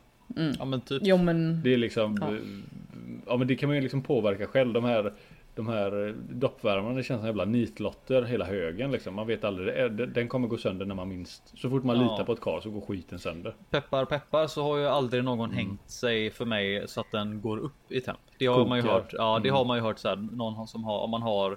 [0.58, 1.02] ja men typ.
[1.04, 1.62] Jo men...
[1.62, 2.32] Det är liksom, Ja.
[2.32, 2.38] ja.
[3.26, 4.72] ja men det kan man ju liksom påverka själv.
[4.72, 5.12] De här,
[5.56, 9.14] de här doppvärmarna, det känns som jävla nitlotter hela högen liksom.
[9.14, 11.58] Man vet aldrig, är- den kommer gå sönder när man minst.
[11.58, 12.02] Så fort man Ja.
[12.02, 13.54] litar på ett kar så går skiten sönder.
[13.70, 15.56] Peppar peppar så har ju aldrig någon Mm.
[15.56, 18.18] hängt sig för mig så att den går upp i temp.
[18.38, 18.94] Det har man ju Kokar.
[18.94, 19.12] hört.
[19.12, 19.56] Ja, det Mm.
[19.58, 20.16] har man ju hört så här.
[20.16, 21.56] Någon som har om man har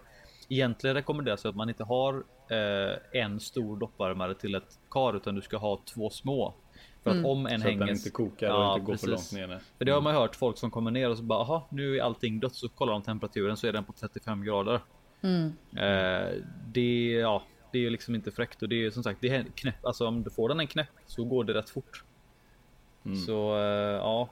[0.49, 5.41] egentligen rekommenderas att man inte har eh, en stor doppvärmare till ett kar utan du
[5.41, 6.53] ska ha två små.
[7.03, 7.25] För att Mm.
[7.25, 7.79] om en så att hänger.
[7.85, 9.31] den inte kokar och Ja, inte går för precis.
[9.33, 9.55] långt ner.
[9.55, 9.63] nej.
[9.77, 11.97] För det har man ju hört folk som kommer ner och så bara aha, nu
[11.97, 14.79] är allting dött så kollar de temperaturen så är den på 35 grader.
[15.21, 15.53] Mm.
[15.77, 16.33] Eh,
[16.67, 19.45] det, ja, det är ju liksom inte fräckt och det är som sagt, det är
[19.55, 19.85] knäpp.
[19.85, 22.03] Alltså om du får den en knäpp så går det rätt fort.
[23.05, 23.17] Mm.
[23.17, 23.63] Så eh,
[23.95, 24.29] ja.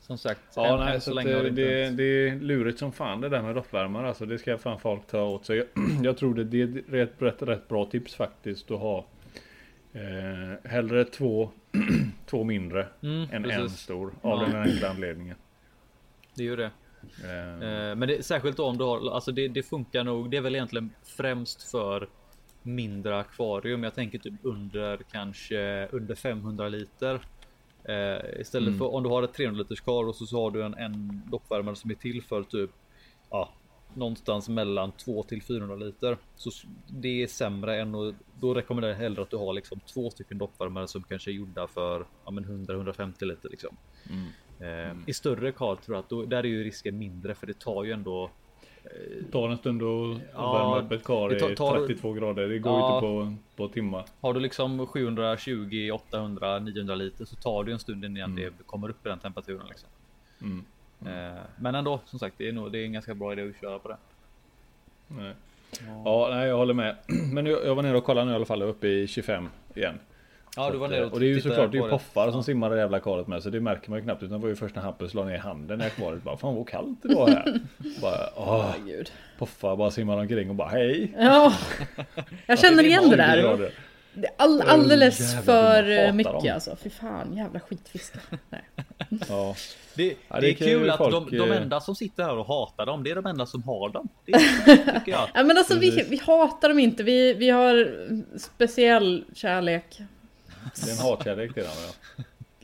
[0.00, 2.78] Som sagt, Ja, än, nej, än så så att, länge det, det det är lurigt
[2.78, 4.08] som fan det där med doppvärmare.
[4.08, 5.56] Alltså det ska fan folk ta åt sig.
[5.56, 5.66] Jag,
[6.04, 9.04] jag tror det, det är ett rätt, rätt, rätt bra tips faktiskt att ha.
[9.96, 11.50] Eh, hellre två,
[12.26, 13.60] två mindre Mm, än precis.
[13.60, 14.06] en stor.
[14.22, 14.46] Av Ja.
[14.46, 15.36] den enkla anledningen.
[16.34, 16.70] Det är ju det.
[17.24, 20.30] Eh, Eh, men det, särskilt om du har, alltså det, det funkar nog.
[20.30, 22.08] Det är väl egentligen främst för
[22.62, 23.82] mindre akvarium.
[23.82, 27.20] Jag tänker typ under kanske under 500 liter.
[27.84, 28.78] Eh, istället Mm.
[28.78, 31.22] för om du har ett 300 liters kar och så, så har du en, en
[31.30, 32.70] doppvärmare som är till för typ
[33.30, 33.52] ja,
[33.96, 36.16] någonstans mellan 2 till 400 liter.
[36.36, 36.50] Så
[36.88, 40.38] det är sämre än och då rekommenderar jag hellre att du har liksom två stycken
[40.38, 43.76] doppvärmare som kanske är gjorda för ja, men 100-150 liter liksom.
[44.10, 44.26] mm.
[44.60, 47.58] Eh, I större kar tror jag att då, där är ju risken mindre för det
[47.58, 48.30] tar ju ändå
[49.20, 52.12] Det tar en stund att Ja, värma upp ett kar det tar- i tar- 32
[52.12, 52.48] grader.
[52.48, 52.94] Det går Ja.
[52.96, 53.34] inte på,
[53.66, 54.04] på timmar.
[54.20, 58.36] Har du liksom 720, 800, 900 liter så tar det en stund innan Mm.
[58.58, 59.66] det kommer upp i den temperaturen.
[59.68, 59.88] Liksom.
[60.42, 60.64] Mm.
[61.06, 63.60] Eh, men ändå som sagt, det är, nog, det är en ganska bra idé att
[63.60, 63.96] köra på det.
[65.08, 65.32] Nej.
[66.04, 66.96] Ja, nej, jag håller med.
[67.32, 69.98] Men jag, jag var nere och kollade nu i alla fall uppe i 25 igen.
[70.56, 71.90] Ja, du var nere och och det är ju såklart det är ju det.
[71.90, 74.32] poffar som simmar i det jävla akvariet med så det märker man ju knappt utan
[74.32, 76.98] det var ju först när Hampus la ner handen i akvariet bara Fan vad kallt
[77.02, 77.60] det var här.
[78.02, 79.10] bara åh, Gud.
[79.38, 81.12] poffar bara simmar omkring och bara hej.
[81.18, 81.52] Ja,
[82.46, 83.70] jag känner igen det där.
[84.24, 85.82] Är all, alldeles jävla för.
[85.82, 86.50] Hatar mycket dem.
[86.54, 86.76] alltså.
[86.82, 88.22] Fy fan, jävla skitfiskar.
[89.28, 89.54] Ja.
[89.94, 92.22] Det, Ja, det det är ju kul att folk, de, de eh, enda som sitter
[92.22, 94.08] här och hatar dem, det är de enda som har dem.
[94.24, 94.32] Det
[94.98, 95.28] tycker jag.
[95.34, 97.02] Ja, men alltså vi, vi hatar dem inte.
[97.02, 98.06] Vi, vi har
[98.38, 99.98] speciell kärlek.
[100.84, 102.18] Det är en hatkärlek till dem ja.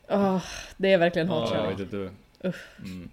[0.09, 0.43] Åh,
[0.77, 1.81] det är verkligen ja jag hatkärlek.
[1.81, 2.11] vet inte.
[2.85, 3.11] Mm.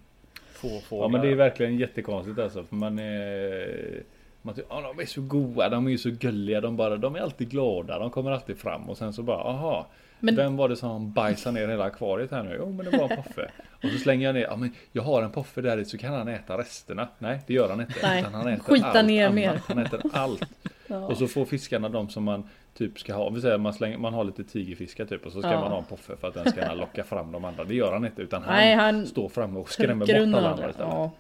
[0.54, 2.64] Få, få Ja men det är verkligen jättekonstigt alltså.
[2.64, 4.04] För man är...
[4.42, 7.20] Man tycker, ah, de är så goa, de är så gulliga, de, bara, de är
[7.20, 9.88] alltid glada, de kommer alltid fram och sen så bara aha.
[10.20, 12.56] Men- Vem var det som bajsade ner hela akvariet här nu?
[12.60, 13.52] Jo men det var en poffe.
[13.84, 16.14] Och så slänger jag ner, ja men jag har en poffe där i så kan
[16.14, 17.08] han äta resterna.
[17.18, 17.94] Nej det gör han inte.
[18.04, 19.36] Nej, utan han äter skita allt ner annat.
[19.36, 19.62] mer.
[19.68, 20.44] Han äter allt.
[20.92, 20.98] Ja.
[21.06, 23.24] Och så får fiskarna de som man typ ska ha.
[23.24, 25.60] Om vi säger man, slänger, man har lite tigerfiskar typ och så ska Ja.
[25.62, 27.64] man ha en poffe för att den ska locka fram de andra.
[27.64, 30.72] Det gör han inte utan han, Nej, han står framme och skrämmer bort alla andra.
[30.80, 31.12] Ja.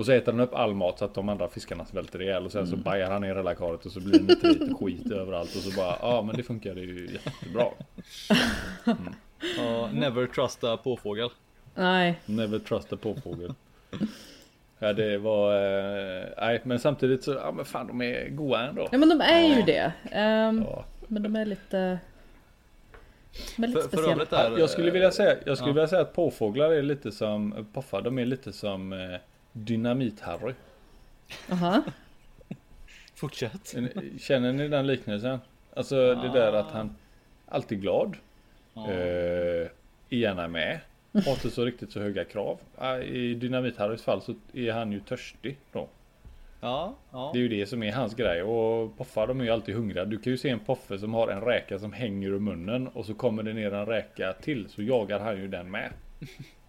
[0.00, 2.52] Och så äter den upp all mat så att de andra fiskarna svälter ihjäl och
[2.52, 5.56] sen så bajar han ner hela karet och så blir det nitrit och skit överallt
[5.56, 7.66] och så bara ja men det funkar ju jättebra.
[9.58, 11.28] Ja, never trusta påfågel.
[11.74, 12.20] Nej.
[12.26, 13.54] Never trust a påfågel.
[14.78, 18.88] Ja det var, eh, nej men samtidigt så, ja men fan de är goa ändå.
[18.92, 19.92] Ja men de är ju det.
[20.12, 20.84] Ehm, Ja.
[21.08, 21.98] Men de är lite...
[23.56, 24.24] De är lite För, för speciella.
[24.50, 24.58] där.
[24.58, 25.74] Jag skulle vilja säga, jag skulle Ja.
[25.74, 29.16] vilja säga att påfåglar är lite som, poffar de är lite som eh,
[29.52, 30.54] Dynamit-Harry.
[31.50, 31.82] Aha.
[33.14, 33.74] Fortsätt.
[34.18, 35.38] Känner ni den liknelsen?
[35.76, 36.96] Alltså det där att han
[37.48, 38.16] alltid glad.
[38.74, 38.90] Ja.
[38.90, 39.68] Eh,
[40.08, 40.80] gärna med.
[41.12, 42.58] Har inte så riktigt så höga krav.
[42.78, 45.88] Ah, I Dynamit-Harrys fall så är han ju törstig då.
[46.60, 47.30] Ja, ja.
[47.32, 48.42] Det är ju det som är hans grej.
[48.42, 50.04] Och poffar de är ju alltid hungriga.
[50.04, 52.88] Du kan ju se en poffe som har en räka som hänger ur munnen.
[52.88, 54.68] Och så kommer det ner en räka till.
[54.68, 55.92] Så jagar han ju den med.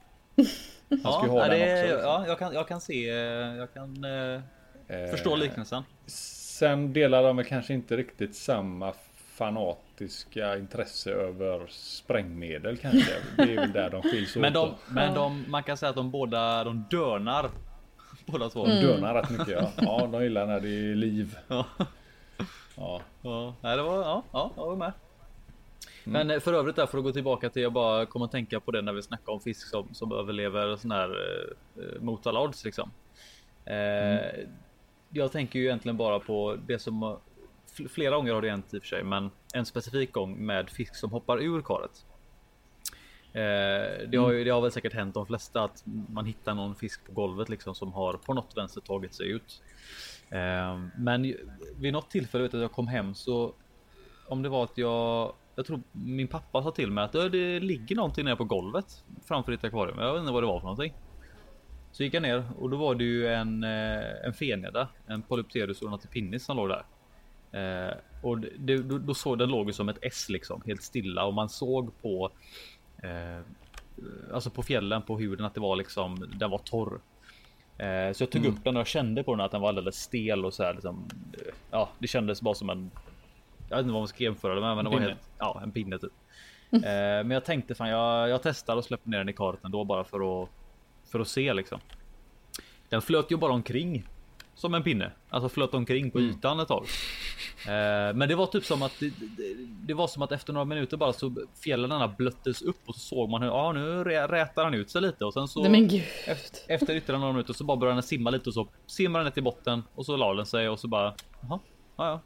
[1.03, 1.83] Han ska ju ha ja, den det, också.
[1.83, 2.01] Liksom.
[2.03, 3.15] ja, jag kan, jag kan se, eh,
[3.55, 4.41] jag kan eh,
[4.91, 5.83] Eh, förstå liknelsen.
[6.05, 13.11] Sen delar de kanske inte riktigt samma fanatiska intresse över sprängmedel kanske.
[13.37, 14.41] Det är väl där de skiljs åt.
[14.41, 17.49] Men, de, men de, man kan säga att de båda, de dörnar.
[18.25, 18.65] Båda två.
[18.65, 19.71] De dönar rätt mycket ja.
[19.77, 21.37] Ja, de gillar när det är liv.
[21.47, 21.65] Ja.
[22.75, 23.01] Ja.
[23.61, 24.91] Ja, det var, ja, ja, jag var med.
[26.05, 26.27] Mm.
[26.27, 28.59] Men eh, för övrigt där för att gå tillbaka till jag bara kommer att tänka
[28.59, 31.09] på det när vi snackar om fisk som, som överlever sån här
[31.77, 32.91] eh, mot alla odds liksom.
[33.65, 34.49] Eh, Mm.
[35.13, 37.17] Jag tänker ju egentligen bara på det som
[37.77, 40.69] fl- flera gånger har det hänt i och för sig, men en specifik gång med
[40.69, 42.05] fisk som hoppar ur karet.
[43.33, 46.75] Eh, det, har ju, det har väl säkert hänt de flesta att man hittar någon
[46.75, 49.61] fisk på golvet liksom som har på något vänster tagit sig ut.
[50.29, 51.35] Eh, men
[51.77, 53.53] vid något tillfälle vet jag att jag kom hem så
[54.27, 57.59] om det var att jag jag tror min pappa sa till mig att "Ö, det
[57.59, 59.99] ligger någonting nere på golvet framför ditt akvarium.
[59.99, 60.93] Jag vet inte vad det var för någonting.
[61.91, 65.81] Så gick jag ner och då var det ju en, eh, en feneda, en Polypterus
[65.81, 66.83] ornatipinnis som låg där.
[67.89, 71.33] Eh, och det, då, då såg den låg som ett S liksom, helt stilla och
[71.33, 72.31] man såg på
[73.03, 73.41] eh,
[74.33, 76.99] Alltså på fjällen på huden att det var liksom, den var torr.
[77.77, 79.95] Eh, så jag tog upp den och jag kände på den att den var alldeles
[79.95, 81.09] stel och så här liksom.
[81.33, 82.91] eh, Ja, det kändes bara som en
[83.71, 85.09] jag vet inte vad man ska jämföra det med, men det var Pinne.
[85.09, 86.11] helt, ja, en pinne typ.
[86.73, 89.83] Eh, men jag tänkte fan, jag, jag testar och släpper ner den i karet ändå
[89.83, 90.49] bara för att
[91.11, 91.79] för att se liksom.
[92.89, 94.03] Den flöt ju bara omkring
[94.55, 96.31] som en pinne, alltså flöt omkring på Mm.
[96.31, 96.85] ytan ett tag.
[97.67, 99.55] Eh, men det var typ som att det, det,
[99.87, 103.29] det var som att efter några minuter bara så fjällen blöttes upp och så såg
[103.29, 105.87] man hur ja, nu rä- rätar han ut sig lite och sen så Nej men
[105.87, 106.03] gud.
[106.27, 109.25] efter, efter ytterligare några minuter så bara började den simma lite och så simmar den
[109.25, 111.59] ner till botten och så la den sig och så bara jaha,
[111.97, 112.19] ja, ja.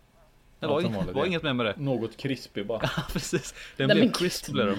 [0.68, 1.26] Det Ja, var, inget, var ja.
[1.28, 1.74] inget mer med det.
[1.78, 2.80] Något krispig bara.
[2.98, 3.54] Ja, precis.
[3.78, 4.78] Den Nej, blev crisp blev den.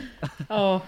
[0.49, 0.81] Ja.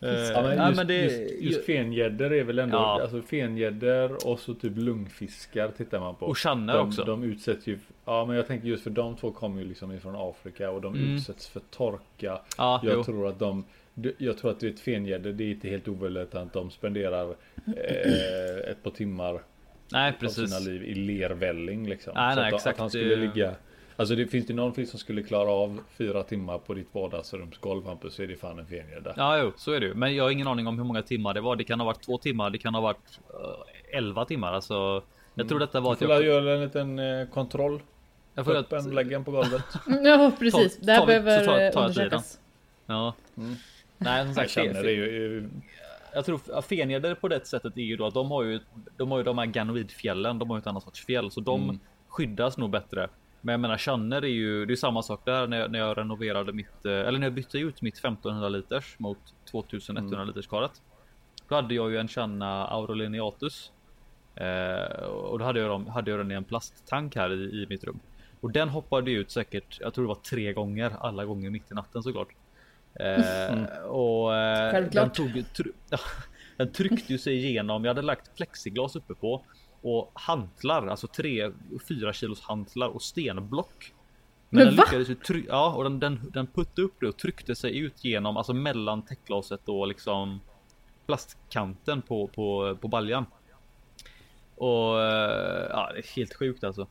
[0.00, 3.00] Eh, Ja, men just, men det, just, just fengäddor är väl ändå, Ja.
[3.02, 6.26] alltså fengäddor och så typ lungfiskar tittar man på.
[6.26, 7.04] Och channer också.
[7.04, 10.14] De utsätts ju, ja men jag tänker just för de två kommer ju liksom ifrån
[10.18, 11.14] Afrika och de Mm.
[11.16, 12.40] utsätts för torka.
[12.58, 13.04] ja, Jag jo.
[13.04, 13.64] tror att de,
[14.18, 17.34] jag tror att du vet fengäddor, det är inte helt oväldigt att de spenderar
[17.66, 19.40] eh, ett par timmar
[19.92, 22.12] Nej, av sina liv i lervälling liksom.
[22.16, 22.74] Nej, så nej, att, exakt.
[22.74, 23.54] att han skulle ligga
[23.96, 27.86] Alltså det finns det någon fisk som skulle klara av fyra timmar på ditt vardagsrumsgolv
[27.86, 29.14] Hampus så är det fan en fengädda.
[29.16, 29.94] Ja, jo, så är det ju.
[29.94, 31.56] Men jag har ingen aning om hur många timmar det var.
[31.56, 32.50] Det kan ha varit två timmar.
[32.50, 34.52] Det kan ha varit uh, 11 timmar.
[34.52, 35.02] Alltså,
[35.34, 36.16] jag tror detta var Du får jag...
[36.24, 36.24] jag.
[36.44, 37.82] göra en liten eh, kontroll.
[38.34, 39.62] Jag Få får upp en, att, lägg den på golvet.
[40.04, 40.76] Ja precis.
[40.78, 42.40] Ta- det här behöver tar- eh, tar jag undersökas.
[42.86, 43.14] ja.
[43.36, 43.54] Mm.
[43.98, 44.50] Nej, som Jag sagt.
[44.50, 45.48] känner fe- det är ju.
[46.14, 48.60] Jag tror fenjäder på det sättet är ju då att de har ju.
[48.96, 50.38] De har ju de här ganoidfjällen.
[50.38, 51.78] De har ju ett annat sorts fjäll så de Mm.
[52.08, 53.08] skyddas nog bättre
[53.44, 55.98] Men jag menar Channer är ju, det är samma sak där när jag, när jag
[55.98, 59.18] renoverade mitt, eh, eller när jag bytte ut mitt 1500 liters mot
[59.50, 60.28] 2100 mm.
[60.28, 60.82] liters karet.
[61.48, 63.72] Då hade jag ju en Channa Aurolineatus.
[64.34, 67.66] Eh, och då hade jag, dem, hade jag den i en plasttank här i, i
[67.68, 68.00] mitt rum.
[68.40, 71.74] Och den hoppade ut säkert, jag tror det var tre gånger, alla gånger mitt i
[71.74, 72.28] natten såklart.
[72.94, 73.66] Eh, mm.
[73.88, 75.14] Och eh, Självklart.
[75.14, 75.66] Den, tog, tr
[76.56, 79.44] den tryckte ju sig igenom, jag hade lagt plexiglas uppe på
[79.82, 83.92] och hantlar, alltså 3-4 kilos hantlar och stenblock.
[84.48, 84.84] Men, Men den va?
[84.86, 88.04] lyckades ju trycka, ja och den, den, den puttade upp det och tryckte sig ut
[88.04, 90.40] genom, alltså mellan täckglaset och liksom
[91.06, 93.26] plastkanten på, på, på baljan.
[94.56, 96.86] Och eh, ja, det är helt sjukt alltså.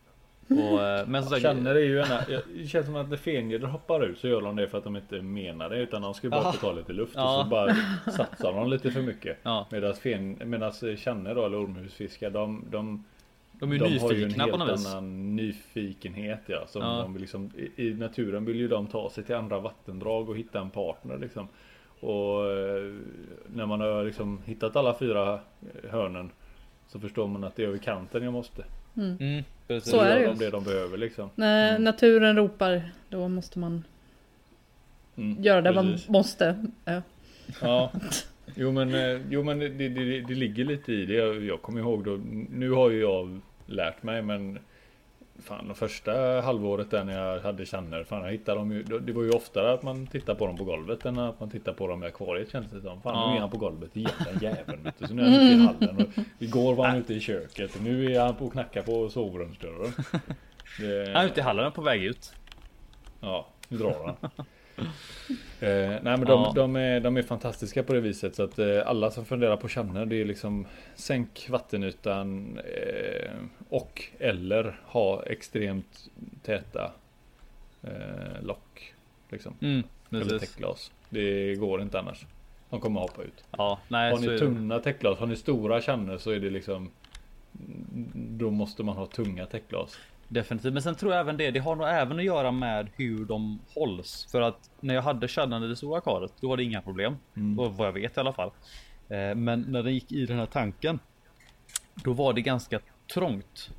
[0.52, 2.22] Och, eh, men som sagt, känner det ju gärna,
[2.56, 4.96] det känns som att när fenjeder hoppar ut så gör de det för att de
[4.96, 7.38] inte menar det utan de ska bara få ta lite luft ja.
[7.38, 7.76] och så bara
[8.12, 9.38] satsar de lite för mycket.
[9.44, 9.68] Ja.
[9.72, 13.04] Medan fen, medans känner då eller ormhusfiskar de, de
[13.62, 14.88] de är ju de nyfikna har ju en helt på något vis.
[14.88, 16.68] annan nyfikenhet ja.
[16.68, 17.02] Som ja.
[17.02, 20.60] De liksom, i, I naturen vill ju de ta sig till andra vattendrag och hitta
[20.60, 21.48] en partner liksom.
[22.00, 22.94] Och eh,
[23.48, 25.40] när man har liksom hittat alla fyra
[25.90, 26.30] hörnen
[26.88, 28.64] så förstår man att det är över kanten jag måste.
[28.98, 29.18] Mm.
[29.20, 29.44] Mm,
[29.80, 30.34] så är det ju.
[30.34, 31.30] det de behöver liksom.
[31.36, 31.84] När mm.
[31.84, 33.84] naturen ropar då måste man
[35.16, 36.08] mm, göra det precis.
[36.08, 36.66] man måste.
[36.86, 37.02] Ja.
[37.62, 37.92] ja.
[38.56, 41.14] Jo men, eh, jo, men det, det, det, ligger lite i det.
[41.14, 42.20] Jag, jag kommer ihåg då.
[42.50, 44.60] Nu har ju jag lärt mig men
[45.44, 49.14] Fan, de första halvåret där när jag hade känner, fan jag hittade dem ju, Det
[49.14, 51.88] var ju oftare att man tittar på dem på golvet än att man tittar på
[51.88, 53.02] dem i akvariet kändes det som.
[53.02, 53.30] Fan ja.
[53.30, 54.92] nu är han på golvet igen den jäveln.
[55.00, 56.06] Så nu är han ute i hallen.
[56.06, 59.10] Och igår var han ute i köket och nu är han på och knackar på
[59.10, 59.94] sovrumsdörren.
[60.80, 61.12] Det...
[61.14, 62.34] Han är ute i hallen på väg ut.
[63.20, 64.46] Ja, nu drar han.
[65.60, 66.54] Eh, nej men de, ja.
[66.56, 69.68] de, är, de är fantastiska på det viset så att eh, alla som funderar på
[69.68, 73.32] känner det är liksom Sänk vattenytan eh,
[73.70, 76.10] Och eller ha extremt
[76.44, 76.92] täta
[77.84, 78.94] eh, lock.
[79.30, 79.54] Liksom.
[79.62, 80.92] Mm, eller täckglas.
[81.10, 82.26] Det går inte annars.
[82.70, 83.44] De kommer hoppa ut.
[83.52, 86.90] Ja, nej, har ni tunna täckglas, har ni stora känner så är det liksom
[88.14, 89.98] Då måste man ha tunga täckglas.
[90.32, 91.52] Definitivt, men sen tror jag även det.
[91.52, 94.28] Det har nog även att göra med hur de hålls.
[94.32, 97.18] För att när jag hade kärnan i det stora karet, då var det inga problem.
[97.36, 97.56] Mm.
[97.56, 98.52] Vad jag vet i alla fall.
[99.10, 101.00] Eh, men när den gick i den här tanken,
[101.96, 102.80] då var det ganska
[103.14, 103.70] trångt.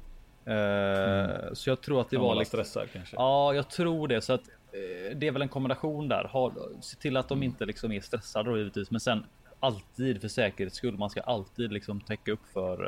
[0.45, 1.55] Eh, mm.
[1.55, 3.17] Så jag tror att det de var lite stressad kanske.
[3.17, 4.21] Ja, jag tror det.
[4.21, 6.25] Så att eh, det är väl en kombination där.
[6.25, 7.43] Ha, se till att de mm.
[7.43, 9.27] inte liksom är stressade då givetvis, men sen
[9.61, 10.99] alltid för säkerhets skull.
[10.99, 12.85] Man ska alltid liksom täcka upp för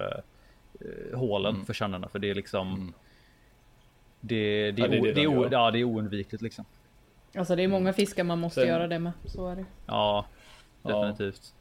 [0.81, 1.67] uh, hålen mm.
[1.67, 2.95] för kärnorna, för det är liksom mm.
[4.27, 6.65] Det, det, ja, det, är, det, är, ja, det är oundvikligt liksom.
[7.35, 9.13] Alltså det är många fiskar man måste sen, göra det med.
[9.25, 9.65] Så är det.
[9.87, 10.27] Ja,
[10.83, 11.55] definitivt.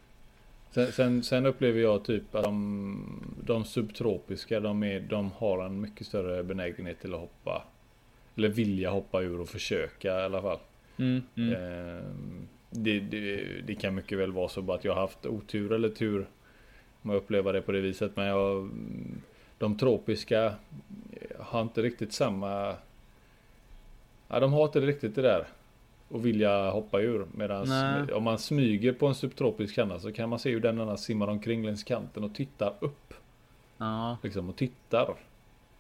[0.72, 5.82] Sen, sen, sen, upplever jag typ att de, de subtropiska, de, är, de har en
[5.82, 7.66] mycket större benägenhet till att hoppa.
[8.38, 10.60] Eller vilja hoppa ur och försöka i alla fall.
[10.98, 11.54] Mm, mm.
[11.54, 12.04] Eh,
[12.70, 15.90] det, det, det, kan mycket väl vara så bara att jag har haft otur eller
[15.90, 16.26] tur.
[17.02, 18.16] Om jag upplever det på det viset.
[18.16, 18.70] Men jag,
[19.58, 20.54] de tropiska
[21.46, 22.76] har inte riktigt samma...
[24.28, 25.48] Ja, de har inte riktigt det där.
[26.10, 27.28] Och vilja hoppa ur.
[27.32, 27.68] Medan
[28.14, 31.28] om man smyger på en subtropisk kanna så kan man se hur den annars simmar
[31.28, 33.14] omkring längs kanten och tittar upp.
[33.78, 34.18] Ja.
[34.24, 35.16] Liksom och tittar.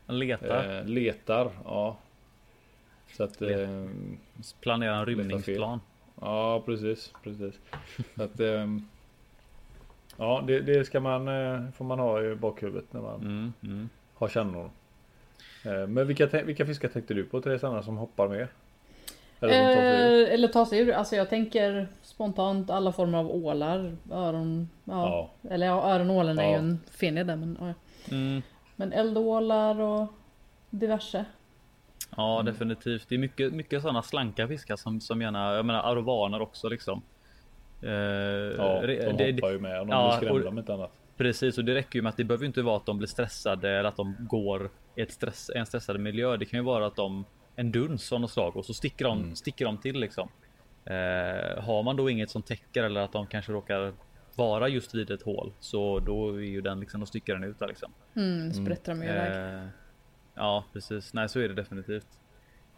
[0.07, 0.79] Letar.
[0.79, 1.97] Eh, letar, ja.
[3.11, 3.41] Så att...
[3.41, 3.85] Eh,
[4.61, 5.79] Planera en rymningsplan.
[6.21, 7.13] Ja, precis.
[7.23, 7.59] precis.
[8.15, 8.67] så att, eh,
[10.17, 13.89] ja, det, det, ska man, eh, får man ha i bakhuvudet när man mm, mm.
[14.13, 14.69] har kännor.
[15.65, 18.47] Eh, men vilka, vilka fiskar tänkte du på Therese Anna som hoppar mer?
[19.39, 20.27] Eller, som tar sig ur?
[20.27, 20.91] Eh, eller tar sig ur.
[20.91, 23.95] Alltså jag tänker spontant alla former av ålar.
[24.11, 24.69] Öron.
[24.83, 25.29] Ja.
[25.43, 25.49] ja.
[25.49, 26.43] Eller ja, öronålen ja.
[26.43, 27.73] är ju en fenig där men ja.
[28.15, 28.41] Mm.
[28.75, 30.07] Men eldålar och
[30.69, 31.25] diverse.
[32.17, 32.53] Ja mm.
[32.53, 33.09] definitivt.
[33.09, 37.01] Det är mycket, mycket sådana slanka fiskar som, som gärna, jag menar arovaner också liksom.
[37.81, 40.91] Eh, ja, de det, hoppar ju med om de ja, blir skrämda om inte annat.
[41.17, 43.69] Precis och det räcker ju med att det behöver inte vara att de blir stressade
[43.69, 46.37] eller att de går i ett stress, en stressad miljö.
[46.37, 47.25] Det kan ju vara att de
[47.55, 49.35] en duns av något slag och så sticker de, mm.
[49.35, 50.29] sticker de till liksom.
[50.85, 53.93] Eh, har man då inget som täcker eller att de kanske råkar
[54.35, 57.59] vara just vid ett hål så då är ju den liksom, då sticker den ut
[57.59, 57.91] där liksom.
[58.15, 59.55] Mm, sprätter de iväg.
[59.61, 59.67] Eh,
[60.35, 62.07] ja precis, nej så är det definitivt.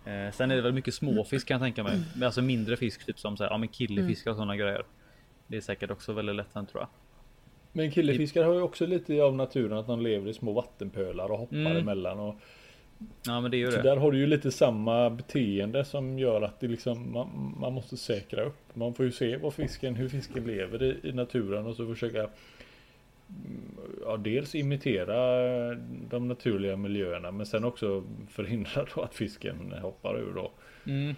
[0.05, 2.25] Eh, sen är det väl mycket småfisk kan jag tänka mig.
[2.25, 4.85] Alltså mindre fisk typ som så här, ja men killefiskar och sådana grejer.
[5.47, 6.89] Det är säkert också väldigt lätt hänt tror jag.
[7.75, 11.39] Men killefiskar har ju också lite av naturen att de lever i små vattenpölar och
[11.39, 11.77] hoppar mm.
[11.77, 12.19] emellan.
[12.19, 12.35] Och
[13.25, 13.83] ja men det ju så det.
[13.83, 17.97] där har du ju lite samma beteende som gör att det liksom man, man måste
[17.97, 18.75] säkra upp.
[18.75, 22.29] Man får ju se vad fisken, hur fisken lever i, i naturen och så försöka
[24.01, 25.15] ja, dels imitera
[26.09, 30.51] de naturliga miljöerna men sen också förhindra då att fisken hoppar ur då.
[30.85, 31.15] Mm.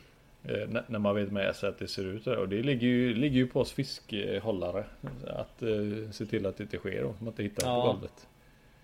[0.48, 2.38] Eh, när- man vet med sig att det ser ut här.
[2.38, 4.86] Och det ligger ju, ligger ju på oss fiskhållare
[5.28, 7.10] att eh, se till att det inte sker då.
[7.10, 7.82] Att man inte hittar Ja.
[7.82, 8.28] på golvet.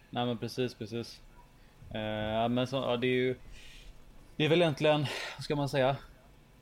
[0.09, 1.21] Nej men precis, precis.
[1.89, 3.35] Eh, men så, ja, det är ju.
[4.35, 5.05] Det är väl egentligen,
[5.37, 5.95] vad ska man säga?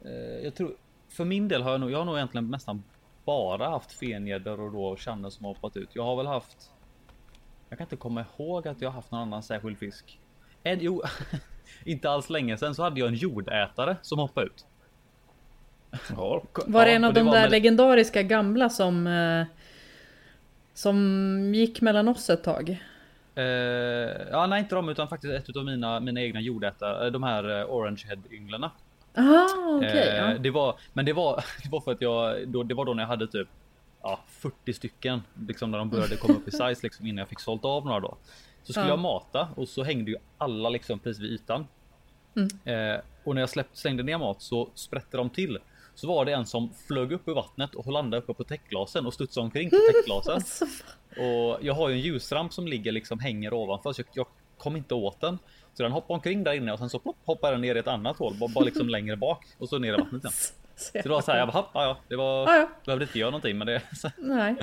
[0.06, 0.12] Eh,
[0.44, 0.76] jag tror,
[1.10, 2.84] för min del har jag nog, jag har nog egentligen nästan
[3.26, 5.90] bara haft fengäddor och då känner som har hoppat ut.
[5.94, 6.72] Jag har väl haft.
[7.70, 10.20] Jag kan inte komma ihåg att jag har haft någon annan särskild fisk.
[10.64, 11.02] En, jo,
[11.86, 14.66] inte alls länge sedan så hade jag en jordätare som hoppade ut.
[16.16, 16.44] Ja.
[16.68, 19.46] Var det en av det de där med- legendariska gamla som eh,
[20.74, 22.84] Som gick mellan oss ett tag?
[23.36, 23.44] Eh,
[24.32, 27.66] ja, nej, inte de utan faktiskt ett av mina, mina egna jordätare, de här eh,
[27.70, 28.72] orange head ynglarna.
[29.14, 29.48] Ah,
[29.78, 30.08] okej.
[30.10, 30.38] Eh, ja.
[30.38, 33.04] det var, men det var, det var för att jag, då, det var då när
[33.04, 33.48] jag hade typ
[34.02, 37.40] ja, 40 stycken, liksom när de började komma upp i size liksom innan jag fick
[37.40, 38.18] sålt av några då.
[38.64, 38.92] Så skulle Ja.
[38.92, 41.68] jag mata och så hängde ju alla liksom precis vid ytan.
[42.36, 42.50] Mm.
[42.96, 45.58] Eh, och när jag släppte, slängde ner mat så sprätte de till.
[45.96, 49.14] Så var det en som flög upp ur vattnet och landade uppe på täckglasen och
[49.14, 50.34] studsade omkring på täckglasen.
[50.34, 50.66] Alltså,
[51.18, 54.28] Och jag har ju en ljusramp som ligger liksom hänger ovanför så jag, jag
[54.58, 55.38] kom inte åt den.
[55.74, 57.88] Så den hoppade omkring där inne och sen så plopp, hoppade den ner i ett
[57.88, 60.34] annat hål, bara, liksom längre bak och så ner i vattnet igen.
[60.76, 62.70] Så det var så här, jag bara, "Hopp, ja, det var, Ja, ja.
[62.86, 63.82] behövde inte göra någonting men det.
[64.18, 64.56] Nej.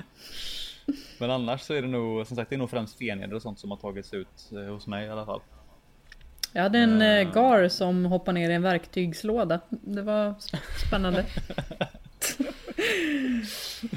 [1.19, 3.59] Men annars så är det nog som sagt, det är nog främst feneder och sånt
[3.59, 5.41] som har tagits ut eh, hos mig i alla fall.
[6.53, 9.61] Jag hade en eh, gar som hoppade ner i en verktygslåda.
[9.69, 11.25] Det var sp- spännande.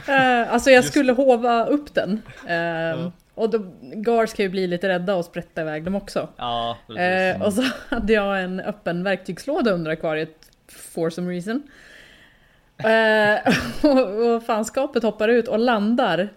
[0.07, 2.21] Eh, alltså jag skulle hova upp den.
[2.47, 6.29] Eh, Och då, gars kan ju bli lite rädda och sprätta iväg dem också.
[6.37, 6.77] Ja.
[6.97, 10.35] Eh, och så hade jag en öppen verktygslåda under akvariet
[10.67, 11.63] for some reason.
[12.77, 13.53] Eh,
[13.91, 16.29] och, och fanskapet hoppar ut och landar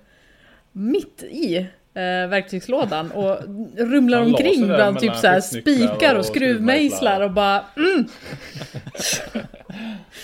[0.73, 3.39] mitt i eh, verktygslådan och
[3.77, 8.05] rumlar omkring bland typ så här spikar och och skruvmejslar och bara mm.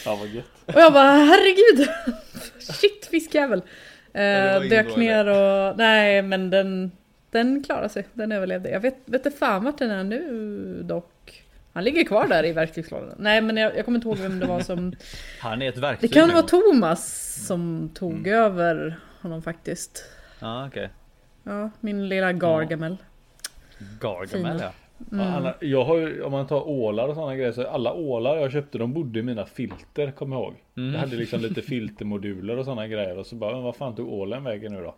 [0.04, 0.44] Ja vad gött.
[0.66, 1.88] Och jag bara herregud!
[2.58, 3.62] Shit fiskjävel!
[4.12, 4.22] Eh,
[4.60, 6.92] det dök ner och nej men den
[7.30, 8.70] Den klarade sig, den överlevde.
[8.70, 11.42] Jag vet, vet inte fan vart den är nu dock.
[11.72, 13.14] Han ligger kvar där i verktygslådan.
[13.18, 14.92] Nej men jag, jag kommer inte ihåg vem det var som...
[15.40, 16.34] Han är ett Det verktyg kan nu.
[16.34, 20.04] vara Thomas som tog över honom faktiskt.
[20.40, 20.90] Ja okej.
[21.50, 22.96] Ja, min lilla Gargamel.
[24.00, 24.56] Gargamel Fina.
[24.60, 24.72] ja.
[25.10, 28.36] Ja, Anna, jag har ju, om man tar ålar och sådana grejer så alla ålar
[28.36, 30.54] jag köpte de bodde i mina filter kommer jag ihåg.
[30.76, 30.92] Mm.
[30.92, 34.12] Jag hade liksom lite filtermoduler och sådana grejer och så bara men vad fan tog
[34.12, 34.94] ålen vägen nu då?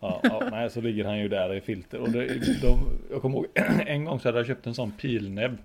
[0.00, 2.26] Ja, ja, nej så ligger han ju där i filter och det,
[2.62, 2.78] de,
[3.10, 3.46] jag kommer ihåg
[3.86, 5.58] en gång så hade jag köpt en sån pilnäbb.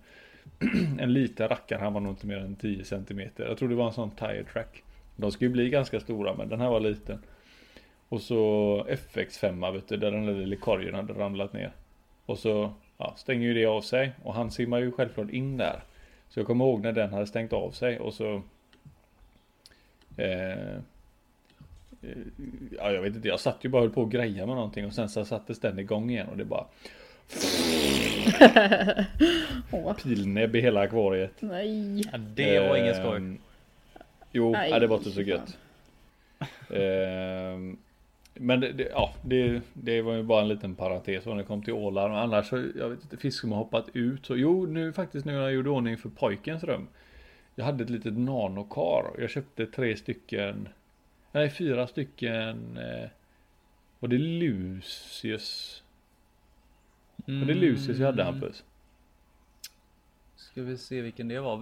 [1.00, 3.22] En liten rackare, han var nog inte mer än 10 cm.
[3.36, 4.84] Jag tror det var en sån tire track.
[5.16, 7.20] De ska ju bli ganska stora men den här var liten.
[8.16, 11.72] Och så FX5 vet du, där den där lilla korgen hade ramlat ner.
[12.26, 15.84] Och så ja, stänger ju det av sig och han simmar ju självklart in där.
[16.30, 18.42] Så jag kommer ihåg när den hade stängt av sig och så
[20.18, 20.78] eh, eh,
[22.78, 24.86] Ja jag vet inte, jag satt ju bara och höll på och greja med någonting
[24.86, 26.66] och sen så sattes den igång igen och det bara
[30.04, 31.34] pilnäbb i hela akvariet.
[31.40, 32.02] nej.
[32.12, 33.18] ja det var inget skoj.
[33.18, 33.38] Ehm,
[34.32, 35.58] Jo, Nej, det var inte så gött.
[36.70, 37.78] Ehm,
[38.40, 41.64] men det, det, ja, det, det var ju bara en liten parentes när det kom
[41.64, 42.10] till ålar.
[42.10, 44.26] Men annars så, jag vet inte, fisk som har hoppat ut.
[44.26, 46.88] Så, jo, nu faktiskt nu när jag gjorde ordning för pojkens rum.
[47.56, 49.16] Jag hade ett litet nanokar.
[49.20, 50.68] Jag köpte tre stycken,
[51.32, 52.78] nej fyra stycken.
[52.78, 53.10] Eh,
[54.00, 55.84] var det Lucius?
[57.26, 58.34] Var det Lucius jag hade Mm.
[58.34, 58.64] Hampus?
[60.36, 61.54] Ska vi se vilken det var.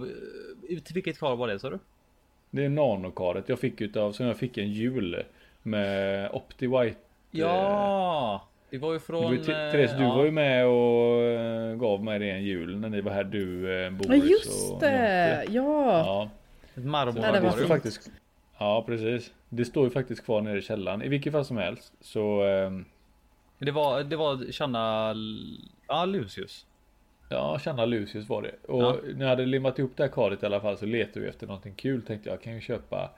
[0.70, 1.78] Eh, Till vilket kar var det sa du?
[2.50, 5.22] Det är nanokaret jag fick utav, som jag fick en jul.
[5.66, 6.98] Med OptiWhite.
[7.30, 8.48] Ja!
[8.70, 9.24] Det var ju Du, från...
[9.24, 10.14] var ju till- eh, Therese, du ja.
[10.14, 13.70] var ju med och eh, gav mig det en jul när ni var här du,
[13.76, 15.44] eh, Ja Boris just och det!
[15.48, 15.52] Jonte.
[15.52, 15.98] Ja!
[15.98, 16.30] Ja,
[16.74, 18.10] Ett marmor Ja, det det faktiskt
[18.58, 21.92] Ja precis Det står ju faktiskt kvar nere i källaren I vilket fall som helst
[22.00, 22.84] Så ehm,
[23.58, 25.14] Det var, det var Channa...
[25.88, 26.66] Ja, Lucius.
[27.28, 28.54] Ja, Channa Lucius var det.
[28.68, 28.96] Och Ja.
[29.14, 31.46] när jag hade limmat ihop det här karet i alla fall så letade vi efter
[31.46, 32.02] någonting kul.
[32.02, 33.10] Tänkte jag kan ju köpa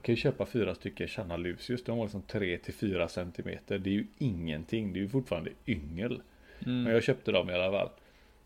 [0.00, 1.84] Jag kan ju köpa fyra stycken Channa Lucius.
[1.84, 3.78] De var liksom 3 till 4 centimeter.
[3.78, 4.92] Det är ju ingenting.
[4.92, 6.22] Det är ju fortfarande yngel.
[6.66, 6.82] Mm.
[6.82, 7.88] Men jag köpte dem i alla fall.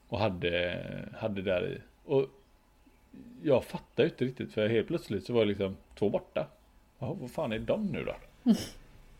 [0.08, 0.78] Och hade,
[1.18, 1.78] hade där i.
[2.04, 2.26] Och
[3.42, 6.46] jag fattar ju inte riktigt för helt plötsligt så var det liksom två borta.
[6.98, 8.16] Jaha, vad fan är de nu då?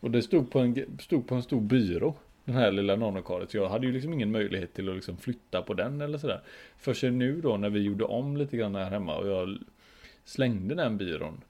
[0.00, 2.14] Och det stod på en, stod på en stor byrå.
[2.44, 3.50] Den här lilla nanokaret.
[3.50, 6.40] Så jag hade ju liksom ingen möjlighet till att liksom flytta på den eller sådär.
[6.78, 9.58] Förrän nu då när vi gjorde om lite grann här hemma och jag
[10.24, 11.40] slängde den byrån.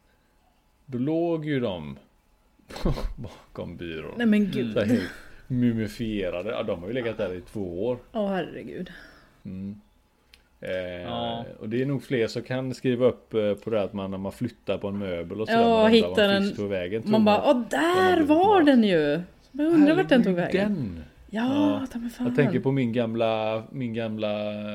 [0.86, 1.96] Då låg ju de
[3.16, 4.14] bakom byrån.
[4.16, 4.72] Nej men gud.
[4.72, 5.10] Så här helt
[5.46, 6.50] mumifierade.
[6.50, 7.98] Ja, de har ju legat där i två år.
[8.12, 8.90] Åh herregud.
[10.60, 10.70] Eh,
[11.02, 11.44] Ja.
[11.60, 14.18] Och det är nog fler som kan skriva upp eh, på det att man när
[14.18, 15.62] man flyttar på en möbel och sådär.
[15.62, 17.02] Ja, man hittar vart en en- fisk tog vägen.
[17.02, 18.66] tror Man bara, åh den där blivit var mat.
[18.66, 19.20] den ju!
[19.52, 20.74] Jag undrar vart den tog vägen.
[20.74, 21.04] Den.
[21.30, 22.26] Ja, mig fan.
[22.26, 24.30] Jag tänker på min gamla, min gamla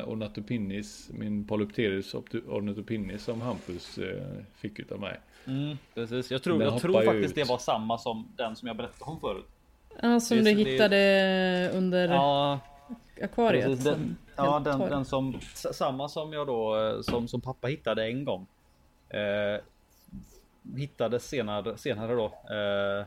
[0.05, 2.15] ornitopinnis, min Polypterus
[2.47, 4.23] ornitopinnis som Hampus eh,
[4.55, 5.19] fick utav mig.
[5.47, 6.31] Mm, precis.
[6.31, 7.35] Jag tror, Den jag tror faktiskt ut.
[7.35, 9.45] det var samma som den som jag berättade om förut.
[10.01, 12.59] Ja, som Det- du det- hittade under Ja,
[13.23, 13.65] akvariet.
[13.65, 13.83] precis.
[13.85, 18.25] Den, ja den, den som, samma som jag då, eh, som, som pappa hittade en
[18.25, 18.47] gång.
[19.09, 19.61] Eh,
[20.77, 22.25] hittade senare, senare då.
[22.25, 23.05] Eh,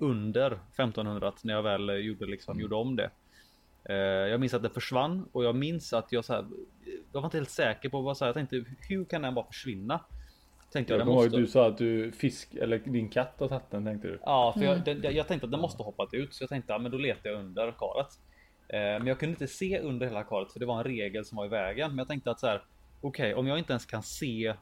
[0.00, 3.10] under 1500 när jag väl eh, gjorde, liksom, gjorde om det.
[3.84, 6.44] Eh, jag minns att det försvann och jag minns att jag så här,
[7.12, 9.46] jag var inte helt säker på vad så här, jag tänkte hur kan den bara
[9.46, 10.00] försvinna?
[10.72, 11.26] Tänkte jag, Jag måste...
[11.26, 14.18] att du sa att du fisk, eller din katt har tagit den tänkte du.
[14.22, 16.72] Ja, för jag, den, jag, jag tänkte att den måste hoppat ut så jag tänkte
[16.72, 18.08] ja, men då letar jag under karet.
[18.68, 21.36] Eh, men jag kunde inte se under hela karet för det var en regel som
[21.36, 21.90] var i vägen.
[21.90, 22.62] Men jag tänkte att så här.
[23.00, 24.54] Okej, om jag inte ens kan se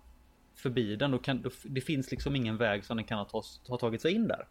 [0.56, 3.68] förbi den, då kan då, det finns liksom ingen väg som den kan ha, tas-
[3.68, 4.46] ha tagit sig in där.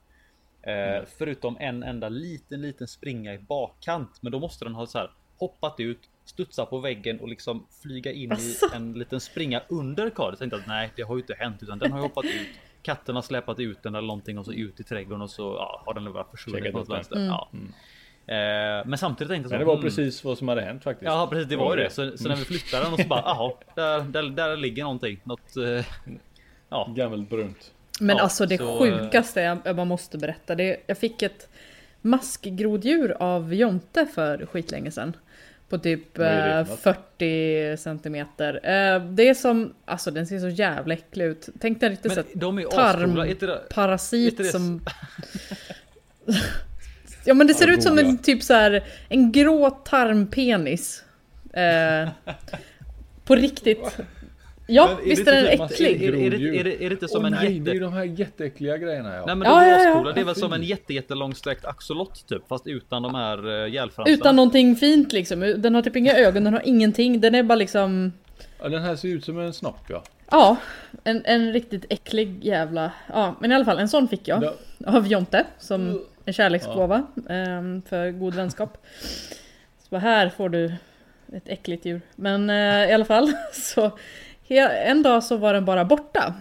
[0.62, 4.20] Eh, Förutom en enda liten, liten springa i bakkant.
[4.22, 6.00] Men då måste den ha så här hoppat ut,
[6.30, 8.66] studsa på väggen och liksom flyga in Asså?
[8.74, 10.32] i en liten springa under karet.
[10.32, 12.48] Jag tänkte att nej, det har ju inte hänt utan den har ju hoppat ut.
[12.82, 15.84] Katten har släpat ut den eller någonting och så ut i trädgården och så ja,
[15.86, 17.16] har den bara försvunnit något vänster.
[17.16, 17.26] den.
[17.26, 17.50] Ja.
[18.28, 20.84] Eh, men samtidigt tänkte jag så, Men det var hmm, precis vad som hade hänt
[20.84, 21.06] faktiskt.
[21.06, 21.90] Ja precis, det var ju det.
[21.90, 22.18] Så, Mm.
[22.18, 25.20] så när vi flyttade den och så bara, jaha, där, där, där ligger någonting.
[25.24, 25.86] Något, eh,
[26.70, 26.94] ja.
[26.96, 27.72] Gammalt brunt.
[28.00, 30.56] Men Ja, alltså det så, sjukaste jag, jag bara måste berätta.
[30.56, 31.50] Det, jag fick ett
[32.02, 35.16] maskgroddjur av Jonte för skitlänge sedan.
[35.70, 36.80] På typ eh, för något?
[36.80, 38.54] 40 centimeter.
[38.54, 41.50] Eh, det är som, alltså den ser så jävla äcklig ut.
[41.60, 43.26] Tänk dig riktigt Men så de är ju ascoola.
[43.26, 44.82] Är inte det- tarmparasit det- som...
[47.26, 51.04] ja men det ser Ja, ut som en typ så här en grå tarmpenis.
[51.54, 52.10] Eh,
[53.26, 53.98] på riktigt.
[54.70, 56.04] Ja, Men är visst det är den äcklig?
[56.04, 57.64] Är, är, är, det- är, det- är det inte som Åh en nej, jätte...
[57.66, 59.26] det är ju de här jätteäckliga grejerna ja.
[59.26, 59.90] Nej men Ja, de ja, ja.
[59.90, 60.12] ascoola.
[60.14, 62.48] Det är väl Ja, som en jätte, jättelångsträckt axolot typ.
[62.48, 64.16] Fast utan de här uh, gälfransarna.
[64.18, 65.40] Utan någonting fint liksom.
[65.58, 67.22] Den har typ inga ögon, den har ingenting.
[67.22, 68.14] Den är bara liksom...
[68.62, 68.70] ja.
[68.70, 70.04] Den här ser ut som en snopp ja.
[70.32, 70.58] Ja,
[71.04, 72.92] en, en riktigt äcklig jävla...
[73.14, 74.44] Ja, men i alla fall en sån fick jag.
[74.44, 74.54] Ja.
[74.86, 77.08] Av Jonte, som en kärleksgåva.
[77.30, 78.86] ehm, för god vänskap.
[79.90, 80.66] Så här får du
[81.34, 82.02] ett äckligt djur.
[82.16, 83.92] Men eh, i alla fall, så...
[84.50, 86.34] En dag så var den bara borta.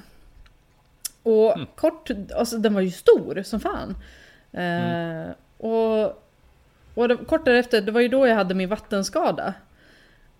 [1.22, 3.96] Och kort, alltså den var ju stor som fan.
[4.52, 6.22] Eh, Och,
[6.94, 9.54] och det, kort därefter, det var ju då jag hade min vattenskada.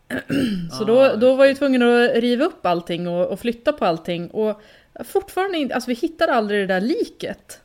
[0.79, 3.73] Så då, Ah, då var jag ju tvungen att riva upp allting och, och flytta
[3.73, 4.31] på allting.
[4.31, 4.61] Och
[5.05, 7.61] fortfarande inte, alltså vi hittade aldrig det där liket.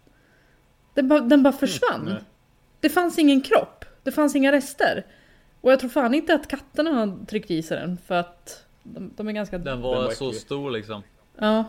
[0.94, 2.06] Den, bara- den bara försvann.
[2.06, 2.24] nej.
[2.80, 3.86] det fanns ingen kropp.
[4.04, 5.06] Det fanns inga rester.
[5.62, 9.12] Och jag tror fan inte att katterna har tryckt i sig den för att de,
[9.16, 9.58] de är ganska...
[9.58, 10.42] Den Den var var så äcklig.
[10.42, 11.04] stor liksom.
[11.38, 11.64] Ja.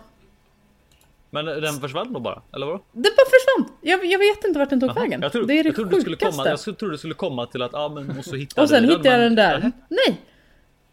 [1.30, 2.80] Men den försvann då bara, eller vadå?
[2.92, 3.76] Den bara försvann!
[3.82, 5.22] Jag, jag vet inte vart den tog Jaha, vägen.
[5.22, 6.36] Jag, tror, det är det jag trodde det sjukaste.
[6.42, 8.90] komma, jag trodde det skulle komma till att, ja men måste hitta Och sen den,
[8.90, 9.58] hittade jag den där.
[9.60, 9.72] Nej.
[9.88, 10.20] Nej!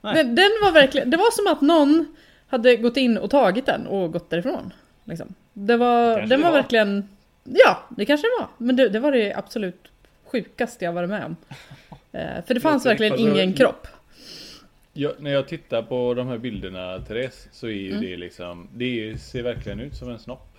[0.01, 0.15] Nej.
[0.15, 2.15] Den, den var verkligen, det var som att någon
[2.47, 4.73] hade gått in och tagit den och gått därifrån.
[5.03, 5.33] Liksom.
[5.53, 6.59] Det var, Kanske den det var, var.
[6.61, 7.09] verkligen,
[7.43, 8.47] ja det kanske det var.
[8.57, 9.87] Men det, det var det absolut
[10.31, 11.35] sjukaste jag varit med om.
[12.11, 13.33] Eh, för det fanns verkligen riktigt.
[13.33, 13.87] ingen kropp.
[14.93, 18.01] Ja, när jag tittar på de här bilderna Therese så är ju Mm.
[18.01, 20.57] det liksom Det ser verkligen ut som en snopp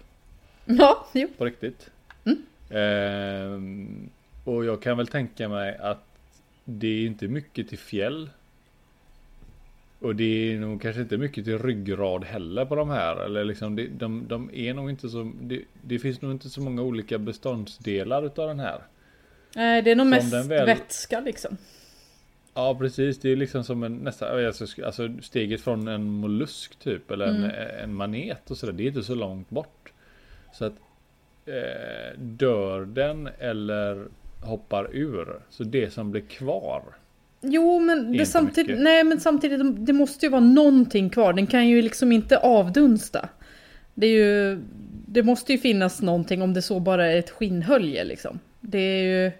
[0.64, 1.28] Ja, jo.
[1.38, 1.90] på riktigt.
[2.24, 2.42] Mm.
[2.70, 4.10] Ehm,
[4.44, 6.04] och jag kan väl tänka mig att
[6.64, 8.30] det är inte mycket till fjäll.
[9.98, 13.16] Och det är nog kanske inte mycket till ryggrad heller på de här.
[13.24, 15.32] Eller liksom det, de, de är nog inte så.
[15.40, 18.80] Det, det finns nog inte så många olika beståndsdelar utav den här.
[19.56, 21.56] Nej, det är nog Som mest väl- vätska liksom.
[22.54, 24.46] Ja precis, det är liksom som en nästan,
[24.84, 27.50] alltså, steget från en mollusk typ eller en,
[27.84, 29.92] en manet och sådär, det är inte så långt bort.
[30.52, 30.74] Så att
[31.46, 34.06] eh, dör den eller
[34.40, 36.82] hoppar ur, så det som blir kvar.
[37.40, 38.82] Jo, men det samtidigt, mycket.
[38.82, 41.32] nej, men samtidigt, det måste ju vara någonting kvar.
[41.32, 43.28] Den kan ju liksom inte avdunsta.
[43.94, 44.60] Det är ju,
[45.06, 48.38] det måste ju finnas någonting om det så bara är ett skinnhölje liksom.
[48.60, 49.32] Det är ju,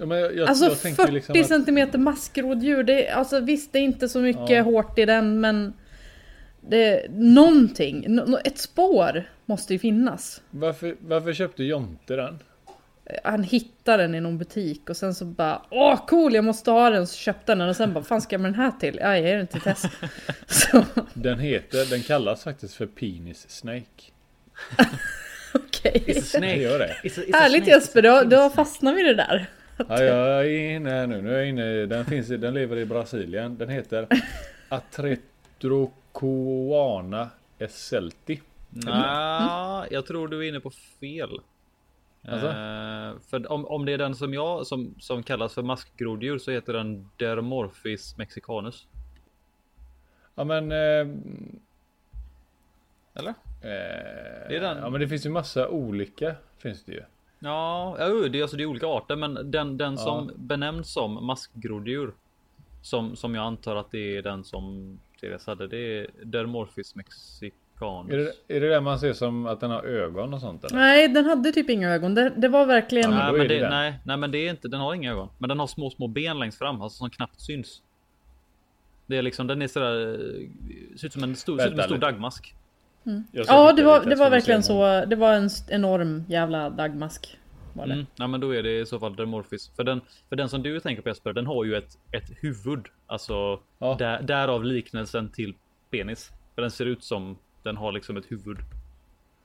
[0.00, 3.72] Ja, men jag, alltså jag 40 tänker liksom att, centimeter maskroddjur, det är, alltså visst
[3.72, 4.62] det är inte så mycket Ja.
[4.62, 5.72] hårt i den, men
[6.60, 10.42] det, någonting, nå- ett spår måste ju finnas.
[10.50, 12.38] varför, varför köpte Jonte den?
[13.24, 16.90] Han hittade den i någon butik och sen så bara Åh cool jag måste ha
[16.90, 18.98] den så köpte han den och sen bara Fan ska jag med den här till?
[19.02, 19.82] Ja jag ger den till Tess.
[20.46, 23.80] så Den heter, den kallas faktiskt för Penis Snake.
[24.78, 24.90] okej.
[25.54, 26.04] Okej.
[26.06, 26.46] It's a snake.
[26.46, 26.96] Det gör det.
[27.02, 27.70] It's a, it's a Härligt snake.
[27.76, 29.46] Jesper, då, då fastnar vi i det där.
[29.88, 31.22] Ja, jag är inne här nu.
[31.22, 31.72] Nu är jag inne.
[31.72, 33.58] i- Den finns i, den lever i Brasilien.
[33.58, 34.06] Den heter
[34.68, 38.40] Atretrocoana esselti.
[38.70, 41.40] Nej, jag tror du är inne på fel.
[42.28, 42.46] Alltså?
[42.48, 46.50] Eh, för om, om det är den som jag som, som kallas för maskgroddjur så
[46.50, 48.86] heter den Dermorphis mexicanus.
[50.34, 50.72] Ja men...
[50.72, 51.06] Eh,
[53.14, 53.30] Eller?
[53.30, 53.34] eh,
[54.48, 54.78] Det är den.
[54.78, 56.34] Ja men det finns ju massa olika.
[56.58, 57.02] Finns det ju.
[57.42, 61.26] Ja, ja, det är alltså det är olika arter, men den, den som benämns som
[61.26, 62.12] maskgroddjur
[62.82, 65.66] som, som jag antar att det är den som Therese hade.
[65.66, 68.12] Det är Dermorphis mexicanus.
[68.12, 70.76] Är det, är det där man ser som att den har ögon och sånt eller?
[70.76, 72.14] Nej, den hade typ inga ögon.
[72.14, 73.12] Det, det var verkligen...
[73.12, 74.68] Ja, nej, men det nej, nej, men det är inte.
[74.68, 77.40] Den har inga ögon, men den har små, små ben längst fram, alltså som knappt
[77.40, 77.82] syns.
[79.06, 80.18] Det är liksom, den är sådär,
[80.96, 82.54] ser ut som en stor, som en Vänta stor dagmask.
[83.02, 85.04] Ska Ja, det var, det var verkligen så.
[85.04, 87.38] Det var en enorm jävla dagmask.
[87.72, 87.92] Var det.
[87.92, 88.06] Mm.
[88.16, 89.70] Ja, men då är det i så fall Dermorphis.
[89.76, 92.86] För den, för den som du tänker på Jesper, den har ju ett, ett huvud.
[93.06, 93.96] Alltså Ja.
[93.98, 95.54] där, därav liknelsen till
[95.90, 96.30] penis.
[96.54, 98.58] För den ser ut som den har liksom ett huvud.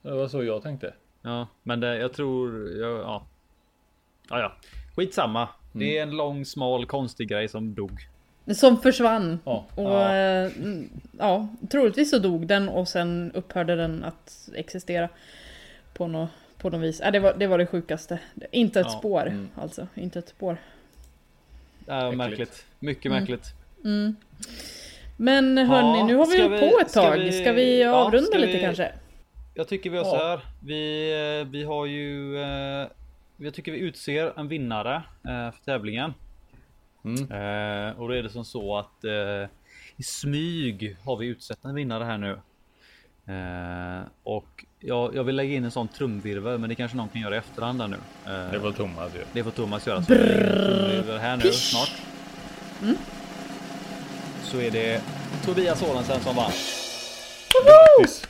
[0.02, 0.94] Det var så jag tänkte.
[1.22, 3.26] Ja, men det, jag tror, ja, ja.
[4.30, 4.52] Ja, ja.
[4.96, 5.48] Skitsamma.
[5.72, 8.08] Det är en lång, smal, konstig grej som dog.
[8.54, 9.38] Som försvann.
[9.44, 9.66] Ja.
[9.74, 10.16] Och Ja.
[10.16, 10.50] ja.
[10.50, 15.08] Mm, ja, troligtvis så dog den och sen upphörde den att existera.
[15.94, 17.00] På något, på något vis.
[17.04, 18.18] Ja, det, var, det var det sjukaste.
[18.50, 19.48] Inte ett Ja, spår mm.
[19.54, 19.86] alltså.
[19.94, 20.56] Inte ett spår.
[21.86, 22.16] Ja, Äckligt.
[22.18, 22.64] märkligt.
[22.78, 23.18] Mycket Mm.
[23.18, 23.46] märkligt.
[25.16, 27.18] Men hörni, Ja, nu har vi ska hållit vi- på ett ska tag.
[27.18, 28.92] vi- Ska vi ja, avrunda ska lite vi- kanske?
[29.54, 30.10] Jag tycker vi gör Ja.
[30.10, 30.40] så här.
[30.64, 31.10] Vi,
[31.40, 32.38] eh, vi har ju...
[32.42, 32.86] eh,
[33.38, 34.94] Jag tycker vi utser en vinnare
[35.24, 36.14] eh, för tävlingen.
[37.06, 37.22] Mm.
[37.88, 39.48] Eh, och då är det som så att eh,
[39.96, 42.30] i smyg har vi utsett en vinnare här nu.
[43.34, 47.22] Eh, och jag, jag vill lägga in en sån trumvirvel, men det kanske någon kan
[47.22, 47.96] göra i efterhand där nu.
[48.26, 49.24] Eh, Det var Thomas ju.
[49.32, 50.02] det får Thomas göra.
[50.02, 51.52] Så jag trumvirvel här nu Pish.
[51.70, 51.92] snart.
[54.42, 55.02] Så är det
[55.44, 56.50] Tobias Sorensen som vann.
[57.64, 58.28] Grattis!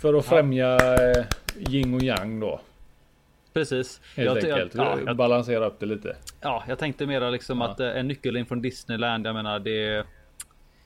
[0.00, 1.24] För att främja eh,
[1.68, 2.60] yin och yang då.
[3.52, 4.00] Precis.
[4.16, 4.74] Helt Jag- jag- enkelt.
[4.74, 6.16] ja, jag- Balansera upp det lite.
[6.44, 7.68] Ja, jag tänkte mera liksom Ja.
[7.68, 9.26] att eh, en nyckel in från Disneyland.
[9.26, 10.04] Jag menar det.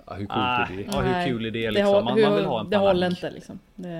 [0.06, 0.82] Ja, hur coolt Ah, är det?
[0.92, 2.04] ja, hur kul är det Det, liksom?
[2.04, 2.86] Man, hur- man vill ha en det palang.
[2.86, 3.58] håller inte liksom.
[3.74, 3.96] Det, jag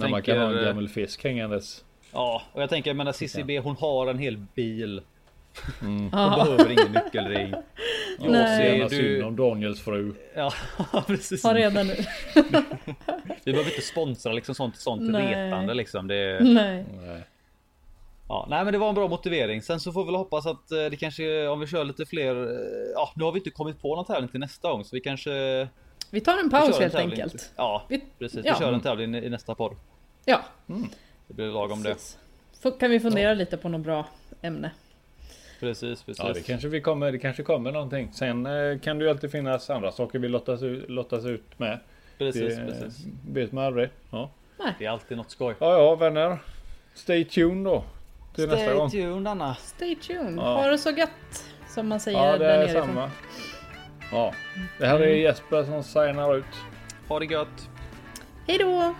[0.00, 1.84] När man tänker, kan ha en gammal fisk hängandes.
[2.12, 5.00] Ja, och jag tänker, jag menar Cissi B, hon har en hel bil.
[5.80, 6.44] Hon Ja.
[6.44, 7.54] behöver ingen nyckelring.
[8.20, 8.56] Jag Nej.
[8.56, 10.14] ser gärna Du- synd om Daniels fru.
[10.36, 10.52] Ja,
[11.06, 11.44] precis.
[11.44, 11.94] har redan nu.
[13.44, 15.26] Vi behöver inte sponsra liksom sånt, sånt Nej.
[15.46, 16.06] retande liksom.
[16.08, 16.84] Det, Nej.
[17.06, 17.24] Nej.
[18.30, 19.62] Ja, nej, men det var en bra motivering.
[19.62, 22.36] Sen så får vi väl hoppas att eh, det kanske, om vi kör lite fler.
[22.42, 25.00] eh, Ja, nu har vi inte kommit på någon tävling till nästa gång, så vi
[25.00, 25.68] kanske.
[26.10, 27.22] Vi tar en paus en helt tävling.
[27.22, 27.52] enkelt.
[27.56, 28.40] Ja, Vi, precis.
[28.44, 28.54] ja.
[28.58, 29.76] Vi kör en tävling i nästa podd.
[30.24, 30.40] ja,
[31.26, 31.92] Det blir lagom det.
[31.92, 32.18] precis.
[32.62, 34.06] Får- Kan vi fundera lite på något bra
[34.42, 34.70] ämne?
[35.60, 36.24] Precis, precis.
[36.24, 37.12] Ja, det kanske vi kommer.
[37.12, 38.12] Det kanske kommer någonting.
[38.12, 41.78] Sen eh, kan det ju alltid finnas andra saker vi lottas, ut- lottas ut med.
[42.18, 43.04] precis, det precis.
[43.28, 43.88] vet man aldrig.
[44.10, 44.30] Ja.
[44.78, 45.54] Det är alltid något skoj.
[45.58, 46.38] ja, ja vänner.
[46.94, 47.84] Stay tuned då.
[48.34, 48.90] Till nästa gång.
[48.90, 49.54] tuned Anna.
[49.54, 50.38] Stay tuned.
[50.38, 50.54] Ja.
[50.54, 51.44] Ha det så gött.
[51.68, 52.86] Som man säger Ja, det där är nerifrån.
[52.86, 53.10] samma.
[54.12, 54.32] Ja,
[54.78, 56.44] det här är Jesper som signar ut.
[57.08, 57.68] Ha det gött.
[58.46, 58.94] Hej då!